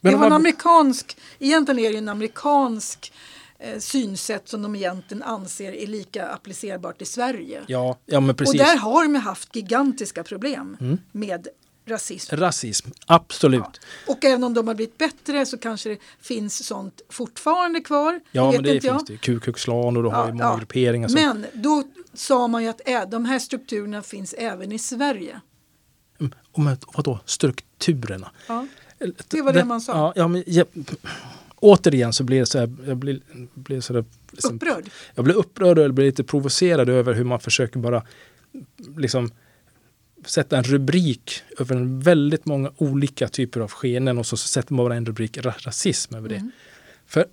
Men 0.04 0.14
det 0.14 0.20
var 0.20 0.26
en 0.26 0.34
amerikansk, 0.34 1.18
egentligen 1.40 1.80
är 1.80 1.92
det 1.92 1.98
en 1.98 2.10
amerikansk 2.10 3.14
eh, 3.60 3.80
synsätt 3.80 4.50
som 4.50 4.62
de 4.62 4.76
egentligen 4.76 5.24
anser 5.24 5.72
är 5.72 5.88
lika 5.88 6.28
applicerbart 6.28 7.02
i 7.02 7.06
Sverige. 7.06 7.62
Ja, 7.68 7.98
ja, 8.06 8.20
men 8.20 8.36
precis. 8.36 8.62
Och 8.62 8.68
där 8.68 8.78
har 8.78 9.04
de 9.04 9.16
haft 9.16 9.56
gigantiska 9.56 10.24
problem 10.24 10.78
mm. 10.80 10.98
med 11.12 11.48
rasism. 11.86 12.36
Rasism, 12.36 12.90
absolut. 13.06 13.62
Ja. 13.62 14.14
Och 14.14 14.26
även 14.26 14.44
om 14.44 14.54
de 14.54 14.68
har 14.68 14.76
blivit 14.76 14.98
bättre 14.98 15.46
så 15.46 15.58
kanske 15.58 15.90
det 15.90 15.98
finns 16.22 16.66
sånt 16.68 17.02
fortfarande 17.10 17.80
kvar. 17.80 18.20
Ja, 18.32 18.52
men 18.52 18.64
det 18.64 18.72
finns 18.72 18.84
jag. 18.84 19.06
det. 19.08 19.18
Ku 19.18 19.40
Klux 19.40 19.64
Klan 19.64 19.98
och 19.98 20.04
du 20.04 20.10
ja, 20.10 20.16
har 20.16 20.26
ju 20.26 20.34
många 20.34 20.44
ja. 20.44 20.58
grupperingar. 20.58 21.08
Som... 21.08 21.22
Men 21.22 21.46
då 21.54 21.84
sa 22.14 22.48
man 22.48 22.64
ju 22.64 22.70
att 22.70 22.82
ä, 22.86 23.06
de 23.06 23.26
här 23.26 23.40
strukturerna 23.40 24.02
finns 24.02 24.34
även 24.34 24.72
i 24.72 24.80
Sverige. 24.80 25.42
Mm, 26.20 26.34
men 26.56 26.78
vadå 26.94 27.20
strukturerna? 27.26 28.32
Ja, 28.48 28.68
det 29.28 29.42
var 29.42 29.54
det, 29.54 29.66
man 29.66 29.82
sa. 29.82 29.92
Ja, 29.92 30.14
ja, 30.16 30.28
men, 30.28 30.44
ja, 30.48 30.66
återigen 31.56 32.14
så 32.14 32.24
blir 32.24 32.40
det 32.40 32.46
så 32.46 32.60
här, 32.60 32.76
jag 32.88 32.98
blir, 32.98 33.20
blir 33.54 33.82
så 33.82 33.94
där, 33.94 34.06
liksom, 34.32 34.56
upprörd? 34.56 34.90
Jag 35.16 35.26
blir 35.26 35.36
upprörd 35.36 35.80
och 35.80 35.94
blir 35.94 36.06
lite 36.06 36.24
provocerad 36.24 36.90
över 36.90 37.14
hur 37.14 37.24
man 37.24 37.40
försöker 37.40 37.80
bara 37.80 38.04
liksom 38.98 39.32
sätta 40.26 40.58
en 40.58 40.64
rubrik 40.64 41.42
över 41.60 41.76
en 41.76 42.00
väldigt 42.00 42.46
många 42.46 42.72
olika 42.78 43.28
typer 43.28 43.60
av 43.60 43.72
skenen 43.72 44.18
och 44.18 44.26
så, 44.26 44.38
sätter 44.38 44.74
man 44.74 44.86
bara 44.86 44.96
en 44.96 45.06
rubrik 45.06 45.38
rasism 45.46 46.16
över 46.16 46.30
det. 46.30 46.36
Mm. 46.36 46.52
För 47.06 47.26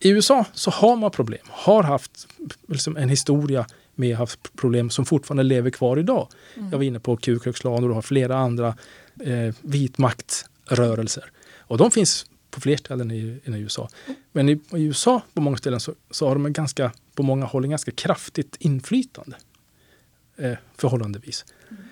i 0.00 0.10
USA 0.10 0.44
så 0.52 0.70
har 0.70 0.96
man 0.96 1.10
problem, 1.10 1.46
har 1.48 1.82
haft 1.82 2.28
liksom 2.68 2.96
en 2.96 3.08
historia 3.08 3.66
med 3.94 4.16
haft 4.16 4.56
problem 4.56 4.90
som 4.90 5.04
fortfarande 5.04 5.42
lever 5.42 5.70
kvar 5.70 5.96
idag. 5.96 6.28
Mm. 6.56 6.70
Jag 6.70 6.78
var 6.78 6.84
inne 6.84 7.00
på 7.00 7.16
Ku 7.16 7.38
Klux 7.38 7.60
Klan 7.60 7.82
och 7.82 7.88
du 7.88 7.94
har 7.94 8.02
flera 8.02 8.36
andra 8.36 8.76
eh, 9.20 9.54
vitmaktrörelser. 10.70 11.30
Och 11.58 11.78
de 11.78 11.90
finns 11.90 12.26
på 12.50 12.60
fler 12.60 12.76
ställen 12.76 13.10
i, 13.10 13.40
i 13.44 13.50
USA. 13.50 13.88
Men 14.32 14.48
i, 14.48 14.52
i, 14.52 14.82
USA 14.82 15.22
på 15.34 15.40
många 15.40 15.56
ställen 15.56 15.80
så, 15.80 15.94
så 16.10 16.28
har 16.28 16.34
de 16.34 16.52
ganska, 16.52 16.92
på 17.14 17.22
många 17.22 17.46
håll 17.46 17.64
en 17.64 17.70
ganska 17.70 17.90
kraftigt 17.90 18.56
inflytande. 18.60 19.36
Eh, 20.36 20.56
förhållandevis. 20.76 21.44
Mm. 21.70 21.82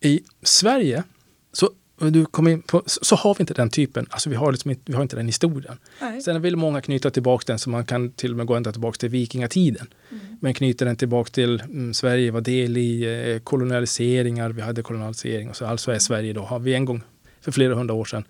I 0.00 0.20
Sverige 0.42 1.04
så, 1.52 1.70
du 1.98 2.24
kom 2.24 2.48
in 2.48 2.62
på, 2.62 2.82
så 2.86 3.16
har 3.16 3.34
vi 3.34 3.42
inte 3.42 3.54
den 3.54 3.70
typen, 3.70 4.06
alltså 4.10 4.30
vi 4.30 4.36
har, 4.36 4.52
liksom 4.52 4.70
inte, 4.70 4.82
vi 4.86 4.94
har 4.94 5.02
inte 5.02 5.16
den 5.16 5.26
historien. 5.26 5.78
Nej. 6.00 6.20
Sen 6.20 6.42
vill 6.42 6.56
många 6.56 6.80
knyta 6.80 7.10
tillbaka 7.10 7.44
den 7.46 7.58
så 7.58 7.70
man 7.70 7.84
kan 7.84 8.12
till 8.12 8.30
och 8.30 8.36
med 8.36 8.46
gå 8.46 8.54
ända 8.54 8.72
tillbaka 8.72 8.96
till 8.96 9.08
vikingatiden. 9.08 9.86
Mm. 10.10 10.36
Men 10.40 10.54
knyter 10.54 10.86
den 10.86 10.96
tillbaka 10.96 11.30
till 11.30 11.60
mm, 11.60 11.94
Sverige 11.94 12.30
var 12.30 12.40
del 12.40 12.76
i 12.76 13.02
eh, 13.32 13.38
kolonialiseringar, 13.38 14.50
vi 14.50 14.62
hade 14.62 14.82
kolonialisering 14.82 15.50
och 15.50 15.56
så. 15.56 15.66
Alltså 15.66 15.92
är. 15.92 15.98
Sverige 15.98 16.32
då, 16.32 16.42
har 16.42 16.58
vi 16.58 16.74
en 16.74 16.84
gång 16.84 17.02
för 17.48 17.52
flera 17.52 17.74
hundra 17.74 17.94
år 17.94 18.04
sedan 18.04 18.24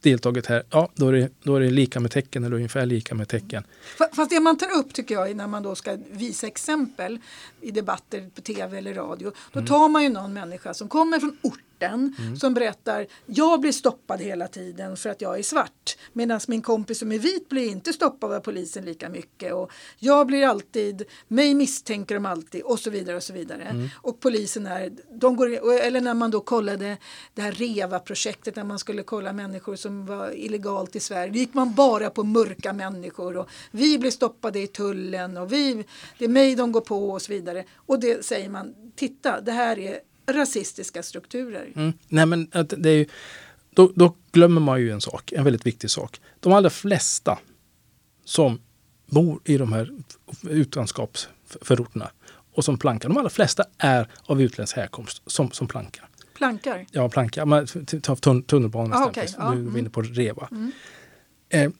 deltagit 0.00 0.46
här, 0.46 0.62
ja 0.70 0.88
då 0.94 1.08
är, 1.08 1.12
det, 1.12 1.30
då 1.42 1.56
är 1.56 1.60
det 1.60 1.70
lika 1.70 2.00
med 2.00 2.10
tecken 2.10 2.44
eller 2.44 2.56
ungefär 2.56 2.86
lika 2.86 3.14
med 3.14 3.28
tecken. 3.28 3.64
Fast 4.12 4.30
det 4.30 4.40
man 4.40 4.58
tar 4.58 4.78
upp 4.78 4.94
tycker 4.94 5.14
jag 5.14 5.36
när 5.36 5.46
man 5.46 5.62
då 5.62 5.74
ska 5.74 5.96
visa 6.10 6.46
exempel 6.46 7.18
i 7.60 7.70
debatter 7.70 8.30
på 8.34 8.40
tv 8.40 8.78
eller 8.78 8.94
radio, 8.94 9.32
då 9.52 9.58
mm. 9.58 9.66
tar 9.66 9.88
man 9.88 10.02
ju 10.02 10.08
någon 10.08 10.32
människa 10.32 10.74
som 10.74 10.88
kommer 10.88 11.20
från 11.20 11.36
ort 11.42 11.60
orten 11.78 12.14
mm. 12.18 12.36
som 12.36 12.54
berättar 12.54 13.06
jag 13.26 13.60
blir 13.60 13.72
stoppad 13.72 14.20
hela 14.20 14.48
tiden 14.48 14.96
för 14.96 15.10
att 15.10 15.20
jag 15.20 15.38
är 15.38 15.42
svart 15.42 15.96
medan 16.12 16.40
min 16.48 16.62
kompis 16.62 16.98
som 16.98 17.12
är 17.12 17.18
vit 17.18 17.48
blir 17.48 17.70
inte 17.70 17.92
stoppad 17.92 18.32
av 18.32 18.40
polisen 18.40 18.84
lika 18.84 19.08
mycket 19.08 19.52
och 19.52 19.72
jag 19.98 20.26
blir 20.26 20.46
alltid, 20.46 21.04
mig 21.28 21.54
misstänker 21.54 22.14
de 22.14 22.26
alltid 22.26 22.62
och 22.62 22.78
så 22.78 22.90
vidare 22.90 23.16
och 23.16 23.22
så 23.22 23.32
vidare. 23.32 23.62
Mm. 23.62 23.88
Och 23.94 24.20
polisen 24.20 24.66
är, 24.66 24.92
de 25.10 25.36
går, 25.36 25.72
eller 25.80 26.00
när 26.00 26.14
man 26.14 26.30
då 26.30 26.40
kollade 26.40 26.96
det 27.34 27.42
här 27.42 27.52
REVA-projektet 27.52 28.56
när 28.56 28.64
man 28.64 28.78
skulle 28.78 29.02
kolla 29.02 29.32
människor 29.32 29.76
som 29.76 30.06
var 30.06 30.36
illegalt 30.36 30.96
i 30.96 31.00
Sverige. 31.00 31.32
Då 31.32 31.38
gick 31.38 31.54
man 31.54 31.74
bara 31.74 32.10
på 32.10 32.24
mörka 32.24 32.72
människor 32.72 33.36
och 33.36 33.48
vi 33.70 33.98
blir 33.98 34.10
stoppade 34.10 34.60
i 34.60 34.66
tullen 34.66 35.36
och 35.36 35.52
vi, 35.52 35.84
det 36.18 36.24
är 36.24 36.28
mig 36.28 36.54
de 36.54 36.72
går 36.72 36.80
på 36.80 37.10
och 37.10 37.22
så 37.22 37.32
vidare. 37.32 37.64
Och 37.76 38.00
det 38.00 38.24
säger 38.24 38.48
man, 38.48 38.74
titta 38.96 39.40
det 39.40 39.52
här 39.52 39.78
är 39.78 40.00
rasistiska 40.28 41.02
strukturer. 41.02 41.72
Mm. 41.76 41.92
Nej, 42.08 42.26
men 42.26 42.50
det 42.64 42.90
är 42.90 42.96
ju, 42.96 43.06
då, 43.70 43.92
då, 43.94 44.14
glömmer 44.32 44.60
man 44.60 44.80
ju 44.80 44.90
en 44.90 45.00
sak, 45.00 45.32
en 45.32 45.44
väldigt 45.44 45.66
viktig 45.66 45.90
sak. 45.90 46.20
De 46.40 46.52
allra 46.52 46.70
flesta 46.70 47.38
som 48.24 48.60
bor 49.06 49.40
i 49.44 49.56
de 49.56 49.72
här 49.72 49.90
utanskapsförorterna 50.42 52.10
och 52.54 52.64
som 52.64 52.78
plankar, 52.78 53.08
de 53.08 53.18
allra 53.18 53.30
flesta 53.30 53.64
är 53.78 54.08
av 54.24 54.42
utländsk 54.42 54.76
härkomst 54.76 55.22
som, 55.26 55.50
som 55.50 55.68
plankar. 55.68 56.08
Plankar? 56.34 56.86
Ja, 56.90 57.08
plankar. 57.08 58.00
Ta 58.00 58.16
tunnelbanan 58.42 59.02
ah, 59.02 59.08
okay. 59.08 59.26
ja. 59.38 59.50
Du 59.50 59.62
var 59.62 59.78
inne 59.78 59.90
på 59.90 60.02
REVA. 60.02 60.48
Mm. 60.50 60.72
Eh, 61.48 61.70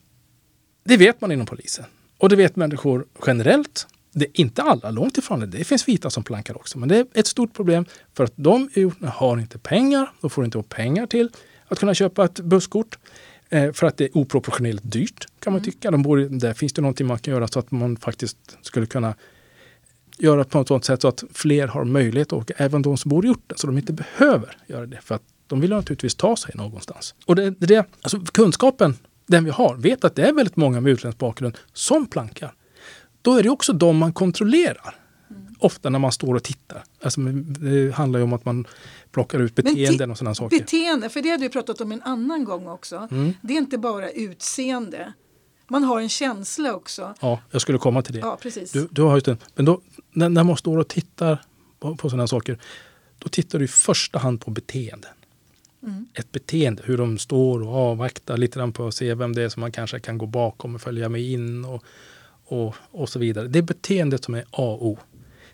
det 0.85 0.97
vet 0.97 1.21
man 1.21 1.33
inom 1.33 1.47
polisen. 1.47 1.85
Och 2.19 2.29
det 2.29 2.37
vet 2.37 2.57
människor 2.57 3.07
generellt 3.27 3.87
det 4.13 4.25
är 4.25 4.41
inte 4.41 4.63
alla, 4.63 4.91
långt 4.91 5.19
ifrån 5.19 5.41
det. 5.41 5.47
Det 5.47 5.65
finns 5.65 5.89
vita 5.89 6.11
som 6.11 6.23
plankar 6.23 6.57
också. 6.57 6.79
Men 6.79 6.89
det 6.89 6.97
är 6.97 7.07
ett 7.15 7.27
stort 7.27 7.55
problem 7.55 7.85
för 8.15 8.25
att 8.25 8.33
de 8.37 8.71
har 9.05 9.39
inte 9.39 9.59
pengar. 9.59 10.13
De 10.21 10.31
får 10.31 10.45
inte 10.45 10.63
pengar 10.63 11.07
till 11.07 11.31
att 11.69 11.79
kunna 11.79 11.95
köpa 11.95 12.25
ett 12.25 12.41
busskort. 12.41 12.99
Eh, 13.49 13.73
för 13.73 13.87
att 13.87 13.97
det 13.97 14.05
är 14.05 14.17
oproportionerligt 14.17 14.93
dyrt 14.93 15.27
kan 15.41 15.53
man 15.53 15.61
mm. 15.61 15.73
tycka. 15.73 15.91
De 15.91 16.03
bor, 16.03 16.19
där 16.19 16.55
finns 16.55 16.73
det 16.73 16.83
någonting 16.83 17.07
man 17.07 17.19
kan 17.19 17.35
göra 17.35 17.49
så 17.49 17.59
att 17.59 17.71
man 17.71 17.97
faktiskt 17.97 18.37
skulle 18.63 18.87
kunna 18.87 19.15
göra 20.19 20.45
på 20.45 20.61
ett 20.61 20.69
sådant 20.69 20.85
sätt 20.85 21.03
så 21.03 21.09
att 21.09 21.25
fler 21.33 21.67
har 21.67 21.85
möjlighet 21.85 22.33
att 22.33 22.39
åka. 22.39 22.55
Även 22.57 22.83
de 22.83 22.97
som 22.97 23.09
bor 23.09 23.27
i 23.27 23.29
orten. 23.29 23.59
Så 23.59 23.67
de 23.67 23.79
inte 23.79 23.93
behöver 23.93 24.57
göra 24.67 24.87
det. 24.87 24.99
För 25.03 25.15
att 25.15 25.23
de 25.47 25.61
vill 25.61 25.71
naturligtvis 25.71 26.15
ta 26.15 26.37
sig 26.37 26.55
någonstans. 26.55 27.15
Och 27.27 27.37
det, 27.37 27.51
det, 27.51 27.87
alltså 28.03 28.21
kunskapen, 28.21 28.97
den 29.27 29.45
vi 29.45 29.51
har, 29.51 29.77
vet 29.77 30.05
att 30.05 30.15
det 30.15 30.23
är 30.23 30.33
väldigt 30.33 30.57
många 30.57 30.81
med 30.81 30.93
utländsk 30.93 31.19
bakgrund 31.19 31.59
som 31.73 32.07
plankar 32.07 32.55
då 33.23 33.37
är 33.37 33.43
det 33.43 33.51
också 33.51 33.73
de 33.73 33.97
man 33.97 34.13
kontrollerar. 34.13 34.95
Mm. 35.31 35.55
Ofta 35.59 35.91
när 35.91 35.99
man 35.99 36.13
står 36.13 36.35
och 36.35 36.43
tittar. 36.43 36.85
Alltså, 37.03 37.21
det 37.21 37.95
handlar 37.95 38.19
ju 38.19 38.25
om 38.25 38.33
att 38.33 38.45
man 38.45 38.67
plockar 39.11 39.39
ut 39.39 39.55
beteenden 39.55 40.11
och 40.11 40.19
sådana 40.19 40.35
saker. 40.35 40.59
Beteende, 40.59 41.09
för 41.09 41.23
det 41.23 41.31
hade 41.31 41.43
vi 41.43 41.49
pratat 41.49 41.81
om 41.81 41.93
en 41.93 42.03
annan 42.03 42.45
gång 42.45 42.69
också. 42.69 43.09
Mm. 43.11 43.33
Det 43.43 43.53
är 43.53 43.59
inte 43.59 43.79
bara 43.79 44.11
utseende. 44.11 45.13
Man 45.69 45.85
har 45.85 46.01
en 46.01 46.09
känsla 46.09 46.75
också. 46.75 47.15
Ja, 47.21 47.41
jag 47.51 47.61
skulle 47.61 47.79
komma 47.79 48.03
till 48.03 48.15
det. 48.15 48.21
Ja, 48.21 48.39
precis. 48.43 48.73
Du, 48.73 48.89
du 48.91 49.03
har 49.03 49.15
just 49.15 49.29
en, 49.29 49.39
men 49.55 49.65
då, 49.65 49.81
när, 50.13 50.29
när 50.29 50.45
man 50.45 50.57
står 50.57 50.79
och 50.79 50.89
tittar 50.89 51.43
på, 51.79 51.97
på 51.97 52.11
sådana 52.11 52.27
saker, 52.27 52.59
då 53.19 53.29
tittar 53.29 53.59
du 53.59 53.65
i 53.65 53.69
första 53.69 54.19
hand 54.19 54.41
på 54.41 54.51
beteenden. 54.51 55.11
Mm. 55.83 56.07
Ett 56.15 56.33
beteende, 56.33 56.83
hur 56.87 56.99
de 56.99 57.19
står 57.19 57.63
och 57.63 57.75
avvaktar 57.75 58.37
lite 58.37 58.59
grann 58.59 58.73
på 58.73 58.87
att 58.87 58.95
se 58.95 59.15
vem 59.15 59.35
det 59.35 59.43
är 59.43 59.49
som 59.49 59.61
man 59.61 59.73
kanske 59.73 60.01
kan 60.01 60.19
gå 60.19 60.27
bakom 60.27 60.75
och 60.75 60.81
följa 60.81 61.09
med 61.09 61.23
in. 61.23 61.65
Och, 61.65 61.85
och, 62.49 62.75
och 62.91 63.09
så 63.09 63.19
vidare. 63.19 63.49
Det 63.49 63.59
är 63.59 63.63
beteendet 63.63 64.25
som 64.25 64.35
är 64.35 64.45
A 64.51 64.73
och 64.81 64.87
O. 64.87 64.99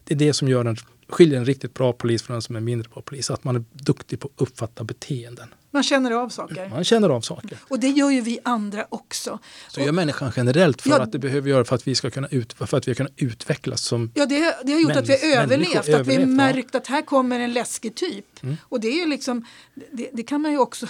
Det 0.05 0.15
är 0.15 0.19
det 0.19 0.33
som 0.33 0.49
gör 0.49 0.65
en, 0.65 0.77
skiljer 1.09 1.39
en 1.39 1.45
riktigt 1.45 1.75
bra 1.75 1.93
polis 1.93 2.23
från 2.23 2.37
en 2.37 2.43
som 2.43 2.57
är 2.57 2.61
mindre 2.61 2.89
bra 2.95 3.03
polis. 3.03 3.31
Att 3.31 3.45
man 3.45 3.57
är 3.57 3.65
duktig 3.73 4.21
på 4.21 4.29
att 4.35 4.43
uppfatta 4.43 4.85
beteenden. 4.85 5.49
Man 5.75 5.83
känner 5.83 6.11
av 6.11 6.29
saker. 6.29 6.69
Man 6.69 6.85
känner 6.85 7.09
av 7.09 7.21
saker. 7.21 7.59
Och 7.69 7.81
det 7.81 7.89
gör 7.89 8.11
ju 8.11 8.21
vi 8.21 8.39
andra 8.43 8.87
också. 8.88 9.38
Så 9.69 9.81
gör 9.81 9.92
människan 9.92 10.33
generellt 10.37 10.83
för 10.83 10.90
ja, 10.90 11.01
att 11.01 11.13
det 11.13 11.19
behöver 11.19 11.51
göra 11.51 11.65
för 11.65 11.75
att 11.75 11.87
vi 11.87 11.94
ska 11.94 12.11
kunna, 12.11 12.29
ut, 12.29 12.53
för 12.53 12.77
att 12.77 12.88
vi 12.88 12.94
ska 12.94 13.05
kunna 13.05 13.15
utvecklas 13.17 13.83
som 13.83 14.11
Ja, 14.15 14.27
det, 14.27 14.57
det 14.65 14.73
har 14.73 14.81
gjort 14.81 14.96
att 14.96 15.09
vi 15.09 15.13
har 15.13 15.42
överlevt. 15.42 15.88
Att 15.88 16.07
vi 16.07 16.17
har 16.17 16.27
märkt 16.27 16.75
att 16.75 16.87
här 16.87 17.03
kommer 17.03 17.40
en 17.40 17.53
läskig 17.53 17.94
typ. 17.94 18.42
Mm. 18.42 18.57
Och 18.63 18.81
det 18.81 18.88
är 18.88 18.96
ju 18.96 19.07
liksom, 19.07 19.46
det, 19.92 20.11
det, 20.13 20.23
kan 20.23 20.40
man 20.40 20.53
ju 20.53 20.59
också 20.59 20.87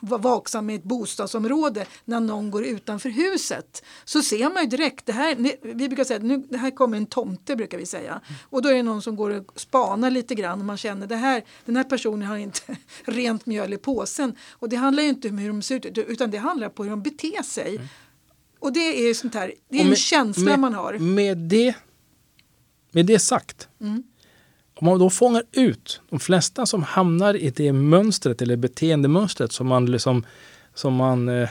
vara 0.00 0.20
vaksam 0.20 0.66
med 0.66 0.76
ett 0.76 0.84
bostadsområde 0.84 1.86
när 2.04 2.20
någon 2.20 2.50
går 2.50 2.64
utanför 2.64 3.08
huset. 3.08 3.84
Så 4.04 4.22
ser 4.22 4.50
man 4.50 4.62
ju 4.62 4.68
direkt, 4.68 5.06
det 5.06 5.12
här, 5.12 5.36
vi 5.62 5.88
brukar 5.88 6.04
säga 6.04 6.18
nu, 6.18 6.36
det 6.50 6.58
här 6.58 6.70
kommer 6.70 6.96
en 6.96 7.06
tomte 7.06 7.56
brukar 7.56 7.78
vi 7.78 7.86
säga. 7.86 8.10
Mm. 8.10 8.22
Och 8.50 8.62
då 8.62 8.68
är 8.68 8.74
det 8.74 8.82
någon 8.82 9.02
som 9.02 9.16
går 9.16 9.30
och 9.30 9.60
spanar 9.60 10.10
lite 10.10 10.34
grann 10.34 10.58
och 10.58 10.66
man 10.66 10.76
känner 10.76 11.06
det 11.06 11.16
här, 11.16 11.44
den 11.64 11.76
här 11.76 11.84
personen 11.84 12.28
har 12.28 12.36
inte 12.36 12.60
rent 13.04 13.46
mjöl 13.46 13.72
i 13.72 13.77
påsen. 13.78 14.34
Och 14.50 14.68
det 14.68 14.76
handlar 14.76 15.02
ju 15.02 15.08
inte 15.08 15.28
om 15.28 15.38
hur 15.38 15.48
de 15.48 15.62
ser 15.62 15.86
ut 15.86 15.98
utan 15.98 16.30
det 16.30 16.38
handlar 16.38 16.68
på 16.68 16.82
hur 16.82 16.90
de 16.90 17.02
beter 17.02 17.42
sig. 17.42 17.76
Mm. 17.76 17.88
Och 18.58 18.72
det 18.72 18.80
är 18.80 19.14
sånt 19.14 19.34
här, 19.34 19.52
det 19.68 19.80
är 19.80 19.84
med, 19.84 19.90
en 19.90 19.96
känsla 19.96 20.44
med, 20.44 20.58
man 20.58 20.74
har. 20.74 20.98
Med 20.98 21.38
det, 21.38 21.74
med 22.92 23.06
det 23.06 23.18
sagt, 23.18 23.68
mm. 23.80 24.02
om 24.74 24.86
man 24.86 24.98
då 24.98 25.10
fångar 25.10 25.42
ut 25.52 26.00
de 26.10 26.20
flesta 26.20 26.66
som 26.66 26.82
hamnar 26.82 27.34
i 27.34 27.50
det 27.50 27.72
mönstret 27.72 28.42
eller 28.42 28.56
beteendemönstret 28.56 29.52
som 29.52 29.66
man, 29.66 29.86
liksom, 29.86 30.24
som 30.74 30.94
man 30.94 31.28
eh, 31.28 31.48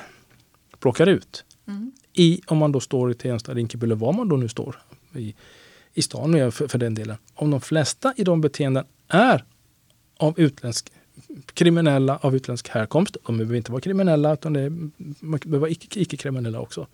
plockar 0.79 1.07
ut. 1.07 1.45
Mm. 1.67 1.91
I, 2.13 2.41
om 2.47 2.57
man 2.57 2.71
då 2.71 2.79
står 2.79 3.11
i 3.11 3.13
Tensta, 3.13 3.53
Rinkeby 3.53 3.85
eller 3.85 3.95
var 3.95 4.13
man 4.13 4.29
då 4.29 4.37
nu 4.37 4.49
står 4.49 4.81
i, 5.15 5.35
i 5.93 6.01
stan 6.01 6.51
för, 6.51 6.67
för 6.67 6.77
den 6.77 6.95
delen. 6.95 7.17
Om 7.33 7.51
de 7.51 7.61
flesta 7.61 8.13
i 8.17 8.23
de 8.23 8.41
beteenden 8.41 8.85
är 9.07 9.43
av 10.17 10.39
utländsk 10.39 10.91
kriminella 11.53 12.17
av 12.17 12.35
utländsk 12.35 12.69
härkomst. 12.69 13.17
De 13.25 13.37
behöver 13.37 13.55
inte 13.55 13.71
vara 13.71 13.81
kriminella, 13.81 14.33
utan 14.33 14.53
det 14.53 14.69
man 14.69 15.39
behöver 15.45 15.57
vara 15.57 15.69
icke-kriminella 15.69 16.59
också. 16.59 16.87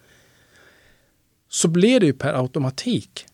Så 1.49 1.67
blir 1.67 1.99
det 1.99 2.05
ju 2.05 2.13
per 2.13 2.33
automatik 2.33 3.25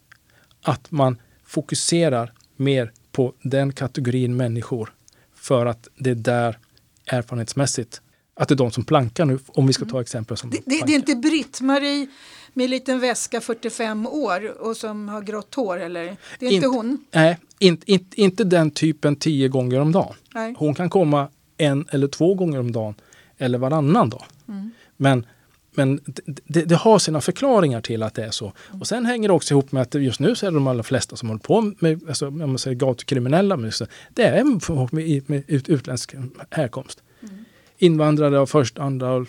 att 0.62 0.92
man 0.92 1.22
fokuserar 1.44 2.34
mer 2.56 2.92
på 3.12 3.34
den 3.42 3.74
kategorin 3.74 4.36
människor 4.36 4.94
för 5.36 5.66
att 5.66 5.88
det 5.98 6.10
är 6.10 6.16
där 6.16 6.58
erfarenhetsmässigt 7.06 8.02
att 8.40 8.48
det 8.48 8.54
är 8.54 8.58
de 8.58 8.72
som 8.72 8.84
plankar 8.84 9.26
nu, 9.26 9.40
om 9.48 9.68
vi 9.68 9.74
ska 9.74 9.86
ta 9.86 10.02
exempel 10.02 10.38
som 10.38 10.50
det, 10.50 10.58
det, 10.66 10.82
det 10.86 10.92
är 10.92 10.96
inte 10.96 11.16
Britt-Marie 11.16 12.08
med 12.54 12.64
en 12.64 12.70
liten 12.70 13.00
väska 13.00 13.42
45 13.42 14.08
år 14.08 14.62
och 14.62 14.78
som 14.78 15.10
har 15.10 15.22
grått 15.22 15.56
hår 15.56 15.80
eller? 15.80 16.18
Det 16.40 16.46
är 16.46 16.52
inte, 16.52 16.68
hon? 16.68 17.06
Nej, 17.12 17.38
inte, 17.60 17.92
inte, 17.92 18.22
inte 18.22 18.44
den 18.44 18.72
typen 18.72 19.16
tio 19.16 19.48
gånger 19.48 19.80
om 19.80 19.92
dagen. 19.92 20.14
Nej. 20.34 20.56
Hon 20.58 20.76
kan 20.76 20.90
komma 20.90 21.28
en 21.58 21.86
eller 21.92 22.08
två 22.08 22.34
gånger 22.34 22.60
om 22.60 22.72
dagen 22.72 22.96
eller 23.38 23.58
varannan 23.58 24.10
dag. 24.10 24.24
Mm. 24.48 24.72
Men, 24.98 25.26
men 25.72 26.00
det, 26.46 26.64
det, 26.64 26.76
har 26.76 27.00
sina 27.00 27.22
förklaringar 27.22 27.82
till 27.82 28.04
att 28.04 28.14
det 28.14 28.26
är 28.26 28.32
så. 28.32 28.54
Och 28.82 28.88
sen 28.88 29.06
hänger 29.06 29.28
det 29.28 29.34
också 29.34 29.54
ihop 29.54 29.72
med 29.72 29.82
att 29.82 29.96
just 29.96 30.20
nu 30.20 30.36
så 30.36 30.46
är 30.46 30.52
det 30.52 30.58
de 30.58 30.68
allra 30.68 30.84
flesta 30.84 31.16
som 31.16 31.30
håller 31.30 31.42
på 31.42 31.74
med 31.80 32.02
alltså, 32.08 32.28
om 32.28 32.38
man 32.38 32.58
säger 32.58 32.76
gatukriminella, 32.76 33.58
det 34.14 34.24
är 34.24 34.60
folk 34.60 34.92
med, 34.92 35.30
med 35.30 35.44
utländsk 35.48 36.16
härkomst. 36.50 37.04
Invandrare 37.82 38.40
av 38.40 38.46
första, 38.46 38.84
andra 38.84 39.26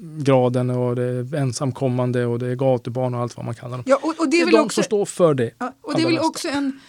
graden 0.00 0.70
och 0.70 0.96
det 0.96 1.02
är 1.02 1.34
ensamkommande 1.34 2.26
och 2.26 2.38
det 2.38 2.46
är 2.46 2.54
gatubarn 2.54 3.14
och 3.14 3.20
allt 3.20 3.36
vad 3.36 3.46
man 3.46 3.54
kallar 3.54 3.76
dem. 3.76 3.82
Ja, 3.86 3.98
och, 4.02 4.14
och 4.18 4.30
det, 4.30 4.40
är 4.40 4.46
det 4.46 4.50
är 4.50 4.56
de 4.56 4.64
också, 4.64 4.74
som 4.74 4.84
står 4.84 5.04
för 5.04 5.34
det. 5.34 5.50
Ja, 5.58 5.72
och 5.80 5.94
det 5.94 6.02
är 6.02 6.06
väl 6.06 6.18
också 6.18 6.48
en, 6.48 6.80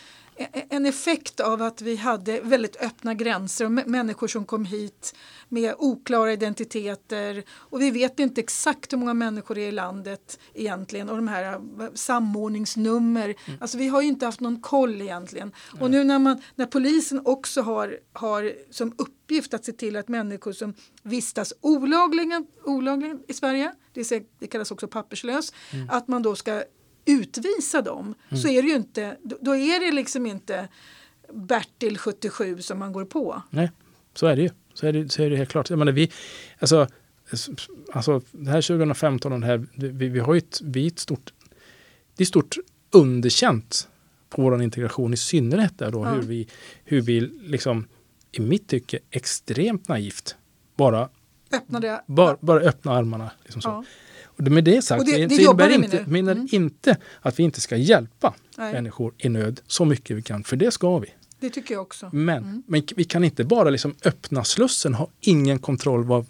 en 0.70 0.86
effekt 0.86 1.40
av 1.40 1.62
att 1.62 1.82
vi 1.82 1.96
hade 1.96 2.42
väldigt 2.42 2.76
öppna 2.82 3.14
gränser 3.14 3.66
och 3.66 3.72
människor 3.72 4.28
som 4.28 4.46
kom 4.46 4.66
hit 4.66 5.16
med 5.50 5.76
oklara 5.78 6.34
identiteter 6.34 7.44
och 7.50 7.82
vi 7.82 7.92
vet 7.92 8.20
inte 8.20 8.42
exakt 8.42 8.94
hur 8.94 8.98
många 8.98 9.14
människor 9.14 9.56
det 9.56 9.62
är 9.62 9.68
i 9.68 9.72
landet 9.72 10.40
egentligen 10.54 11.10
och 11.10 11.16
de 11.16 11.28
här 11.28 11.54
äh, 11.54 11.60
samordningsnummer. 11.94 13.36
Mm. 13.46 13.60
Alltså 13.62 13.78
vi 13.78 13.88
har 13.88 14.02
ju 14.02 14.08
inte 14.08 14.26
haft 14.26 14.40
någon 14.40 14.62
koll 14.62 15.02
egentligen. 15.02 15.52
Mm. 15.72 15.84
Och 15.84 15.92
nu 15.92 16.04
när, 16.04 16.20
man, 16.20 16.42
när 16.56 16.66
polisen 16.66 17.22
också 17.26 17.62
har, 17.62 18.00
har 18.14 18.54
som 18.70 18.94
uppgift 18.98 19.54
att 19.54 19.66
se 19.66 19.72
till 19.72 19.96
att 19.96 20.08
människor 20.08 20.52
som 20.52 20.74
vistas 21.04 21.54
olagligen, 21.62 22.48
olagligen 22.64 23.20
i 23.28 23.34
Sverige, 23.34 23.72
det, 23.94 24.24
det 24.40 24.48
kallas 24.48 24.72
också 24.72 24.88
papperslös, 24.88 25.54
mm. 25.74 25.90
att 25.90 26.08
man 26.08 26.24
då 26.24 26.36
ska 26.36 26.64
utvisa 27.06 27.82
dem 27.82 28.16
mm. 28.30 28.42
så 28.42 28.48
är 28.48 28.62
det 28.62 28.68
ju 28.68 28.76
inte, 28.76 29.18
då 29.42 29.56
är 29.56 29.80
det 29.80 29.92
liksom 29.92 30.26
inte 30.26 30.68
Bertil 31.34 31.98
77 31.98 32.62
som 32.62 32.80
man 32.80 32.94
går 32.94 33.06
på. 33.06 33.42
Nej, 33.50 33.72
så 34.14 34.28
är 34.28 34.36
det 34.36 34.42
ju. 34.42 34.50
Så 34.74 34.88
är 34.88 34.94
det, 34.94 35.10
så 35.10 35.24
är 35.24 35.30
det 35.30 35.36
helt 35.36 35.50
klart. 35.50 35.70
Jag 35.70 35.80
menar, 35.80 35.92
vi, 35.92 36.12
alltså, 36.60 36.88
alltså, 37.94 38.22
det 38.32 38.52
här 38.52 38.62
2015 38.62 39.34
och 39.34 39.40
det 39.40 39.46
här, 39.46 39.66
vi, 39.76 40.10
vi 40.10 40.20
har 40.20 40.34
ju 40.34 40.38
ett, 40.38 40.62
vi 40.64 40.88
ett 40.88 41.00
stort, 41.00 41.34
det 42.16 42.24
är 42.24 42.26
stort 42.26 42.58
underkänt 42.92 43.88
på 44.30 44.42
vår 44.42 44.62
integration, 44.62 45.14
i 45.14 45.18
synnerhet 45.18 45.78
där 45.78 45.92
då 45.92 46.06
ja. 46.06 46.14
hur 46.14 46.22
vi, 46.22 46.48
hur 46.84 47.02
vi 47.02 47.20
liksom, 47.22 47.88
i 48.32 48.42
mitt 48.42 48.68
tycke, 48.68 49.00
extremt 49.12 49.88
naivt 49.88 50.36
bara, 50.76 51.10
Öppnade, 51.52 52.04
bara, 52.06 52.38
bara 52.40 52.60
öppna 52.60 52.92
armarna. 52.92 53.32
Liksom 53.44 53.62
så. 53.62 53.70
Ja. 53.70 53.84
Med 54.40 54.64
det 54.64 54.82
sagt 54.82 55.06
det, 55.06 55.18
det, 55.18 55.26
det 55.28 55.36
innebär 55.36 55.70
inte, 55.70 56.06
menar 56.08 56.32
mm. 56.32 56.48
inte 56.52 56.98
att 57.22 57.40
vi 57.40 57.44
inte 57.44 57.62
ska 57.62 57.76
hjälpa 57.76 58.34
Nej. 58.58 58.74
människor 58.74 59.14
i 59.18 59.30
nöd 59.30 59.62
så 59.68 59.86
mycket 59.86 60.18
vi 60.18 60.22
kan, 60.22 60.44
för 60.44 60.56
det 60.56 60.72
ska 60.72 61.00
vi. 61.00 61.08
Det 61.40 61.50
tycker 61.50 61.74
jag 61.74 61.82
också. 61.82 62.10
Men, 62.14 62.44
mm. 62.44 62.64
men 62.68 62.84
vi 62.96 63.04
kan 63.04 63.24
inte 63.24 63.44
bara 63.44 63.70
liksom 63.70 63.96
öppna 64.06 64.44
slussen, 64.44 64.94
ha 64.94 65.10
ingen 65.20 65.60
kontroll 65.60 66.06
på, 66.08 66.26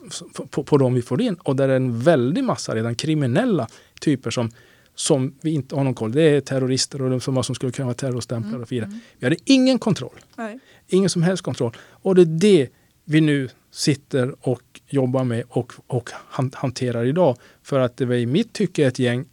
på, 0.50 0.64
på 0.64 0.78
de 0.78 0.94
vi 0.94 1.02
får 1.02 1.22
in. 1.22 1.36
Och 1.36 1.56
där 1.56 1.70
är 1.70 1.76
en 1.76 2.00
väldig 2.00 2.44
massa 2.44 2.76
redan 2.76 2.96
kriminella 2.96 3.68
typer 4.02 4.32
som, 4.32 4.52
som 4.96 5.36
vi 5.42 5.52
inte 5.52 5.76
har 5.76 5.84
någon 5.84 5.94
koll. 5.94 6.12
Det 6.12 6.22
är 6.22 6.42
terrorister 6.42 7.02
och 7.02 7.10
de 7.10 7.22
som, 7.22 7.44
som 7.44 7.56
skulle 7.56 7.72
kunna 7.72 7.86
vara 7.86 7.96
terrorstämplare 7.96 8.50
mm. 8.50 8.62
och 8.62 8.70
fira. 8.70 8.86
Mm. 8.86 9.00
Vi 9.20 9.26
hade 9.26 9.38
ingen 9.46 9.80
kontroll. 9.80 10.20
Nej. 10.36 10.60
Ingen 10.88 11.10
som 11.10 11.24
helst 11.24 11.44
kontroll. 11.44 11.78
Och 11.80 12.16
det 12.16 12.22
är 12.22 12.26
det 12.26 12.70
vi 13.06 13.22
nu 13.22 13.50
sitter 13.72 14.36
och 14.48 14.82
jobbar 14.88 15.24
med 15.24 15.44
och, 15.48 15.74
och 15.88 16.10
hanterar 16.54 17.06
idag. 17.06 17.38
För 17.64 17.80
att 17.80 17.98
det 17.98 18.06
var 18.06 18.16
i 18.16 18.26
mitt 18.26 18.54
tycke 18.54 18.88
ett 18.88 19.00
gäng 19.00 19.26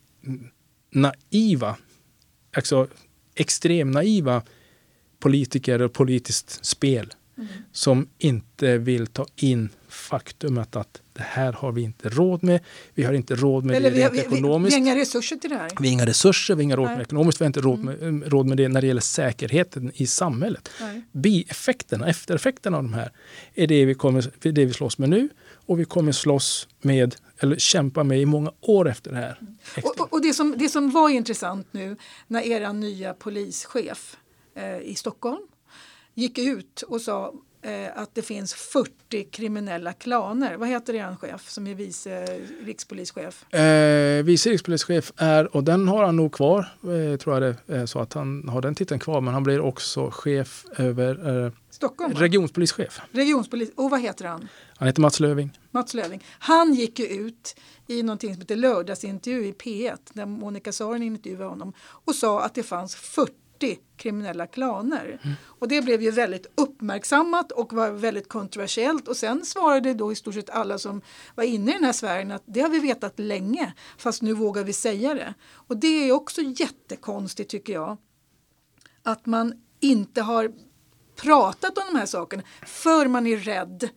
naiva, 0.91 1.77
alltså 2.57 2.89
extremt 3.35 3.95
naiva 3.95 4.43
politiker 5.19 5.83
och 5.83 5.93
politiskt 5.93 6.65
spel 6.65 7.13
mm. 7.37 7.49
som 7.73 8.09
inte 8.19 8.79
vill 8.79 9.07
ta 9.07 9.27
in 9.37 9.69
faktumet 9.97 10.77
att 10.77 11.01
det 11.13 11.23
här 11.23 11.53
har 11.53 11.73
vi 11.73 11.83
inte 11.83 12.09
råd 12.09 12.43
med. 12.45 12.61
Vi 12.95 13.05
har 13.05 13.13
inte 13.13 13.35
råd 13.35 13.65
med 13.65 13.77
Eller 13.77 13.91
det 13.91 13.97
rent 13.97 14.15
vi, 14.15 14.19
ekonomiskt. 14.19 14.77
Vi, 14.77 14.81
vi 14.81 14.87
har 14.87 14.93
inga 14.93 15.03
resurser 15.03 15.37
till 15.37 15.51
det 15.51 15.57
här. 15.57 15.71
Vi 15.81 15.89
har 15.89 15.93
inga 15.93 16.07
resurser, 16.07 16.55
vi 16.55 16.59
har 16.59 16.63
inga 16.63 16.77
råd 16.77 16.89
med 16.89 16.99
det 16.99 17.03
ekonomiskt, 17.03 17.41
vi 17.41 17.45
har 17.45 17.47
inte 17.47 17.61
råd 17.61 17.79
med, 17.79 18.03
mm. 18.03 18.31
råd 18.31 18.47
med 18.47 18.57
det 18.57 18.69
när 18.69 18.81
det 18.81 18.87
gäller 18.87 19.01
säkerheten 19.01 19.93
i 19.95 20.07
samhället. 20.07 20.71
Nej. 20.81 21.03
Bieffekterna, 21.13 22.09
eftereffekterna 22.09 22.77
av 22.77 22.83
de 22.83 22.93
här 22.93 23.13
är 23.55 23.67
det 23.67 23.85
vi, 23.85 23.95
kommer, 23.95 24.31
det 24.53 24.65
vi 24.65 24.73
slåss 24.73 24.99
med 24.99 25.09
nu 25.09 25.29
och 25.67 25.81
vi 25.81 25.85
kommer 25.85 26.13
slåss 26.13 26.69
med 26.81 27.17
eller 27.39 27.57
kämpa 27.57 28.05
med 28.05 28.21
i 28.21 28.27
många 28.27 28.53
år 28.61 28.89
efter 28.89 29.11
det 29.11 29.17
här. 29.17 29.41
Och, 29.83 30.01
och, 30.01 30.13
och, 30.13 30.23
det, 30.23 30.33
som, 30.33 30.55
det 30.59 30.69
som 30.69 30.91
var 30.91 31.09
intressant 31.09 31.67
nu 31.71 31.97
när 32.27 32.41
er 32.41 32.73
nya 32.73 33.15
polischef 33.15 34.17
eh, 34.55 34.79
i 34.79 34.95
Stockholm 34.95 35.43
gick 36.15 36.39
ut 36.39 36.83
och 36.83 37.01
sa 37.01 37.35
att 37.95 38.15
det 38.15 38.23
finns 38.23 38.55
40 38.55 39.25
kriminella 39.31 39.93
klaner. 39.93 40.57
Vad 40.57 40.69
heter 40.69 40.95
er 40.95 41.17
chef 41.21 41.51
som 41.51 41.67
är 41.67 41.75
vice 41.75 42.27
rikspolischef? 42.65 43.55
Eh, 43.55 44.25
vice 44.25 44.51
rikspolischef 44.51 45.13
är, 45.17 45.57
och 45.57 45.65
den 45.65 45.89
har 45.89 46.05
han 46.05 46.17
nog 46.17 46.33
kvar, 46.33 46.59
eh, 46.83 47.17
tror 47.19 47.43
jag 47.43 47.43
det 47.43 47.75
är 47.75 47.87
så 47.87 47.99
att 47.99 48.13
han 48.13 48.49
har 48.49 48.63
den 48.63 48.75
titeln 48.75 49.01
kvar, 49.01 49.21
men 49.21 49.35
han 49.35 49.43
blir 49.43 49.61
också 49.61 50.11
chef 50.11 50.65
över 50.77 51.45
eh, 51.45 51.53
Stockholm? 51.71 52.15
Regionspolischef. 52.15 53.01
Regionspolis, 53.11 53.71
och 53.77 53.91
vad 53.91 54.01
heter 54.01 54.25
han? 54.25 54.49
Han 54.77 54.89
heter 54.89 55.01
Mats 55.01 55.21
Löving. 55.21 55.59
Mats 55.71 55.95
Löving. 55.95 56.25
Han 56.39 56.75
gick 56.75 56.99
ju 56.99 57.07
ut 57.07 57.57
i 57.87 58.03
någonting 58.03 58.35
som 58.35 58.41
heter 58.41 58.57
lördagsintervju 58.57 59.47
i 59.47 59.53
P1 59.53 59.97
där 60.13 60.27
Monica 60.27 60.73
Saarinen 60.73 61.03
intervjuade 61.09 61.45
honom 61.45 61.73
och 61.81 62.15
sa 62.15 62.43
att 62.43 62.55
det 62.55 62.63
fanns 62.63 62.95
40 62.95 63.33
kriminella 63.97 64.47
klaner. 64.47 65.21
Mm. 65.23 65.37
Och 65.43 65.69
det 65.69 65.83
blev 65.83 66.03
ju 66.03 66.11
väldigt 66.11 66.47
uppmärksammat 66.55 67.53
och 67.53 67.73
var 67.73 67.91
väldigt 67.91 68.29
kontroversiellt 68.29 69.09
och 69.09 69.17
sen 69.17 69.45
svarade 69.45 69.95
då 69.95 70.13
i 70.13 70.15
stort 70.15 70.35
sett 70.35 70.51
alla 70.51 70.79
som 70.79 71.03
var 71.35 71.45
inne 71.45 71.71
i 71.71 71.75
den 71.75 71.85
här 71.85 71.93
sfären 71.93 72.31
att 72.31 72.43
det 72.47 72.61
har 72.61 72.69
vi 72.69 72.79
vetat 72.79 73.19
länge 73.19 73.73
fast 73.99 74.23
nu 74.23 74.33
vågar 74.33 74.65
vi 74.65 74.73
säga 74.73 75.15
det. 75.15 75.35
Och 75.49 75.77
det 75.77 76.09
är 76.09 76.13
också 76.13 76.41
jättekonstigt 76.43 77.51
tycker 77.51 77.73
jag 77.73 77.97
att 79.03 79.27
man 79.27 79.63
inte 79.81 80.23
har 80.23 80.53
pratat 81.17 81.79
om 81.79 81.85
de 81.93 81.99
här 81.99 82.07
sakerna 82.07 82.43
för 82.67 83.07
man 83.07 83.27
är 83.27 83.37
rädd 83.37 83.89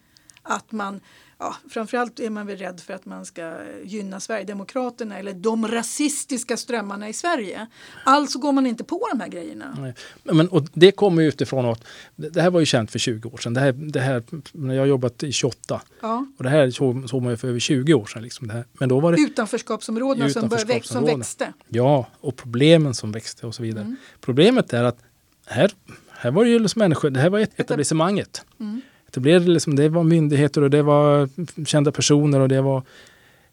att 0.41 0.72
man 0.72 1.01
ja, 1.40 1.56
framförallt 1.70 2.20
är 2.20 2.30
man 2.30 2.48
väl 2.48 2.58
rädd 2.58 2.80
för 2.80 2.94
att 2.94 3.06
man 3.06 3.26
ska 3.26 3.58
gynna 3.84 4.20
Sverigedemokraterna 4.20 5.20
eller 5.20 5.34
de 5.34 5.68
rasistiska 5.68 6.58
strömmarna 6.58 7.10
i 7.10 7.14
Sverige. 7.14 7.68
Alltså 8.04 8.40
går 8.40 8.52
man 8.52 8.66
inte 8.66 8.84
på 8.84 9.08
de 9.12 9.20
här 9.20 9.28
grejerna. 9.28 9.78
Nej. 9.80 9.94
Men, 10.24 10.50
och 10.50 10.68
det 10.74 10.92
kommer 10.92 11.22
utifrån 11.22 11.66
att 11.66 11.84
det 12.16 12.42
här 12.42 12.50
var 12.50 12.60
ju 12.60 12.66
känt 12.66 12.92
för 12.92 13.00
20 13.00 13.30
år 13.30 13.38
sedan. 13.38 13.54
Det 13.54 13.60
här, 13.60 13.72
det 13.72 14.00
här, 14.00 14.24
när 14.52 14.74
jag 14.74 14.82
har 14.82 14.88
jobbat 14.88 15.24
i 15.24 15.32
28 15.32 15.82
ja. 16.02 16.26
och 16.38 16.44
det 16.44 16.50
här 16.50 16.72
såg, 16.72 17.10
såg 17.10 17.22
man 17.22 17.32
ju 17.32 17.38
för 17.38 17.48
över 17.48 17.60
20 17.60 17.94
år 17.94 18.06
sedan. 18.06 18.24
Liksom 18.24 18.48
det 18.48 18.54
här. 18.54 18.66
Men 18.74 18.90
då 18.90 19.00
var 19.00 19.12
det 19.12 19.22
utanförskapsområdena, 19.22 20.28
utanförskapsområdena 20.28 21.24
som, 21.24 21.34
som 21.34 21.46
växte. 21.46 21.54
Ja, 21.68 22.08
och 22.20 22.36
problemen 22.36 22.94
som 22.94 23.12
växte 23.12 23.48
och 23.48 23.56
så 23.56 23.64
vidare. 23.64 23.84
Mm. 23.84 23.96
Problemet 24.22 24.74
är 24.74 24.84
att 24.84 24.98
här, 25.46 25.72
här 26.10 26.32
var 26.32 26.44
det 26.44 26.50
ju 26.50 26.60
liksom 26.60 26.80
människor, 26.80 27.10
det 27.10 27.20
här 27.20 27.30
var 27.30 27.40
etablissemanget. 27.40 28.46
Mm 28.60 28.82
etablerade 29.10 29.45
liksom, 29.45 29.76
det 29.76 29.89
var 29.89 30.03
myndigheter 30.03 30.62
och 30.62 30.70
det 30.70 30.82
var 30.82 31.30
kända 31.66 31.91
personer 31.91 32.39
och 32.39 32.49
det 32.49 32.62
var 32.62 32.84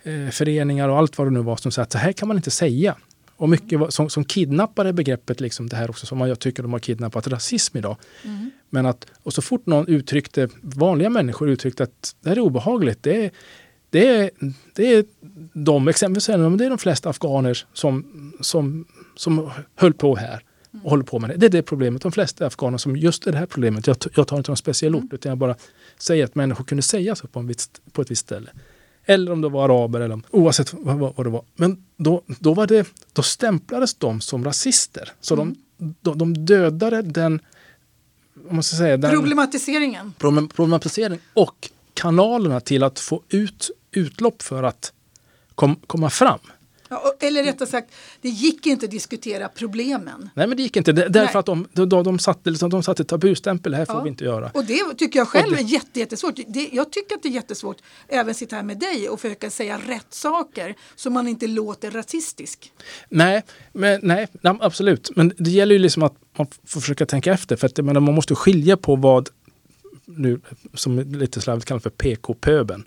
eh, 0.02 0.28
föreningar 0.30 0.88
och 0.88 0.98
allt 0.98 1.18
vad 1.18 1.26
det 1.26 1.30
nu 1.30 1.40
var 1.40 1.56
som 1.56 1.72
sa 1.72 1.82
att 1.82 1.92
så 1.92 1.98
här 1.98 2.12
kan 2.12 2.28
man 2.28 2.36
inte 2.36 2.50
säga. 2.50 2.96
Och 3.38 3.48
mycket 3.48 3.94
som, 3.94 4.10
som 4.10 4.24
kidnappade 4.24 4.92
begreppet, 4.92 5.40
liksom 5.40 5.68
det 5.68 5.76
här 5.76 5.90
också 5.90 6.06
som 6.06 6.20
jag 6.20 6.38
tycker 6.38 6.62
de 6.62 6.72
har 6.72 6.80
kidnappat 6.80 7.28
rasism 7.28 7.78
idag. 7.78 7.96
Mm. 8.24 8.50
Men 8.70 8.86
att, 8.86 9.06
och 9.22 9.32
så 9.32 9.42
fort 9.42 9.66
någon 9.66 9.88
uttryckte, 9.88 10.48
vanliga 10.62 11.10
människor 11.10 11.48
uttryckte 11.48 11.82
att 11.82 12.16
det 12.20 12.28
här 12.28 12.36
är 12.36 12.40
obehagligt, 12.40 13.02
det 13.02 13.24
är, 13.24 13.30
det 13.90 14.08
är, 14.08 14.30
det 14.74 14.94
är 14.94 15.04
de, 15.52 15.88
exempelvis 15.88 16.26
det 16.26 16.32
är 16.66 16.68
de 16.68 16.78
flesta 16.78 17.10
afghaner 17.10 17.58
som, 17.72 18.04
som, 18.40 18.84
som 19.16 19.50
höll 19.74 19.92
på 19.92 20.16
här 20.16 20.42
och 20.84 20.90
håller 20.90 21.04
på 21.04 21.18
med 21.18 21.30
det. 21.30 21.36
Det 21.36 21.46
är 21.46 21.50
det 21.50 21.62
problemet. 21.62 22.02
De 22.02 22.12
flesta 22.12 22.46
afghaner 22.46 22.78
som 22.78 22.96
just 22.96 23.26
är 23.26 23.32
det 23.32 23.38
här 23.38 23.46
problemet. 23.46 23.86
Jag, 23.86 23.96
jag 24.14 24.28
tar 24.28 24.36
inte 24.36 24.50
någon 24.50 24.56
speciell 24.56 24.94
ort 24.94 25.02
mm. 25.02 25.14
utan 25.14 25.30
jag 25.30 25.38
bara 25.38 25.56
säger 25.98 26.24
att 26.24 26.34
människor 26.34 26.64
kunde 26.64 26.82
säga 26.82 27.16
så 27.16 27.26
på, 27.26 27.38
en 27.40 27.46
viss, 27.46 27.70
på 27.92 28.02
ett 28.02 28.10
visst 28.10 28.26
ställe. 28.26 28.50
Eller 29.04 29.32
om 29.32 29.40
det 29.40 29.48
var 29.48 29.64
araber 29.64 30.00
eller 30.00 30.20
oavsett 30.30 30.72
vad, 30.72 30.98
vad 30.98 31.26
det 31.26 31.30
var. 31.30 31.44
Men 31.54 31.84
då, 31.96 32.22
då, 32.26 32.54
var 32.54 32.66
det, 32.66 32.86
då 33.12 33.22
stämplades 33.22 33.94
de 33.94 34.20
som 34.20 34.44
rasister. 34.44 35.12
Så 35.20 35.34
mm. 35.34 35.56
de, 35.78 35.94
de, 36.00 36.18
de 36.18 36.46
dödade 36.46 37.02
den 37.02 37.40
vad 38.34 38.54
måste 38.54 38.74
jag 38.74 38.78
säga, 38.78 38.96
den 38.96 39.10
Problematiseringen. 39.10 40.12
problem- 40.18 40.48
problematisering 40.48 41.18
och 41.34 41.70
kanalerna 41.94 42.60
till 42.60 42.82
att 42.82 42.98
få 42.98 43.22
ut 43.28 43.70
utlopp 43.92 44.42
för 44.42 44.62
att 44.62 44.92
kom, 45.54 45.76
komma 45.86 46.10
fram. 46.10 46.38
Ja, 46.88 47.14
eller 47.20 47.44
rättare 47.44 47.68
sagt, 47.68 47.90
det 48.20 48.28
gick 48.28 48.66
inte 48.66 48.84
att 48.84 48.90
diskutera 48.90 49.48
problemen. 49.48 50.30
Nej 50.34 50.46
men 50.46 50.56
det 50.56 50.62
gick 50.62 50.76
inte, 50.76 50.92
därför 50.92 51.20
Nej. 51.20 51.36
att 51.36 51.46
de, 51.46 51.68
de, 51.72 51.88
de, 52.04 52.18
satte, 52.18 52.50
liksom, 52.50 52.70
de 52.70 52.82
satte 52.82 53.04
tabustämpel, 53.04 53.72
det 53.72 53.78
här 53.78 53.84
får 53.84 53.94
Ja. 53.94 54.02
vi 54.02 54.08
inte 54.08 54.24
göra. 54.24 54.50
Och 54.54 54.64
det 54.64 54.94
tycker 54.98 55.18
jag 55.18 55.28
själv 55.28 55.56
det- 55.56 55.62
är 55.62 55.64
jätte, 55.64 56.00
jättesvårt. 56.00 56.34
Det, 56.46 56.68
jag 56.72 56.92
tycker 56.92 57.16
att 57.16 57.22
det 57.22 57.28
är 57.28 57.32
jättesvårt 57.32 57.76
även 58.08 58.34
sitta 58.34 58.56
här 58.56 58.62
med 58.62 58.78
dig 58.78 59.08
och 59.08 59.20
försöka 59.20 59.50
säga 59.50 59.80
rätt 59.86 60.06
saker 60.14 60.74
så 60.96 61.10
man 61.10 61.28
inte 61.28 61.46
låter 61.46 61.90
rasistisk. 61.90 62.72
Nej, 63.08 63.42
men, 63.72 64.00
nej, 64.02 64.28
absolut. 64.42 65.10
Men 65.16 65.32
det 65.38 65.50
gäller 65.50 65.72
ju 65.74 65.78
liksom 65.78 66.02
att 66.02 66.14
man 66.38 66.46
får 66.66 66.80
försöka 66.80 67.06
tänka 67.06 67.32
efter. 67.32 67.56
För 67.56 67.66
att, 67.66 67.76
menar, 67.84 68.00
man 68.00 68.14
måste 68.14 68.34
skilja 68.34 68.76
på 68.76 68.96
vad, 68.96 69.28
nu, 70.04 70.40
som 70.74 70.98
lite 70.98 71.40
slarvigt 71.40 71.68
kallas 71.68 71.82
för 71.82 71.90
PK-pöben, 71.90 72.84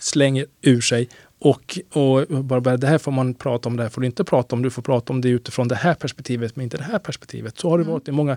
slänger 0.00 0.46
ur 0.62 0.80
sig. 0.80 1.08
Och, 1.40 1.78
och 1.92 2.44
bara, 2.44 2.76
det 2.76 2.86
här 2.86 2.98
får 2.98 3.12
man 3.12 3.34
prata 3.34 3.68
om, 3.68 3.76
det 3.76 3.82
här 3.82 3.90
får 3.90 4.00
du 4.00 4.06
inte 4.06 4.24
prata 4.24 4.56
om. 4.56 4.62
Du 4.62 4.70
får 4.70 4.82
prata 4.82 5.12
om 5.12 5.20
det 5.20 5.28
utifrån 5.28 5.68
det 5.68 5.74
här 5.74 5.94
perspektivet, 5.94 6.56
men 6.56 6.64
inte 6.64 6.76
det 6.76 6.84
här 6.84 6.98
perspektivet. 6.98 7.58
Så 7.58 7.70
har 7.70 7.78
det 7.78 7.84
varit 7.84 8.08
i 8.08 8.12
många 8.12 8.36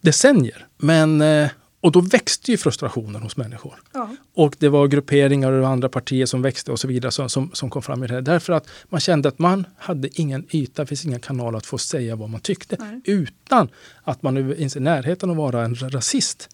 decennier. 0.00 0.66
Men, 0.76 1.20
eh, 1.20 1.50
och 1.80 1.92
då 1.92 2.00
växte 2.00 2.50
ju 2.50 2.56
frustrationen 2.56 3.22
hos 3.22 3.36
människor. 3.36 3.74
Ja. 3.92 4.16
Och 4.34 4.56
det 4.58 4.68
var 4.68 4.86
grupperingar 4.86 5.52
och 5.52 5.68
andra 5.68 5.88
partier 5.88 6.26
som 6.26 6.42
växte 6.42 6.72
och 6.72 6.80
så 6.80 6.88
vidare 6.88 7.12
som, 7.12 7.28
som, 7.28 7.50
som 7.52 7.70
kom 7.70 7.82
fram 7.82 8.04
i 8.04 8.06
det 8.06 8.14
här. 8.14 8.20
Därför 8.20 8.52
att 8.52 8.68
man 8.88 9.00
kände 9.00 9.28
att 9.28 9.38
man 9.38 9.66
hade 9.76 10.20
ingen 10.20 10.46
yta, 10.50 10.82
det 10.82 10.86
finns 10.86 11.04
inga 11.04 11.18
kanaler 11.18 11.58
att 11.58 11.66
få 11.66 11.78
säga 11.78 12.16
vad 12.16 12.30
man 12.30 12.40
tyckte. 12.40 12.76
Nej. 12.78 13.00
Utan 13.04 13.68
att 14.04 14.22
man 14.22 14.36
ens 14.36 14.76
i 14.76 14.80
närheten 14.80 15.30
att 15.30 15.36
vara 15.36 15.64
en 15.64 15.74
rasist. 15.74 16.48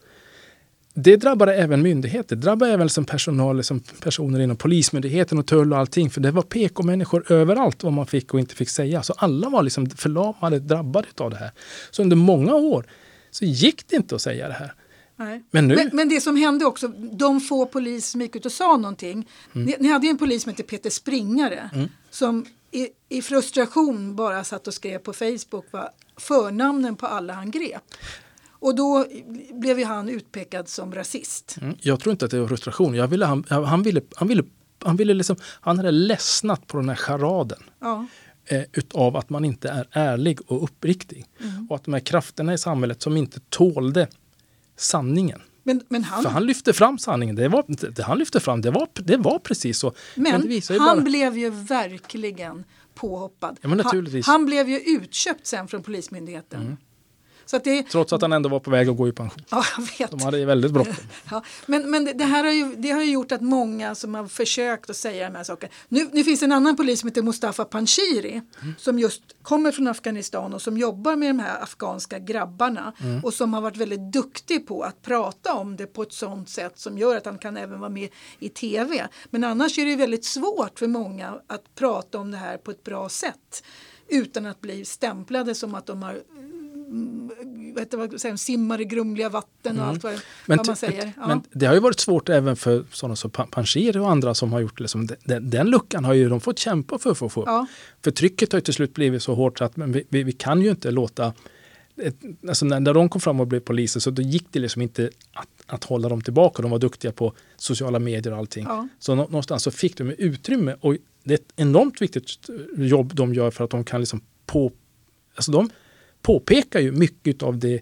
Det 0.96 1.16
drabbade 1.16 1.54
även 1.54 1.82
myndigheter, 1.82 2.36
det 2.36 2.42
drabbade 2.42 2.72
även 2.72 2.88
som 2.88 3.04
personal, 3.04 3.64
som 3.64 3.80
personer 3.80 4.40
inom 4.40 4.56
polismyndigheten 4.56 5.38
och 5.38 5.46
tull 5.46 5.72
och 5.72 5.78
allting. 5.78 6.10
För 6.10 6.20
det 6.20 6.30
var 6.30 6.42
PK-människor 6.42 7.32
överallt 7.32 7.82
vad 7.82 7.92
man 7.92 8.06
fick 8.06 8.34
och 8.34 8.40
inte 8.40 8.54
fick 8.54 8.68
säga. 8.68 9.02
Så 9.02 9.12
alla 9.12 9.48
var 9.48 9.62
liksom 9.62 9.90
förlamade, 9.90 10.58
drabbade 10.58 11.08
av 11.16 11.30
det 11.30 11.36
här. 11.36 11.50
Så 11.90 12.02
under 12.02 12.16
många 12.16 12.54
år 12.54 12.86
så 13.30 13.44
gick 13.44 13.88
det 13.88 13.96
inte 13.96 14.14
att 14.14 14.20
säga 14.22 14.48
det 14.48 14.54
här. 14.54 14.74
Men 15.50 15.68
nu- 15.68 15.74
Men, 15.76 15.90
men 15.92 16.08
det 16.08 16.20
som 16.20 16.36
hände 16.36 16.64
också, 16.64 16.88
de 17.12 17.40
få 17.40 17.66
poliser 17.66 18.10
som 18.10 18.20
gick 18.20 18.36
ut 18.36 18.46
och 18.46 18.52
sa 18.52 18.76
någonting. 18.76 19.28
Mm. 19.54 19.66
Ni, 19.66 19.76
ni 19.80 19.88
hade 19.88 20.06
ju 20.06 20.10
en 20.10 20.18
polis 20.18 20.42
som 20.42 20.50
hette 20.50 20.62
Peter 20.62 20.90
Springare 20.90 21.70
som 22.10 22.46
i, 22.70 22.88
i 23.08 23.22
frustration 23.22 24.16
bara 24.16 24.44
satt 24.44 24.66
och 24.66 24.74
skrev 24.74 24.98
på 24.98 25.12
Facebook 25.12 25.64
vad 25.70 25.88
förnamnen 26.16 26.96
på 26.96 27.06
alla 27.06 27.32
han 27.32 27.50
grep. 27.50 27.82
Och 28.64 28.74
då 28.74 29.06
blev 29.52 29.78
ju 29.78 29.84
han 29.84 30.08
utpekad 30.08 30.68
som 30.68 30.94
rasist. 30.94 31.56
Mm. 31.60 31.76
Jag 31.80 32.00
tror 32.00 32.10
inte 32.10 32.24
att 32.24 32.30
det 32.30 32.40
var 32.40 32.48
frustration. 32.48 32.94
Jag 32.94 33.08
ville, 33.08 33.26
han, 33.26 33.44
han, 33.48 33.82
ville, 33.82 34.00
han, 34.14 34.28
ville, 34.28 34.42
han, 34.84 34.96
ville 34.96 35.14
liksom, 35.14 35.36
han 35.60 35.76
hade 35.76 35.90
ledsnat 35.90 36.66
på 36.66 36.76
den 36.76 36.88
här 36.88 36.96
charaden. 36.96 37.58
Ja. 37.80 38.06
Eh, 38.44 38.62
utav 38.72 39.16
att 39.16 39.30
man 39.30 39.44
inte 39.44 39.68
är 39.68 39.88
ärlig 39.90 40.40
och 40.46 40.64
uppriktig. 40.64 41.26
Och 41.68 41.76
att 41.76 41.84
de 41.84 41.94
här 41.94 42.00
krafterna 42.00 42.54
i 42.54 42.58
samhället 42.58 43.02
som 43.02 43.16
inte 43.16 43.40
tålde 43.48 44.08
sanningen. 44.76 45.40
Men, 45.62 45.80
men, 45.88 46.04
han, 46.04 46.22
För 46.22 46.30
han 46.30 46.46
lyfte 46.46 46.72
fram 46.72 46.98
sanningen. 46.98 47.36
Det, 47.36 47.48
var, 47.48 47.64
det 47.90 48.02
han 48.02 48.18
lyfte 48.18 48.40
fram, 48.40 48.60
det 48.60 48.70
var, 48.70 48.88
det 48.94 49.16
var 49.16 49.38
precis 49.38 49.78
så. 49.78 49.92
men 50.14 50.50
ju 50.50 50.60
han 50.68 50.78
bara, 50.78 51.00
blev 51.00 51.38
ju 51.38 51.50
verkligen 51.50 52.64
påhoppad. 52.94 53.58
Ja, 53.62 53.68
men. 53.68 53.80
Han, 53.80 54.22
han 54.24 54.46
blev 54.46 54.68
ju 54.68 54.80
utköpt 54.80 55.46
sen 55.46 55.68
från 55.68 55.82
Polismyndigheten. 55.82 56.76
Så 57.46 57.56
att 57.56 57.64
det, 57.64 57.82
trots 57.82 58.12
att 58.12 58.22
han 58.22 58.32
ändå 58.32 58.48
var 58.48 58.60
på 58.60 58.70
väg 58.70 58.88
att 58.88 58.96
gå 58.96 59.08
i 59.08 59.12
pension. 59.12 59.44
ja, 59.50 59.64
jag 59.76 59.98
vet. 59.98 60.10
De 60.10 60.20
hade 60.20 60.38
ju 60.38 60.44
väldigt 60.44 60.72
bråttom. 60.72 60.94
Ja, 61.30 61.42
men 61.66 61.90
men 61.90 62.04
det, 62.04 62.12
det 62.12 62.24
här 62.24 62.44
har 62.44 62.50
ju, 62.50 62.74
det 62.76 62.90
har 62.90 63.02
ju 63.02 63.10
gjort 63.12 63.32
att 63.32 63.40
många 63.40 63.94
som 63.94 64.14
har 64.14 64.26
försökt 64.26 64.90
att 64.90 64.96
säga 64.96 65.30
de 65.30 65.36
här 65.36 65.44
sakerna. 65.44 65.72
Nu, 65.88 66.08
nu 66.12 66.24
finns 66.24 66.42
en 66.42 66.52
annan 66.52 66.76
polis 66.76 67.00
som 67.00 67.08
heter 67.08 67.22
Mustafa 67.22 67.64
Panshiri 67.64 68.42
som 68.78 68.98
just 68.98 69.22
kommer 69.42 69.72
från 69.72 69.88
Afghanistan 69.88 70.54
och 70.54 70.62
som 70.62 70.78
jobbar 70.78 71.16
med 71.16 71.30
de 71.30 71.38
här 71.38 71.62
afghanska 71.62 72.18
grabbarna 72.18 72.92
och 73.22 73.34
som 73.34 73.54
har 73.54 73.60
varit 73.60 73.76
väldigt 73.76 74.12
duktig 74.12 74.66
på 74.66 74.82
att 74.82 75.02
prata 75.02 75.54
om 75.54 75.76
det 75.76 75.86
på 75.86 76.02
ett 76.02 76.12
sånt 76.12 76.48
sätt 76.48 76.78
som 76.78 76.98
gör 76.98 77.16
att 77.16 77.26
han 77.26 77.38
kan 77.38 77.56
även 77.56 77.80
vara 77.80 77.90
med 77.90 78.08
i 78.38 78.48
tv. 78.48 79.08
Men 79.30 79.44
annars 79.44 79.78
är 79.78 79.86
det 79.86 79.96
väldigt 79.96 80.24
svårt 80.24 80.78
för 80.78 80.86
många 80.86 81.34
att 81.46 81.74
prata 81.74 82.18
om 82.18 82.30
det 82.30 82.36
här 82.36 82.56
på 82.56 82.70
ett 82.70 82.84
bra 82.84 83.08
sätt 83.08 83.64
utan 84.08 84.46
att 84.46 84.60
bli 84.60 84.84
stämplade 84.84 85.54
som 85.54 85.74
att 85.74 85.86
de 85.86 86.02
har 86.02 86.22
vet 87.74 87.94
vad 87.94 88.20
säger, 88.20 88.36
simmar 88.36 88.80
i 88.80 88.84
grumliga 88.84 89.28
vatten 89.28 89.80
och 89.80 89.86
allt 89.86 90.02
vad, 90.04 90.12
Men, 90.46 90.58
vad 90.58 90.66
man 90.66 90.76
säger. 90.76 91.12
Ja. 91.16 91.26
men 91.26 91.42
det 91.52 91.66
har 91.66 91.74
ju 91.74 91.80
varit 91.80 92.00
svårt 92.00 92.28
även 92.28 92.56
för 92.56 92.84
sådana 92.92 93.16
som 93.16 93.30
Pa- 93.30 93.46
Panshir 93.46 94.00
och 94.00 94.10
andra 94.10 94.34
som 94.34 94.52
har 94.52 94.60
gjort 94.60 94.80
liksom, 94.80 95.08
den, 95.24 95.50
den 95.50 95.70
luckan 95.70 96.04
har 96.04 96.14
ju 96.14 96.28
de 96.28 96.40
fått 96.40 96.58
kämpa 96.58 96.98
för, 96.98 97.14
för 97.14 97.26
att 97.26 97.32
få 97.32 97.42
upp. 97.42 97.48
Ja. 97.48 97.66
För 98.04 98.10
trycket 98.10 98.52
har 98.52 98.56
ju 98.58 98.60
till 98.60 98.74
slut 98.74 98.94
blivit 98.94 99.22
så 99.22 99.34
hårt 99.34 99.58
så 99.58 99.64
att 99.64 99.76
men 99.76 99.92
vi, 99.92 100.04
vi, 100.08 100.22
vi 100.22 100.32
kan 100.32 100.62
ju 100.62 100.70
inte 100.70 100.90
låta 100.90 101.32
alltså 102.48 102.66
när, 102.66 102.80
när 102.80 102.94
de 102.94 103.08
kom 103.08 103.20
fram 103.20 103.40
och 103.40 103.46
blev 103.46 103.60
poliser 103.60 104.00
så 104.00 104.10
då 104.10 104.22
gick 104.22 104.46
det 104.50 104.58
liksom 104.58 104.82
inte 104.82 105.10
att, 105.32 105.48
att 105.66 105.84
hålla 105.84 106.08
dem 106.08 106.20
tillbaka. 106.20 106.62
De 106.62 106.70
var 106.70 106.78
duktiga 106.78 107.12
på 107.12 107.32
sociala 107.56 107.98
medier 107.98 108.32
och 108.32 108.38
allting. 108.38 108.64
Ja. 108.68 108.88
Så 108.98 109.14
nå, 109.14 109.22
någonstans 109.22 109.62
så 109.62 109.70
fick 109.70 109.96
de 109.96 110.10
utrymme 110.10 110.76
och 110.80 110.96
det 111.24 111.34
är 111.34 111.38
ett 111.38 111.52
enormt 111.56 112.02
viktigt 112.02 112.48
jobb 112.76 113.14
de 113.14 113.34
gör 113.34 113.50
för 113.50 113.64
att 113.64 113.70
de 113.70 113.84
kan 113.84 114.00
liksom 114.00 114.20
på, 114.46 114.72
alltså 115.34 115.52
de 115.52 115.70
påpekar 116.24 116.80
ju 116.80 116.92
mycket 116.92 117.42
av 117.42 117.58
det 117.58 117.80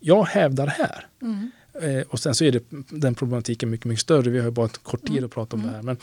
jag 0.00 0.24
hävdar 0.24 0.66
här. 0.66 1.06
Mm. 1.22 1.50
Eh, 1.82 2.02
och 2.08 2.18
sen 2.20 2.34
så 2.34 2.44
är 2.44 2.52
det, 2.52 2.64
den 2.88 3.14
problematiken 3.14 3.70
mycket, 3.70 3.86
mycket 3.86 4.00
större. 4.02 4.30
Vi 4.30 4.38
har 4.38 4.44
ju 4.44 4.50
bara 4.50 4.66
ett 4.66 4.82
kort 4.82 5.00
Mm. 5.02 5.14
tid 5.14 5.24
att 5.24 5.30
prata 5.30 5.56
om 5.56 5.62
det 5.62 5.68
här. 5.68 5.82
Men, 5.82 5.96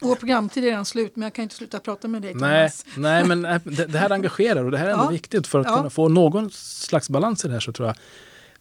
Vår 0.00 0.14
programtid 0.16 0.64
är 0.64 0.68
redan 0.68 0.84
slut 0.84 1.16
men 1.16 1.22
jag 1.22 1.32
kan 1.34 1.42
inte 1.42 1.54
sluta 1.54 1.78
prata 1.78 2.08
med 2.08 2.22
dig 2.22 2.34
nej, 2.34 2.70
nej, 2.96 3.24
men 3.24 3.44
eh, 3.44 3.60
det, 3.64 3.86
det 3.86 3.98
här 3.98 4.10
engagerar 4.12 4.64
och 4.64 4.70
det 4.70 4.78
här 4.78 4.86
är 4.86 4.90
ändå 4.90 5.04
Ja. 5.08 5.08
viktigt. 5.10 5.46
För 5.46 5.58
att 5.60 5.66
Ja. 5.66 5.76
kunna 5.76 5.90
få 5.90 6.08
någon 6.08 6.50
slags 6.50 7.10
balans 7.10 7.44
i 7.44 7.48
det 7.48 7.54
här 7.54 7.60
så 7.60 7.72
tror 7.72 7.88
jag, 7.88 7.96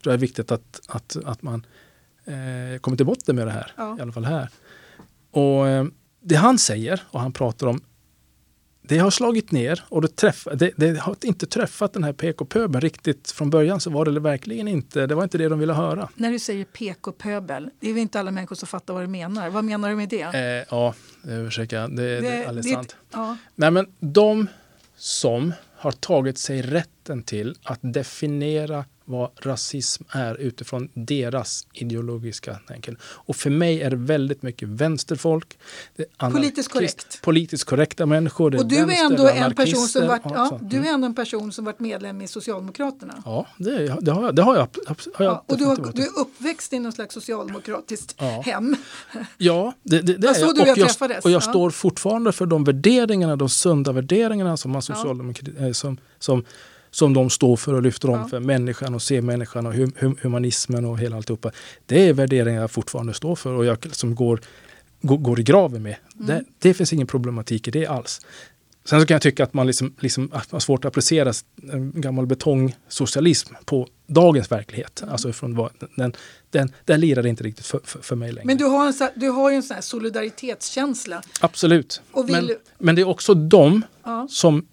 tror 0.04 0.12
jag 0.12 0.14
är 0.14 0.18
viktigt 0.22 0.52
att, 0.52 0.82
att, 0.88 1.18
att 1.26 1.42
man 1.42 1.66
eh, 2.26 2.80
kommer 2.82 2.98
till 2.98 3.06
botten 3.06 3.36
med 3.36 3.48
det 3.48 3.52
här. 3.52 3.72
Ja. 3.78 3.98
I 3.98 4.02
alla 4.02 4.12
fall 4.12 4.26
här. 4.26 4.50
Och 5.32 5.68
eh, 5.68 5.86
det 6.22 6.36
han 6.36 6.58
säger 6.60 7.04
och 7.12 7.20
han 7.22 7.32
pratar 7.34 7.68
om 7.68 7.82
det 8.90 8.98
har 8.98 9.10
slagit 9.12 9.52
ner 9.52 9.84
och 9.90 10.02
det, 10.02 10.16
träff, 10.16 10.48
det, 10.54 10.72
det 10.76 11.00
har 11.00 11.16
inte 11.24 11.46
träffat 11.46 11.94
den 11.94 12.04
här 12.04 12.14
PK-pöben 12.14 12.82
riktigt 12.82 13.32
från 13.32 13.50
början 13.50 13.80
så 13.80 13.90
var 13.90 14.06
det 14.06 14.20
verkligen 14.20 14.68
inte, 14.68 15.08
det 15.08 15.16
var 15.16 15.24
inte 15.24 15.38
det 15.38 15.50
de 15.50 15.60
ville 15.60 15.74
höra. 15.74 16.10
När 16.16 16.32
du 16.32 16.40
säger 16.40 16.66
PK-pöbel, 16.66 17.70
det 17.80 17.90
är 17.90 17.94
väl 17.94 18.02
inte 18.02 18.20
alla 18.20 18.32
människor 18.32 18.56
som 18.56 18.68
fattar 18.68 18.94
vad 18.94 19.04
du 19.04 19.08
menar. 19.08 19.50
Vad 19.50 19.64
menar 19.64 19.90
du 19.90 19.96
med 19.96 20.10
det? 20.10 20.22
Eh, 20.22 20.66
ja, 20.70 20.94
det 21.22 21.46
försöker 21.46 21.80
jag. 21.82 21.96
Det, 21.96 22.22
det, 22.22 22.28
är 22.28 22.48
alldeles 22.48 22.66
det- 22.66 22.74
sant. 22.74 22.96
Ja, 23.12 23.38
Nej, 23.56 23.72
men 23.72 23.88
de 24.00 24.48
som 24.96 25.54
har 25.76 25.92
tagit 25.92 26.38
sig 26.38 26.62
rätten 26.62 27.24
till 27.24 27.56
att 27.64 27.80
definiera 27.82 28.86
vad 29.10 29.30
rasism 29.38 30.04
är 30.10 30.36
utifrån 30.36 30.90
deras 30.94 31.68
ideologiska 31.74 32.60
tänken. 32.68 32.98
Och 33.02 33.36
för 33.36 33.50
mig 33.50 33.82
är 33.82 33.90
det 33.90 33.96
väldigt 33.96 34.42
mycket 34.42 34.68
vänsterfolk. 34.68 35.58
Politiskt 36.18 36.72
korrekt. 36.72 37.22
Politiskt 37.22 37.64
korrekta 37.64 38.06
människor. 38.06 38.56
och 38.56 38.66
du 38.66 38.78
är 38.78 39.06
ändå 39.06 39.28
en 39.28 39.56
person 39.56 39.88
som 39.88 40.08
varit, 40.08 40.22
ja, 40.26 40.60
du 40.62 40.78
Mm. 40.78 40.90
är 40.90 40.94
ändå 40.94 41.06
en 41.08 41.16
person 41.16 41.52
som 41.52 41.66
varit 41.66 41.80
medlem 41.80 42.22
i 42.22 42.28
Socialdemokraterna. 42.28 43.24
Ja, 43.26 43.48
det, 43.58 43.98
det, 44.02 44.12
har 44.12 44.24
jag, 44.24 44.36
det 44.36 44.42
har 44.42 44.56
jag. 44.56 44.68
Har 45.14 45.26
jag 45.26 45.34
Ja, 45.34 45.44
och 45.48 45.58
du, 45.58 45.66
har, 45.66 45.92
du 45.94 46.02
är 46.02 46.20
uppväxt 46.20 46.74
i 46.74 46.80
något 46.80 46.96
slags 46.96 47.14
socialdemokratiskt 47.14 48.16
Ja. 48.18 48.42
hem. 48.46 48.76
Ja, 49.38 49.74
det, 49.84 50.02
det, 50.02 50.18
det 50.18 50.28
är 50.28 50.40
jag. 50.40 50.56
du 50.56 50.62
och 50.62 50.68
jag 50.68 50.78
jag, 50.78 51.12
och 51.24 51.32
jag 51.32 51.32
ja. 51.32 51.42
står 51.42 51.70
fortfarande 51.70 52.32
för 52.32 52.46
de 52.46 52.64
värderingarna, 52.64 53.36
de 53.36 53.50
sunda 53.50 53.92
värderingarna 53.92 54.58
som, 54.58 54.72
man 54.72 54.82
socialdemokrati, 54.82 55.54
eh, 55.60 55.72
som, 55.72 55.98
som, 56.20 56.44
som 56.92 57.14
de 57.14 57.30
står 57.30 57.56
för 57.58 57.74
och 57.74 57.82
lyfter 57.82 58.10
om 58.10 58.20
Ja. 58.20 58.28
för 58.28 58.40
människan 58.40 58.96
och 58.96 59.02
ser 59.02 59.22
människan 59.22 59.66
och 59.66 59.74
hum, 59.74 59.92
hum, 60.00 60.18
humanismen 60.22 60.86
och 60.86 61.00
hela 61.00 61.16
alltihopa. 61.16 61.52
Det 61.86 62.08
är 62.10 62.14
värderingar 62.14 62.62
jag 62.62 62.72
fortfarande 62.72 63.14
står 63.14 63.36
för 63.36 63.54
och 63.54 63.66
jag 63.66 63.96
som 63.96 64.16
går, 64.16 64.42
går, 65.02 65.18
går 65.18 65.40
i 65.40 65.44
graven 65.44 65.84
med. 65.84 65.96
Mm. 66.16 66.26
Det, 66.28 66.44
det 66.60 66.74
finns 66.74 66.94
ingen 66.94 67.08
problematik 67.08 67.68
i 67.68 67.72
det 67.72 67.88
alls. 67.88 68.22
Sen 68.86 69.02
så 69.02 69.06
kan 69.08 69.16
jag 69.16 69.22
tycka 69.22 69.44
att 69.44 69.54
man 69.54 69.68
liksom, 69.68 69.94
liksom 70.00 70.24
att 70.26 70.32
man 70.34 70.56
har 70.56 70.60
svårt 70.60 70.86
att 70.86 70.90
applicera 70.90 71.34
gammal 71.94 72.26
betongsocialism 72.26 73.54
på 73.66 73.88
dagens 74.08 74.52
verklighet. 74.52 75.02
Mm. 75.02 75.12
Alltså 75.12 75.34
från 75.34 75.56
vad, 75.56 75.72
den, 75.96 76.14
den, 76.50 76.72
den 76.86 77.00
lirar 77.00 77.26
inte 77.26 77.44
riktigt 77.44 77.66
för, 77.66 77.80
för, 77.84 78.00
för 78.02 78.16
mig 78.16 78.32
längre. 78.32 78.46
Men 78.48 78.58
du 78.58 78.66
har, 78.66 78.88
en, 78.88 78.94
du 79.16 79.30
har 79.30 79.50
ju 79.50 79.56
en 79.56 79.64
sån 79.64 79.76
här 79.76 79.82
solidaritetskänsla. 79.82 81.22
Absolut. 81.42 82.02
Vill- 82.26 82.32
men, 82.36 82.50
men 82.78 82.96
det 82.96 83.02
är 83.02 83.08
också 83.08 83.34
de 83.34 83.82
Ja. 84.04 84.28
som 84.30 84.66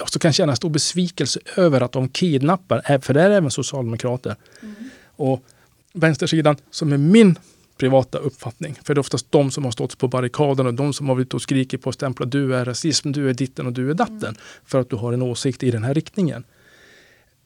också 0.00 0.18
kan 0.18 0.32
känna 0.32 0.56
stor 0.56 0.70
besvikelse 0.70 1.40
över 1.56 1.80
att 1.80 1.92
de 1.92 2.08
kidnappar, 2.08 2.82
ä- 2.84 3.00
för 3.00 3.14
det 3.14 3.22
är 3.22 3.30
även 3.30 3.50
socialdemokrater. 3.50 4.36
Mm. 4.62 4.74
Och 5.16 5.44
vänstersidan, 5.92 6.56
som 6.70 6.92
är 6.92 6.96
min 6.96 7.38
privata 7.76 8.18
uppfattning, 8.18 8.78
för 8.84 8.94
det 8.94 8.98
är 8.98 9.00
oftast 9.00 9.26
de 9.32 9.50
som 9.50 9.64
har 9.64 9.70
stått 9.70 9.98
på 9.98 10.08
barrikaden 10.08 10.66
och 10.66 10.74
de 10.74 10.92
som 10.92 11.08
har 11.08 11.14
varit 11.14 11.34
och 11.34 11.42
skrikit 11.42 11.82
på 11.82 11.88
och 11.88 11.94
stämplat 11.94 12.30
du 12.32 12.54
är 12.54 12.64
rasism, 12.64 13.12
du 13.12 13.30
är 13.30 13.34
ditten 13.34 13.66
och 13.66 13.72
du 13.72 13.90
är 13.90 13.94
datten, 13.94 14.18
Mm. 14.24 14.36
för 14.64 14.80
att 14.80 14.90
du 14.90 14.96
har 14.96 15.12
en 15.12 15.22
åsikt 15.22 15.62
i 15.62 15.70
den 15.70 15.84
här 15.84 15.94
riktningen. 15.94 16.44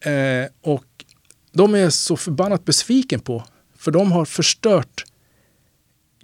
Eh, 0.01 0.51
och 0.61 0.85
de 1.53 1.75
är 1.75 1.91
så 1.91 2.17
förbannat 2.17 2.65
besviken 2.65 3.21
på. 3.21 3.45
För 3.77 3.91
de 3.91 4.13
har 4.13 4.25
förstört 4.25 5.05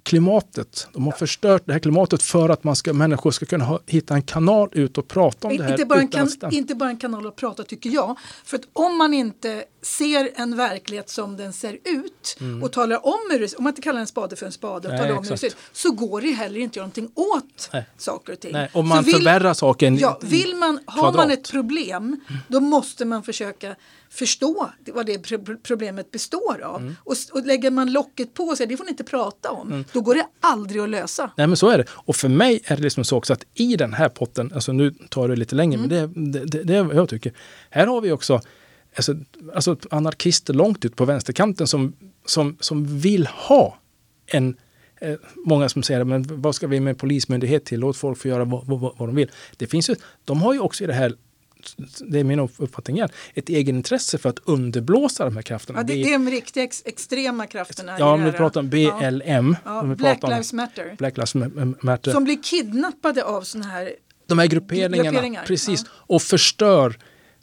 klimatet. 0.03 0.87
De 0.93 1.05
har 1.05 1.11
förstört 1.11 1.63
det 1.65 1.73
här 1.73 1.79
klimatet 1.79 2.21
för 2.21 2.49
att 2.49 2.63
man 2.63 2.75
ska, 2.75 2.93
människor 2.93 3.31
ska 3.31 3.45
kunna 3.45 3.65
ha, 3.65 3.79
hitta 3.85 4.13
en 4.13 4.21
kanal 4.21 4.69
ut 4.71 4.97
och 4.97 5.07
prata 5.07 5.47
om 5.47 5.57
det 5.57 5.63
här. 5.63 5.71
Inte 5.71 5.85
bara, 5.85 5.99
en 5.99 6.07
kan, 6.07 6.29
inte 6.51 6.75
bara 6.75 6.89
en 6.89 6.97
kanal 6.97 7.27
att 7.27 7.35
prata 7.35 7.63
tycker 7.63 7.89
jag. 7.89 8.17
För 8.45 8.57
att 8.57 8.63
om 8.73 8.97
man 8.97 9.13
inte 9.13 9.63
ser 9.81 10.31
en 10.35 10.57
verklighet 10.57 11.09
som 11.09 11.37
den 11.37 11.53
ser 11.53 11.73
ut 11.73 12.37
och 12.63 12.71
talar 12.71 13.05
om 13.05 13.19
hur 13.31 13.39
det, 13.39 13.53
om 13.57 13.63
man 13.63 13.71
inte 13.71 13.81
kallar 13.81 13.99
en 13.99 14.07
spade 14.07 14.35
för 14.35 14.45
en 14.45 14.51
spade 14.51 14.75
och 14.75 14.85
Mm. 14.85 14.95
Nej, 14.95 15.01
talar 15.07 15.17
om 15.17 15.23
hur 15.23 15.31
det 15.31 15.37
ser 15.37 15.47
ut 15.47 15.55
så 15.71 15.91
går 15.91 16.21
det 16.21 16.31
heller 16.31 16.59
inte 16.59 16.71
att 16.71 16.75
göra 16.75 16.83
någonting 16.85 17.11
åt 17.15 17.69
Nej. 17.73 17.85
saker 17.97 18.33
och 18.33 18.39
ting. 18.39 18.51
Nej, 18.53 18.69
om 18.73 18.85
Så 18.85 18.95
man 18.95 19.03
vill- 19.03 19.15
förvärrar 19.15 19.53
saken 19.53 19.97
Ja, 19.97 20.19
vill 20.23 20.55
man, 20.55 20.79
har 20.85 21.01
kvadrat. 21.01 21.15
man 21.15 21.31
ett 21.31 21.51
problem 21.51 22.19
då 22.47 22.59
måste 22.59 23.05
man 23.05 23.23
försöka 23.23 23.75
förstå 24.11 24.69
vad 24.93 25.05
det 25.05 25.19
pro- 25.19 25.57
problemet 25.63 26.11
består 26.11 26.61
av. 26.63 26.81
Mm. 26.81 26.95
Och, 27.03 27.15
och 27.31 27.45
lägger 27.45 27.71
man 27.71 27.91
locket 27.91 28.33
på 28.33 28.55
sig, 28.55 28.67
det 28.67 28.77
får 28.77 28.83
ni 28.85 28.89
inte 28.91 29.03
prata 29.03 29.51
om, 29.51 29.67
Mm. 29.67 29.85
då 29.93 30.01
går 30.01 30.15
det 30.15 30.25
aldrig 30.39 30.81
att 30.81 30.89
lösa. 30.89 31.31
Nej 31.37 31.47
men 31.47 31.57
så 31.57 31.69
är 31.69 31.77
det. 31.77 31.85
Och 31.91 32.15
för 32.15 32.29
mig 32.29 32.61
är 32.65 32.75
det 32.75 32.81
liksom 32.83 33.03
så 33.03 33.17
också 33.17 33.33
att 33.33 33.45
i 33.53 33.75
den 33.75 33.93
här 33.93 34.09
potten, 34.09 34.51
alltså 34.55 34.71
nu 34.71 34.91
tar 35.09 35.27
det 35.27 35.35
lite 35.35 35.55
längre, 35.55 35.77
men 35.81 35.91
Mm. 35.91 36.31
det, 36.31 36.39
det, 36.39 36.45
det, 36.45 36.63
det 36.63 36.75
är 36.75 36.83
vad 36.83 36.95
jag 36.95 37.09
tycker. 37.09 37.33
Här 37.69 37.87
har 37.87 38.01
vi 38.01 38.11
också 38.11 38.41
alltså, 38.99 39.15
alltså 39.53 39.77
anarkister 39.91 40.53
långt 40.53 40.85
ut 40.85 40.95
på 40.95 41.05
vänsterkanten 41.05 41.67
som, 41.67 41.93
som, 42.25 42.57
som 42.59 42.99
vill 42.99 43.27
ha 43.27 43.77
en 44.25 44.57
eh, 45.01 45.15
Många 45.45 45.69
som 45.69 45.83
säger, 45.83 46.03
men 46.03 46.41
vad 46.41 46.55
ska 46.55 46.67
vi 46.67 46.79
med 46.79 46.97
polismyndighet 46.97 47.65
till? 47.65 47.79
Låt 47.79 47.97
folk 47.97 48.17
få 48.17 48.27
göra 48.27 48.45
vad, 48.45 48.65
vad, 48.65 48.79
vad 48.79 49.09
de 49.09 49.15
vill. 49.15 49.31
Det 49.57 49.67
finns 49.67 49.89
ju, 49.89 49.95
de 50.25 50.41
har 50.41 50.53
ju 50.53 50.59
också 50.59 50.83
i 50.83 50.87
det 50.87 50.93
här, 50.93 51.13
det 51.99 52.19
är 52.19 52.23
min 52.23 52.39
uppfattning 52.39 52.97
igen, 52.97 53.09
ett 53.33 53.49
egenintresse 53.49 54.17
för 54.17 54.29
att 54.29 54.39
underblåsa 54.45 55.25
de 55.25 55.35
här 55.35 55.43
krafterna. 55.43 55.79
Ja, 55.79 55.83
det, 55.83 56.03
är 56.03 56.11
de 56.11 56.29
riktiga 56.29 56.63
ex, 56.63 56.81
extrema 56.85 57.47
krafterna. 57.47 57.95
ja, 57.99 58.13
om 58.13 58.23
vi 58.23 58.31
pratar 58.31 58.59
om 58.59 58.69
BLM, 58.69 59.55
Ja, 59.65 59.81
om 59.81 59.95
Black 59.95 60.23
om 60.23 60.29
Lives 60.29 60.53
Matter. 60.53 60.95
Black 60.97 61.17
Lives 61.17 61.35
Matter. 61.81 62.11
Som 62.11 62.23
blir 62.23 62.43
kidnappade 62.43 63.23
av 63.23 63.41
såna 63.41 63.65
här 63.65 63.91
de 64.29 64.39
här 64.39 64.47
grupperingarna, 64.47 65.03
Grupperingar, 65.03 65.43
precis, 65.45 65.85
och 65.89 66.21
förstör, 66.21 66.97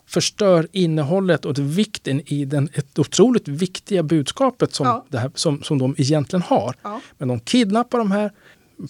förstör 0.07 0.69
innehållet 0.73 1.45
och 1.45 1.59
vikten 1.59 2.21
i 2.27 2.45
den, 2.45 2.69
ett 2.75 2.99
otroligt 2.99 3.49
viktiga 3.49 4.03
budskapet 4.03 4.75
som, 4.75 4.87
Ja. 4.87 5.05
det 5.09 5.19
här, 5.19 5.31
som, 5.35 5.63
som 5.63 5.79
de 5.79 5.95
egentligen 5.99 6.43
har. 6.43 6.75
Ja. 6.83 7.01
Men 7.19 7.29
de 7.29 7.41
kidnappar 7.41 7.99
de 7.99 8.11
här 8.13 8.33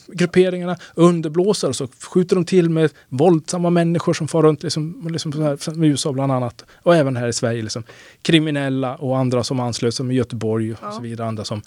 grupperingarna, 0.07 0.77
underblåser 0.95 1.69
och 1.69 1.77
så 1.77 1.89
skjuter 2.01 2.37
de 2.37 2.45
till 2.45 2.71
med 2.71 2.91
våldsamma 3.09 3.71
människor 3.71 4.15
som 4.15 4.29
far 4.29 4.43
runt, 4.43 4.63
liksom, 4.63 5.09
liksom 5.11 5.33
här, 5.33 5.85
i 5.85 5.89
USA 5.89 6.13
bland 6.13 6.33
annat, 6.33 6.65
och 6.83 6.97
även 6.97 7.17
här 7.17 7.29
i 7.29 7.33
Sverige. 7.33 7.63
Liksom, 7.63 7.83
kriminella 8.23 8.97
och 8.97 9.19
andra 9.19 9.45
som 9.45 9.61
anslöt 9.61 9.95
sig 9.95 10.11
i 10.11 10.15
Göteborg 10.15 10.73
och 10.73 10.79
Ja. 10.83 10.93
så 10.93 11.01
vidare. 11.01 11.29
Andra 11.29 11.45
som, 11.45 11.63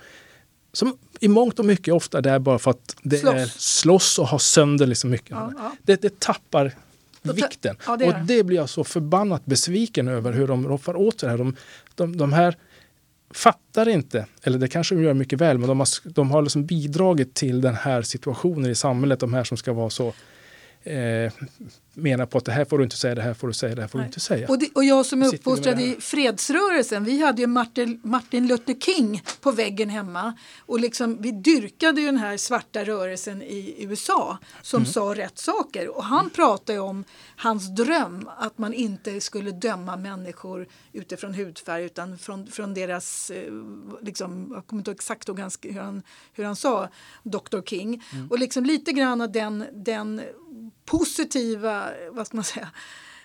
som 0.73 0.97
i 1.19 1.27
mångt 1.27 1.59
och 1.59 1.65
mycket 1.65 1.93
ofta 1.93 2.17
är 2.17 2.21
där 2.21 2.39
bara 2.39 2.59
för 2.59 2.71
att 2.71 2.95
det 3.01 3.17
Slåss. 3.17 3.33
är 3.33 3.45
slåss 3.57 4.19
och 4.19 4.27
ha 4.27 4.39
sönder 4.39 4.87
liksom 4.87 5.09
mycket. 5.09 5.29
Ja, 5.31 5.51
ja. 5.57 5.71
Det, 5.83 6.01
det 6.01 6.19
tappar 6.19 6.75
vikten. 7.21 7.75
ja, 7.85 7.97
det 7.97 8.05
och 8.07 8.25
det. 8.25 8.43
blir 8.43 8.57
jag 8.57 8.69
så 8.69 8.83
förbannat 8.83 9.45
besviken 9.45 10.07
över 10.07 10.33
hur 10.33 10.47
de 10.47 10.67
roffar 10.67 10.95
åt 10.95 11.19
det 11.19 11.29
här. 11.29 11.37
De, 11.37 11.55
de, 11.95 12.17
de 12.17 12.33
här 12.33 12.57
fattar 13.33 13.89
inte, 13.89 14.25
eller 14.43 14.59
det 14.59 14.67
kanske 14.67 14.95
de 14.95 15.03
gör 15.03 15.13
mycket 15.13 15.41
väl, 15.41 15.57
men 15.57 15.67
de 15.67 15.79
har, 15.79 16.09
de 16.09 16.31
har 16.31 16.41
liksom 16.41 16.65
bidragit 16.65 17.33
till 17.33 17.61
den 17.61 17.75
här 17.75 18.01
situationen 18.01 18.71
i 18.71 18.75
samhället. 18.75 19.19
De 19.19 19.33
här 19.33 19.43
som 19.43 19.57
ska 19.57 19.73
vara 19.73 19.89
så 19.89 20.07
eh, 20.83 21.31
menar 21.99 22.25
på 22.25 22.37
att 22.37 22.45
det 22.45 22.51
här 22.51 22.65
får 22.65 22.77
du 22.77 22.83
inte 22.83 22.97
säga, 22.97 23.15
det 23.15 23.21
här 23.21 23.33
får 23.33 23.47
du 23.47 23.53
säga, 23.53 23.75
det 23.75 23.81
här 23.81 23.87
får 23.87 23.99
Nej. 23.99 24.05
du 24.05 24.07
inte 24.07 24.19
säga. 24.19 24.47
Och, 24.47 24.59
det, 24.59 24.69
och 24.75 24.83
jag 24.83 25.05
som 25.05 25.21
är 25.23 25.27
uppfostrad 25.35 25.81
i 25.81 25.95
fredsrörelsen, 25.99 27.03
vi 27.03 27.21
hade 27.21 27.41
ju 27.41 27.47
Martin, 27.47 27.99
Martin 28.03 28.47
Luther 28.47 28.73
King 28.73 29.23
på 29.41 29.51
väggen 29.51 29.89
hemma. 29.89 30.33
Och 30.59 30.79
liksom, 30.79 31.21
vi 31.21 31.31
dyrkade 31.31 32.01
ju 32.01 32.05
den 32.05 32.17
här 32.17 32.37
svarta 32.37 32.83
rörelsen 32.83 33.41
i 33.41 33.75
USA 33.79 34.37
som 34.61 34.79
Mm. 34.79 34.91
sa 34.91 35.15
rätt 35.15 35.37
saker. 35.37 35.97
Och 35.97 36.03
han 36.03 36.29
pratade 36.29 36.79
om 36.79 37.03
hans 37.35 37.75
dröm 37.75 38.29
att 38.37 38.57
man 38.57 38.73
inte 38.73 39.21
skulle 39.21 39.51
döma 39.51 39.97
människor 39.97 40.67
utifrån 40.93 41.33
hudfärg 41.33 41.83
utan 41.83 42.17
från, 42.17 42.47
från 42.47 42.73
deras, 42.73 43.29
eh, 43.31 43.53
liksom, 44.01 44.51
jag 44.55 44.67
kommer 44.67 44.81
inte 44.81 44.91
ihåg 44.91 44.95
exakt 44.95 45.29
hur 45.29 45.79
han, 45.79 46.01
hur 46.33 46.43
han 46.43 46.55
sa, 46.55 46.89
Dr 47.23 47.61
King. 47.65 48.03
Mm. 48.13 48.27
Och 48.27 48.39
liksom 48.39 48.65
lite 48.65 48.91
grann 48.91 49.21
av 49.21 49.31
den, 49.31 49.65
den 49.73 50.21
positiva, 50.89 51.89
vad 52.11 52.27
ska 52.27 52.37
man 52.37 52.43
säga, 52.43 52.69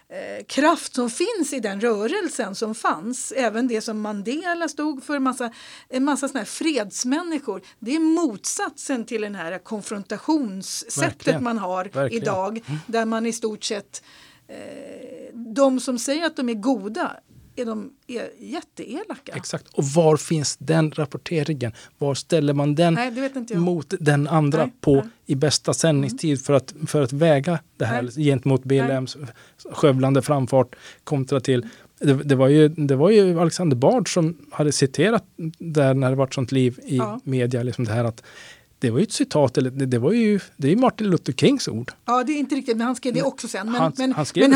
eh, 0.09 0.45
kraft 0.45 0.95
som 0.95 1.11
finns 1.11 1.53
i 1.53 1.61
den 1.61 1.81
rörelsen 1.81 2.55
som 2.55 2.75
fanns. 2.75 3.33
Även 3.33 3.69
det 3.69 3.81
som 3.81 4.01
Mandela 4.01 4.69
stod 4.69 5.05
för, 5.05 5.19
massa, 5.19 5.51
en 5.89 6.05
massa 6.05 6.29
såna 6.29 6.41
här 6.41 6.47
fredsmänniskor. 6.47 7.63
Det 7.79 7.97
är 7.97 8.01
motsatsen 8.01 9.05
till 9.05 9.21
den 9.21 9.35
här 9.35 9.59
konfrontationssättet 9.59 11.03
Verkligen. 11.03 11.43
man 11.43 11.59
har 11.59 11.85
Verkligen. 11.85 12.07
Mm. 12.07 12.23
idag. 12.23 12.65
Där 12.87 13.05
man 13.05 13.27
i 13.27 13.33
stort 13.33 13.65
sett, 13.65 14.03
eh, 14.49 15.35
de 15.35 15.81
som 15.81 15.99
säger 15.99 16.27
att 16.27 16.37
de 16.37 16.49
är 16.49 16.55
goda 16.55 17.17
är 17.57 17.65
de 17.65 17.91
är 18.07 18.31
jätteelaka. 18.39 19.33
Exakt. 19.35 19.69
Och 19.73 19.85
var 19.85 20.17
finns 20.17 20.57
den 20.57 20.91
rapporteringen? 20.91 21.73
Var 21.99 22.15
ställer 22.15 22.53
man 22.53 22.75
den 22.75 22.95
Nej, 22.95 23.31
mot 23.55 23.95
den 24.01 24.29
andra 24.29 24.59
Nej, 24.59 24.73
på 24.81 24.95
nej. 24.95 25.05
i 25.27 25.35
bästa 25.35 25.75
sändningstid 25.75 26.45
för 26.45 26.53
att, 26.53 26.75
för 26.87 27.03
att 27.03 27.13
väga 27.13 27.59
det 27.77 27.85
här 27.85 28.03
Nej. 28.03 28.25
gentemot 28.25 28.65
BLMs 28.65 29.17
skövlande 29.73 30.23
framfart 30.23 30.77
kontra 31.05 31.41
till 31.41 31.67
det, 31.99 32.15
det, 32.15 32.35
var 32.35 32.49
ju, 32.49 32.69
det 32.69 32.97
var 32.97 33.11
ju 33.11 33.41
Alexander 33.41 33.77
Bard 33.77 34.15
som 34.15 34.47
hade 34.53 34.73
citerat 34.73 35.25
där 35.59 35.95
när 35.95 36.11
det 36.11 36.17
var 36.17 36.29
sånt 36.31 36.53
liv 36.53 36.79
i 36.83 36.97
Ja. 36.97 37.21
media, 37.25 37.63
liksom 37.63 37.85
det 37.85 37.93
här 37.93 38.05
att 38.05 38.23
det 38.85 38.91
var 38.91 38.99
ju 38.99 39.03
ett 39.03 39.13
citat, 39.13 39.59
eller 39.59 39.71
det, 39.71 39.99
var 39.99 40.13
ju 40.13 40.41
det 40.57 40.73
är 40.73 40.77
Martin 40.77 41.11
Luther 41.11 41.33
Kings 41.33 41.69
ord. 41.69 41.93
Ja, 42.05 42.25
det 42.25 42.33
är 42.33 42.39
inte 42.39 42.55
riktigt, 42.55 42.77
men 42.77 42.87
han 42.87 42.97
skrev 42.97 43.15
det 43.15 43.23
också 43.23 43.49
sen. 43.49 43.73
Men 44.35 44.53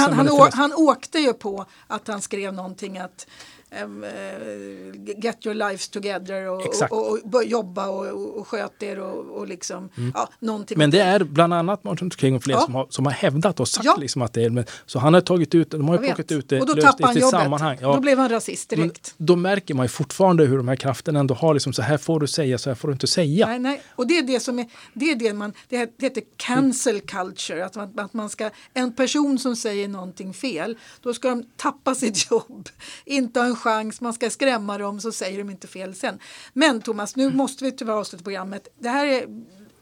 han 0.53 0.73
åkte 0.73 1.19
ju 1.19 1.33
på 1.33 1.67
att 1.87 2.09
han 2.09 2.21
skrev 2.21 2.55
någonting 2.55 2.99
att 2.99 3.27
eh, 3.73 5.23
get 5.23 5.47
your 5.47 5.55
lives 5.55 5.89
together 5.89 6.49
och, 6.49 6.63
och, 6.91 7.11
och, 7.13 7.31
bör 7.31 7.43
jobba 7.43 7.89
och, 7.89 8.07
och, 8.07 8.37
och 8.39 8.49
sköt 8.49 8.83
er 8.83 8.99
och, 9.01 9.39
och 9.39 9.49
liksom, 9.49 9.89
ja, 10.15 10.29
någonting. 10.41 10.75
Mm. 10.75 10.83
Men 10.83 10.91
det 10.91 11.01
är 11.01 11.25
bland 11.25 11.55
annat 11.55 11.85
Martin 11.85 12.07
Luther 12.07 12.19
King 12.19 12.35
och 12.37 12.43
fler 12.45 12.55
Ja. 12.55 12.61
som, 12.61 12.75
har, 12.75 12.87
som 12.91 13.07
har 13.07 13.13
hävdat 13.13 13.61
och 13.61 13.69
sagt 13.69 13.85
Ja. 13.85 13.97
liksom 13.97 14.23
att 14.23 14.33
det 14.33 14.45
är, 14.45 14.51
men, 14.51 14.65
så 14.87 14.99
han 14.99 15.15
har 15.15 15.21
tagit 15.21 15.55
ut, 15.55 15.71
de 15.71 15.89
har 15.89 15.99
ju 15.99 16.05
plockat 16.07 16.33
ut 16.33 16.49
det, 16.49 16.61
och 16.61 16.67
då 16.67 16.75
löst 16.75 17.01
han 17.01 17.11
i 17.17 17.21
sitt 17.21 17.31
sammanhang. 17.31 17.79
Då 17.81 18.01
blev 18.01 18.19
han 18.19 18.29
rasist 18.29 18.71
Men 18.71 18.81
direkt. 18.81 19.15
då 19.17 19.37
märker 19.37 19.75
man 19.75 19.85
ju 19.85 19.89
fortfarande 19.89 20.45
hur 20.45 20.57
de 20.57 20.69
här 20.69 20.77
krafterna 20.77 21.21
ändå 21.21 21.35
har 21.35 21.55
liksom 21.55 21.73
så 21.73 21.83
här 21.83 21.99
får 21.99 22.21
du 22.21 22.27
säga, 22.27 22.59
så 22.59 22.71
här 22.71 22.75
får 22.75 22.89
du 22.89 22.93
inte 22.93 23.07
säga. 23.07 23.47
Nej, 23.47 23.59
nej. 23.59 23.83
Och 23.91 24.07
det 24.07 24.19
är 24.19 24.23
det 24.23 24.41
som 24.41 24.59
är, 24.59 24.67
det 24.95 25.11
är 25.11 25.17
det 25.17 25.33
man, 25.33 25.53
det 25.69 25.77
här- 25.77 25.89
det 25.97 26.07
heter 26.07 26.23
cancel 26.37 27.01
culture. 27.01 27.65
Att 27.65 27.75
man, 27.75 27.99
att 27.99 28.15
man 28.15 28.31
ska, 28.31 28.51
en 28.75 28.93
person 28.93 29.39
som 29.39 29.57
säger 29.57 29.89
någonting 29.89 30.35
fel, 30.35 30.79
då 31.03 31.15
ska 31.15 31.29
de 31.29 31.45
tappa 31.57 31.95
sitt 31.95 32.31
jobb, 32.31 32.69
inte 33.05 33.41
ha 33.41 33.47
en 33.47 33.57
chans, 33.59 34.01
man 34.01 34.15
ska 34.15 34.31
skrämma 34.31 34.79
dem 34.79 35.01
så 35.01 35.13
säger 35.13 35.39
de 35.39 35.51
inte 35.51 35.67
fel 35.67 35.95
sen. 35.95 36.19
Men 36.53 36.81
Thomas, 36.81 37.17
nu 37.17 37.31
måste 37.31 37.65
vi 37.65 37.73
tyvärr 37.73 37.95
avsluta 37.95 38.25
programmet. 38.25 38.69
Det 38.79 38.89
här 38.89 39.07
är 39.07 39.27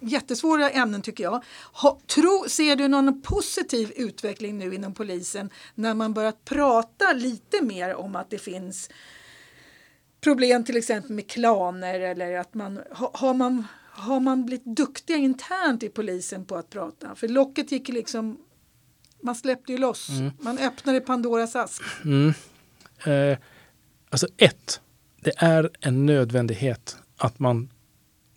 jättesvåra 0.00 0.70
ämnen 0.70 1.02
tycker 1.02 1.24
jag. 1.24 1.44
Ha, 1.72 2.00
tro, 2.06 2.44
ser 2.48 2.76
du 2.76 2.88
någon 2.88 3.22
positiv 3.22 3.92
utveckling 3.96 4.58
nu 4.58 4.74
inom 4.74 4.94
polisen 4.94 5.50
när 5.74 5.94
man 5.94 6.14
börjat 6.14 6.44
prata 6.44 7.12
lite 7.12 7.62
mer 7.62 7.94
om 7.94 8.16
att 8.16 8.30
det 8.30 8.38
finns 8.38 8.90
problem 10.20 10.64
till 10.64 10.76
exempel 10.76 11.12
med 11.12 11.30
klaner 11.30 12.00
eller 12.00 12.38
att 12.38 12.54
man 12.54 12.80
ha- 12.90 13.10
har 13.14 13.34
man 13.34 13.64
har 13.90 14.20
man 14.20 14.46
blivit 14.46 14.76
duktiga 14.76 15.16
internt 15.16 15.82
i 15.82 15.88
polisen 15.88 16.44
på 16.44 16.56
att 16.56 16.70
prata? 16.70 17.14
För 17.14 17.28
locket 17.28 17.72
gick 17.72 17.88
liksom 17.88 18.38
man 19.20 19.34
släppte 19.34 19.72
ju 19.72 19.78
loss. 19.78 20.08
Man 20.40 20.58
öppnade 20.58 21.00
Pandoras 21.00 21.56
ask. 21.56 21.82
Mm. 22.04 22.34
Eh, 23.06 23.38
alltså 24.10 24.26
ett, 24.36 24.80
det 25.20 25.32
är 25.36 25.70
en 25.80 26.06
nödvändighet 26.06 26.96
att 27.16 27.38
man 27.38 27.68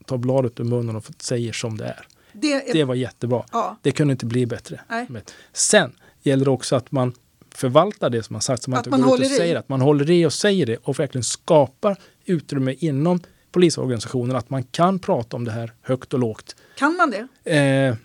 tar 0.06 0.18
bladet 0.18 0.60
ur 0.60 0.64
munnen 0.64 0.96
och 0.96 1.06
säger 1.20 1.54
som 1.54 1.78
det 1.78 1.86
är. 1.86 2.08
Det 2.34 2.54
är, 2.54 2.74
Det 2.74 2.84
var 2.84 2.96
jättebra. 2.96 3.46
ja, 3.52 3.78
Det 3.82 3.92
kunde 3.92 4.12
inte 4.12 4.26
bli 4.26 4.46
bättre. 4.46 4.82
Nej. 4.90 5.08
Sen 5.54 5.92
gäller 6.22 6.46
det 6.46 6.52
också 6.52 6.76
att 6.76 6.92
man 6.92 7.14
förvaltar 7.56 8.10
det 8.10 8.24
som 8.24 8.36
har 8.36 8.42
sagts, 8.42 8.64
att 8.64 8.68
man 8.68 8.80
Att 8.80 8.86
inte 8.88 8.98
man 8.98 9.10
går 9.10 9.20
ut 9.20 9.26
och 9.26 9.32
i. 9.32 9.38
säger 9.38 9.56
att 9.56 9.70
man 9.70 9.82
håller 9.82 10.10
i 10.12 10.26
och 10.26 10.34
säger 10.34 10.66
det 10.66 10.78
och 10.78 11.00
verkligen 11.00 11.24
skapar 11.24 11.98
utrymme 12.26 12.76
inom 12.80 13.20
polisorganisationen 13.52 14.36
att 14.36 14.50
man 14.50 14.64
kan 14.64 15.00
prata 15.00 15.36
om 15.38 15.46
det 15.46 15.52
här 15.52 15.74
högt 15.82 16.14
och 16.14 16.20
lågt. 16.20 16.56
kan 16.78 16.96
man 16.96 17.12
det? 17.44 17.56
Eh, 17.58 17.96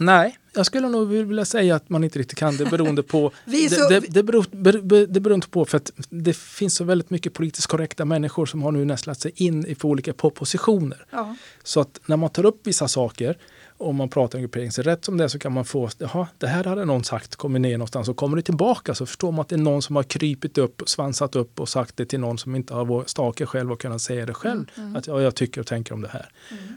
Nej, 0.00 0.38
jag 0.52 0.66
skulle 0.66 0.88
nog 0.88 1.08
vilja 1.08 1.44
säga 1.44 1.74
att 1.74 1.88
man 1.88 2.04
inte 2.04 2.18
riktigt 2.18 2.38
kan 2.38 2.56
det 2.56 2.64
beroende 2.64 3.02
på... 3.02 3.32
Det, 3.44 3.88
det, 3.88 4.00
det, 4.08 4.22
beror, 4.22 4.46
ber, 4.50 5.06
det 5.06 5.20
beror 5.20 5.34
inte 5.34 5.48
på 5.48 5.64
för 5.64 5.76
att 5.76 5.90
det 6.08 6.36
finns 6.36 6.74
så 6.74 6.84
väldigt 6.84 7.10
mycket 7.10 7.32
politiskt 7.32 7.66
korrekta 7.66 8.04
människor 8.04 8.46
som 8.46 8.62
har 8.62 8.72
nu 8.72 8.84
nästlat 8.84 9.20
sig 9.20 9.32
in 9.34 9.66
i 9.66 9.74
för 9.74 9.88
olika 9.88 10.12
po- 10.12 10.30
positioner. 10.30 11.06
Ja. 11.10 11.36
Så 11.62 11.80
att 11.80 12.00
när 12.06 12.16
man 12.16 12.30
tar 12.30 12.46
upp 12.46 12.66
vissa 12.66 12.88
saker 12.88 13.38
och 13.66 13.94
man 13.94 14.08
pratar 14.08 14.38
om 14.38 14.42
gruppering, 14.42 14.72
så 14.72 14.82
rätt 14.82 15.04
som 15.04 15.16
det 15.16 15.28
så 15.28 15.38
kan 15.38 15.52
man 15.52 15.64
få, 15.64 15.90
jaha, 15.98 16.28
det 16.38 16.46
här 16.46 16.64
hade 16.64 16.84
någon 16.84 17.04
sagt, 17.04 17.36
kommer 17.36 17.58
ner 17.58 17.78
någonstans 17.78 18.08
och 18.08 18.16
kommer 18.16 18.36
det 18.36 18.42
tillbaka 18.42 18.94
så 18.94 19.06
förstår 19.06 19.32
man 19.32 19.40
att 19.40 19.48
det 19.48 19.56
är 19.56 19.58
någon 19.58 19.82
som 19.82 19.96
har 19.96 20.02
krypit 20.02 20.58
upp, 20.58 20.82
svansat 20.86 21.36
upp 21.36 21.60
och 21.60 21.68
sagt 21.68 21.96
det 21.96 22.06
till 22.06 22.20
någon 22.20 22.38
som 22.38 22.54
inte 22.54 22.74
har 22.74 22.84
varit 22.84 23.08
stake 23.08 23.46
själv 23.46 23.72
och 23.72 23.80
kunnat 23.80 24.02
säga 24.02 24.26
det 24.26 24.34
själv. 24.34 24.64
Att 24.96 25.06
ja, 25.06 25.20
jag 25.20 25.34
tycker 25.34 25.60
och 25.60 25.66
tänker 25.66 25.94
om 25.94 26.00
det 26.00 26.08
här. 26.08 26.28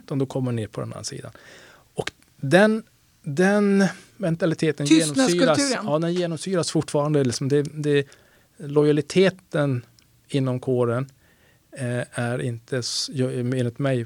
Utan 0.03 0.19
då 0.19 0.25
kommer 0.25 0.51
ner 0.51 0.67
på 0.67 0.81
den 0.81 0.89
andra 0.89 1.03
sidan. 1.03 1.31
Och 1.93 2.11
den, 2.37 2.83
den 3.23 3.85
mentaliteten 4.17 4.85
genomsyras, 4.85 5.71
ja, 5.83 5.99
den 5.99 6.13
genomsyras 6.13 6.71
fortfarande. 6.71 7.23
Liksom 7.23 7.49
det, 7.49 7.61
det, 7.61 8.07
lojaliteten 8.57 9.85
inom 10.27 10.59
kåren 10.59 11.11
eh, 11.77 12.19
är 12.19 12.41
inte, 12.41 12.81
enligt 13.35 13.79
mig, 13.79 14.05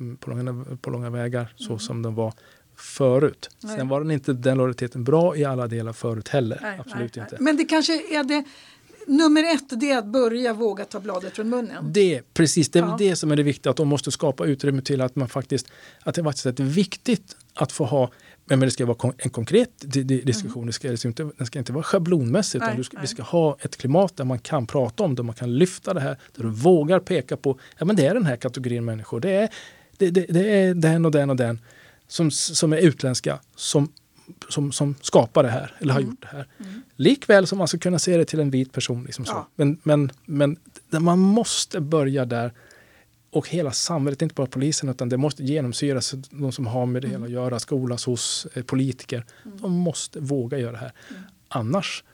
mm, 0.00 0.16
på 0.16 0.30
långa, 0.30 0.64
på 0.80 0.90
långa 0.90 1.10
vägar 1.10 1.52
så 1.56 1.78
som 1.78 2.02
den 2.02 2.14
var 2.14 2.32
förut. 2.76 3.50
Nej. 3.60 3.76
Sen 3.76 3.88
var 3.88 4.00
den 4.00 4.10
inte 4.10 4.32
den 4.32 4.58
lojaliteten 4.58 5.04
bra 5.04 5.36
i 5.36 5.44
alla 5.44 5.66
delar 5.66 5.92
förut 5.92 6.28
heller. 6.28 6.58
Nej, 6.62 6.80
Absolut 6.80 7.16
nej, 7.16 7.24
inte. 7.24 7.36
Men 7.42 7.56
det 7.56 7.64
kanske 7.64 7.92
är 7.92 8.24
det 8.24 8.44
nummer 9.08 9.54
ett, 9.54 9.80
det 9.80 9.90
är 9.90 9.98
att 9.98 10.06
börja 10.06 10.52
våga 10.52 10.84
ta 10.84 11.00
bladet 11.00 11.36
från 11.36 11.48
munnen. 11.48 11.92
Det, 11.92 12.34
precis, 12.34 12.68
det 12.68 12.78
är 12.78 12.82
Ja. 12.82 12.96
det 12.98 13.16
som 13.16 13.32
är 13.32 13.36
det 13.36 13.42
viktiga, 13.42 13.70
att 13.70 13.76
de 13.76 13.88
måste 13.88 14.10
skapa 14.10 14.46
utrymme 14.46 14.82
till 14.82 15.00
att 15.00 15.16
man 15.16 15.28
faktiskt, 15.28 15.66
att 16.02 16.14
det 16.14 16.24
faktiskt 16.24 16.46
är 16.46 16.62
viktigt 16.62 17.36
att 17.54 17.72
få 17.72 17.84
ha, 17.84 18.10
men 18.56 18.60
det 18.60 18.70
ska 18.70 18.86
vara 18.86 19.12
en 19.18 19.30
konkret 19.30 19.70
di- 19.80 20.02
diskussion, 20.22 20.66
det 20.66 20.72
ska, 20.72 20.88
liksom 20.88 21.08
inte, 21.08 21.30
den 21.36 21.46
ska 21.46 21.58
inte 21.58 21.72
vara 21.72 21.82
schablonmässig, 21.84 22.58
utan 22.58 22.68
Nej, 22.68 22.76
du 22.76 22.84
ska, 22.84 23.00
vi 23.00 23.06
ska 23.06 23.22
ha 23.22 23.56
ett 23.60 23.76
klimat 23.76 24.16
där 24.16 24.24
man 24.24 24.38
kan 24.38 24.66
prata 24.66 25.02
om 25.02 25.14
det, 25.14 25.22
man 25.22 25.34
kan 25.34 25.58
lyfta 25.58 25.94
det 25.94 26.00
här, 26.00 26.16
där 26.36 26.42
du 26.44 26.50
vågar 26.50 27.00
peka 27.00 27.36
på, 27.36 27.58
ja 27.78 27.84
men 27.84 27.96
det 27.96 28.06
är 28.06 28.14
den 28.14 28.26
här 28.26 28.36
kategorin 28.36 28.84
människor, 28.84 29.20
det 29.20 29.30
är, 29.30 29.48
det, 29.96 30.10
det, 30.10 30.26
det 30.28 30.50
är 30.50 30.74
den 30.74 31.04
och 31.04 31.10
den 31.10 31.30
och 31.30 31.36
den 31.36 31.60
som, 32.08 32.30
som 32.30 32.72
är 32.72 32.76
utländska, 32.78 33.38
som 33.56 33.92
som, 34.48 34.72
som 34.72 34.94
skapar 35.00 35.42
det 35.42 35.48
här 35.48 35.74
eller 35.78 35.92
har 35.92 36.00
Mm. 36.00 36.10
gjort 36.10 36.20
det 36.22 36.28
här. 36.36 36.46
Likväl 36.96 37.46
som 37.46 37.58
man 37.58 37.68
ska 37.68 37.78
kunna 37.78 37.98
se 37.98 38.16
det 38.16 38.24
till 38.24 38.40
en 38.40 38.50
vit 38.50 38.72
person. 38.72 39.04
Liksom 39.04 39.24
så. 39.24 39.32
Ja. 39.32 39.48
Men, 39.56 39.78
men, 39.82 40.10
men 40.24 40.56
det- 40.90 41.00
man 41.00 41.18
måste 41.18 41.80
börja 41.80 42.24
där. 42.24 42.52
Och 43.30 43.48
hela 43.48 43.72
samhället, 43.72 44.22
inte 44.22 44.34
bara 44.34 44.46
polisen, 44.46 44.88
utan 44.88 45.08
det 45.08 45.16
måste 45.16 45.42
genomsyras. 45.42 46.14
De 46.30 46.52
som 46.52 46.66
har 46.66 46.86
med 46.86 47.02
det 47.02 47.08
hela 47.08 47.24
att 47.24 47.30
göra, 47.30 47.58
skola, 47.58 47.96
hos 48.06 48.46
politiker. 48.66 49.24
De 49.44 49.72
måste 49.72 50.20
våga 50.20 50.58
göra 50.58 50.72
det 50.72 50.78
här. 50.78 50.92
Annars, 51.48 52.04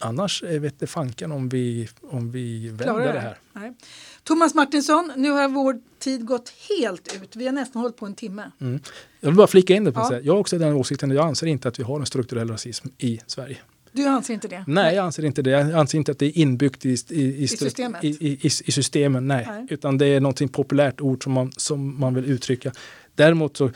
annars 0.00 0.42
eh, 0.42 0.60
vet 0.60 0.78
det 0.78 0.86
fanken 0.86 1.32
om 1.32 1.48
vi, 1.48 1.88
om 2.02 2.30
vi 2.30 2.68
vänder 2.68 2.84
Klarar 2.84 3.12
det 3.12 3.20
här. 3.20 3.38
Nej. 3.52 3.74
Thomas 4.22 4.54
Martinsson, 4.54 5.12
nu 5.16 5.30
har 5.30 5.48
vår 5.48 5.80
tid 5.98 6.26
gått 6.26 6.52
helt 6.68 7.16
ut. 7.22 7.36
Vi 7.36 7.46
har 7.46 7.52
nästan 7.52 7.82
hållit 7.82 7.96
på 7.96 8.06
en 8.06 8.14
timme. 8.14 8.50
Mm. 8.60 8.80
Jag 9.20 9.28
vill 9.28 9.36
bara 9.36 9.46
flika 9.46 9.74
in 9.74 9.84
det. 9.84 9.92
På 9.92 10.00
Ja. 10.00 10.20
Jag 10.20 10.32
har 10.32 10.40
också 10.40 10.58
den 10.58 10.72
åsikten, 10.72 11.10
jag 11.10 11.26
anser 11.26 11.46
inte 11.46 11.68
att 11.68 11.78
vi 11.78 11.82
har 11.82 12.00
en 12.00 12.06
strukturell 12.06 12.50
rasism 12.50 12.88
i 12.98 13.20
Sverige. 13.26 13.58
Du 13.96 14.06
anser 14.06 14.34
inte 14.34 14.48
det? 14.48 14.64
Nej, 14.66 14.94
jag 14.94 15.04
anser 15.04 15.24
inte 15.24 15.42
det. 15.42 15.50
Jag 15.50 15.72
anser 15.72 15.98
inte 15.98 16.12
att 16.12 16.18
det 16.18 16.26
är 16.26 16.38
inbyggt 16.38 16.86
i, 16.86 16.96
i, 17.10 17.42
i, 17.42 17.48
systemet? 17.48 18.04
I, 18.04 18.08
i, 18.08 18.38
i 18.44 18.50
systemen. 18.50 19.28
Nej. 19.28 19.46
Nej. 19.48 19.66
Utan 19.70 19.98
det 19.98 20.06
är 20.06 20.20
något 20.20 20.52
populärt 20.52 21.00
ord 21.00 21.24
som 21.24 21.32
man, 21.32 21.52
som 21.56 22.00
man 22.00 22.14
vill 22.14 22.24
uttrycka. 22.24 22.72
Däremot 23.14 23.56
så, 23.56 23.70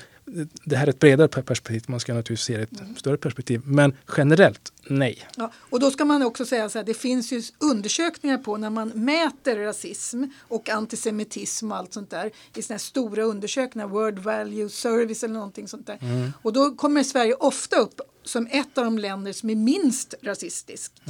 det 0.65 0.77
här 0.77 0.87
är 0.87 0.91
ett 0.91 0.99
bredare 0.99 1.29
perspektiv. 1.29 1.85
Man 1.89 2.01
ska 2.01 2.15
naturligtvis 2.15 2.45
se 2.47 2.55
det 2.57 2.61
i 2.61 2.63
ett 2.63 2.81
Mm. 2.81 2.97
större 2.97 3.17
perspektiv. 3.17 3.61
Men 3.65 3.97
generellt, 4.17 4.73
nej. 4.89 5.19
Ja, 5.37 5.53
och 5.71 5.81
då 5.81 5.91
ska 5.91 6.05
man 6.05 6.23
också 6.23 6.45
säga 6.45 6.69
så 6.69 6.79
här, 6.79 6.85
det 6.85 6.95
finns 6.95 7.33
ju 7.33 7.43
undersökningar 7.59 8.39
på 8.39 8.57
när 8.57 8.71
man 8.71 8.89
mäter 8.89 9.57
rasism 9.57 10.25
och 10.49 10.69
antisemitism 10.69 11.73
och 11.73 11.77
allt 11.79 11.93
sånt 11.93 12.11
där 12.11 12.31
i 12.55 12.63
såna 12.63 12.75
här 12.75 12.79
stora 12.79 13.23
undersökningar, 13.23 13.89
World 13.89 14.19
Value 14.19 14.69
Service 14.69 15.25
eller 15.25 15.35
någonting 15.35 15.69
sånt 15.69 15.87
där. 15.87 15.99
Och 16.43 16.53
då 16.53 16.75
kommer 16.75 17.03
Sverige 17.03 17.35
ofta 17.35 17.77
upp 17.77 18.01
som 18.25 18.47
ett 18.51 18.79
av 18.79 18.85
de 18.85 18.99
länder 18.99 19.33
som 19.33 19.51
är 19.51 19.57
minst 19.57 20.15
rasistiskt. 20.23 21.03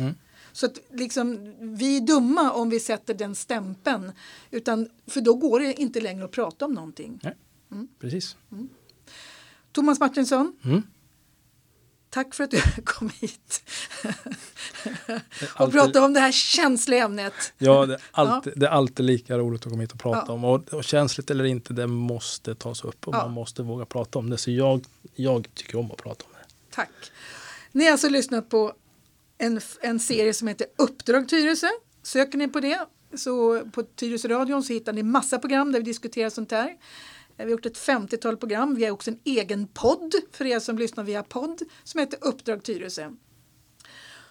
Så 0.52 0.66
att 0.66 0.78
liksom, 0.92 1.54
vi 1.60 1.96
är 1.96 2.00
dumma 2.00 2.52
om 2.52 2.70
vi 2.70 2.80
sätter 2.80 3.14
den 3.14 3.34
stämpeln. 3.34 4.12
Utan, 4.50 4.88
för 5.06 5.20
då 5.20 5.34
går 5.34 5.60
det 5.60 5.80
inte 5.80 6.00
längre 6.00 6.24
att 6.24 6.30
prata 6.30 6.64
om 6.64 6.72
någonting. 6.74 7.20
nej. 7.22 7.36
Precis. 8.00 8.36
Thomas 9.72 10.00
Martinsson, 10.00 10.56
Mm. 10.64 10.82
tack 12.10 12.34
för 12.34 12.44
att 12.44 12.50
du 12.50 12.60
kom 12.84 13.10
hit 13.20 13.62
och 15.54 15.60
Alltid- 15.60 15.80
pratade 15.80 16.00
om 16.06 16.12
det 16.12 16.20
här 16.20 16.32
känsliga 16.32 17.04
ämnet. 17.04 17.52
Ja, 17.58 17.86
det 17.86 17.94
är, 17.94 18.00
alltid, 18.12 18.52
det 18.56 18.66
är 18.66 18.70
alltid 18.70 19.06
lika 19.06 19.38
roligt 19.38 19.62
att 19.66 19.70
komma 19.70 19.82
hit 19.82 19.92
och 19.92 19.98
prata 19.98 20.24
Ja. 20.26 20.32
om. 20.32 20.44
Och, 20.44 20.68
och 20.74 20.84
känsligt 20.84 21.30
eller 21.30 21.44
inte, 21.44 21.72
det 21.72 21.86
måste 21.86 22.54
tas 22.54 22.84
upp 22.84 23.08
och 23.08 23.14
Ja. 23.14 23.18
man 23.22 23.30
måste 23.30 23.62
våga 23.62 23.84
prata 23.86 24.18
om 24.18 24.30
det. 24.30 24.38
Så 24.38 24.50
jag, 24.50 24.84
jag 25.14 25.48
tycker 25.54 25.78
om 25.78 25.90
att 25.90 25.96
prata 26.02 26.24
om 26.24 26.30
det. 26.32 26.74
Tack. 26.74 26.90
Ni 27.72 27.84
har 27.84 27.92
alltså 27.92 28.08
lyssnat 28.08 28.48
på 28.48 28.72
en, 29.38 29.60
en 29.80 30.00
serie 30.00 30.34
som 30.34 30.48
heter 30.48 30.66
Uppdrag 30.78 31.28
Tyresö. 31.28 31.66
Söker 32.02 32.38
ni 32.38 32.48
på 32.48 32.60
det 32.60 32.86
så 33.14 33.64
på 33.72 33.82
Tyresö 33.82 34.28
radion 34.28 34.62
så 34.62 34.72
hittar 34.72 34.92
ni 34.92 35.02
massa 35.02 35.38
program 35.38 35.72
där 35.72 35.78
vi 35.78 35.84
diskuterar 35.84 36.30
sånt 36.30 36.50
här. 36.50 36.76
Vi 37.40 37.44
har 37.44 37.50
gjort 37.50 37.66
ett 37.66 37.78
50-tal 37.78 38.36
program. 38.36 38.74
Vi 38.74 38.84
har 38.84 38.90
också 38.90 39.10
en 39.10 39.18
egen 39.24 39.66
podd 39.66 40.14
för 40.32 40.44
er 40.46 40.60
som 40.60 40.78
lyssnar 40.78 41.04
via 41.04 41.22
podd 41.22 41.62
som 41.84 42.00
heter 42.00 42.18
Uppdrag 42.22 42.62
Tyresö. 42.62 43.10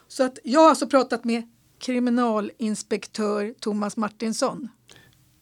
Så 0.07 0.23
att 0.23 0.39
jag 0.43 0.59
har 0.61 0.69
alltså 0.69 0.87
pratat 0.87 1.23
med 1.23 1.43
kriminalinspektör 1.79 3.53
Thomas 3.59 3.97
Martinsson. 3.97 4.67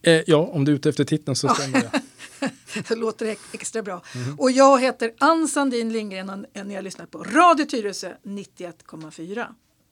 Eh, 0.01 0.21
ja, 0.27 0.37
om 0.37 0.65
du 0.65 0.71
är 0.71 0.75
ute 0.75 0.89
efter 0.89 1.03
titeln 1.03 1.35
så 1.35 1.47
stämmer 1.49 1.81
det. 1.81 2.01
Det 2.87 2.95
låter 2.95 3.25
ex- 3.25 3.41
extra 3.53 3.81
bra. 3.83 4.01
Och 4.37 4.51
jag 4.51 4.81
heter 4.81 5.13
Ann 5.19 5.47
Sandin 5.47 5.91
Lindgren 5.93 6.29
och 6.29 6.65
ni 6.65 6.75
har 6.75 6.81
lyssnat 6.81 7.11
på 7.11 7.23
Radio 7.23 7.65
Tyresö 7.65 8.13
91,4. 8.23 9.45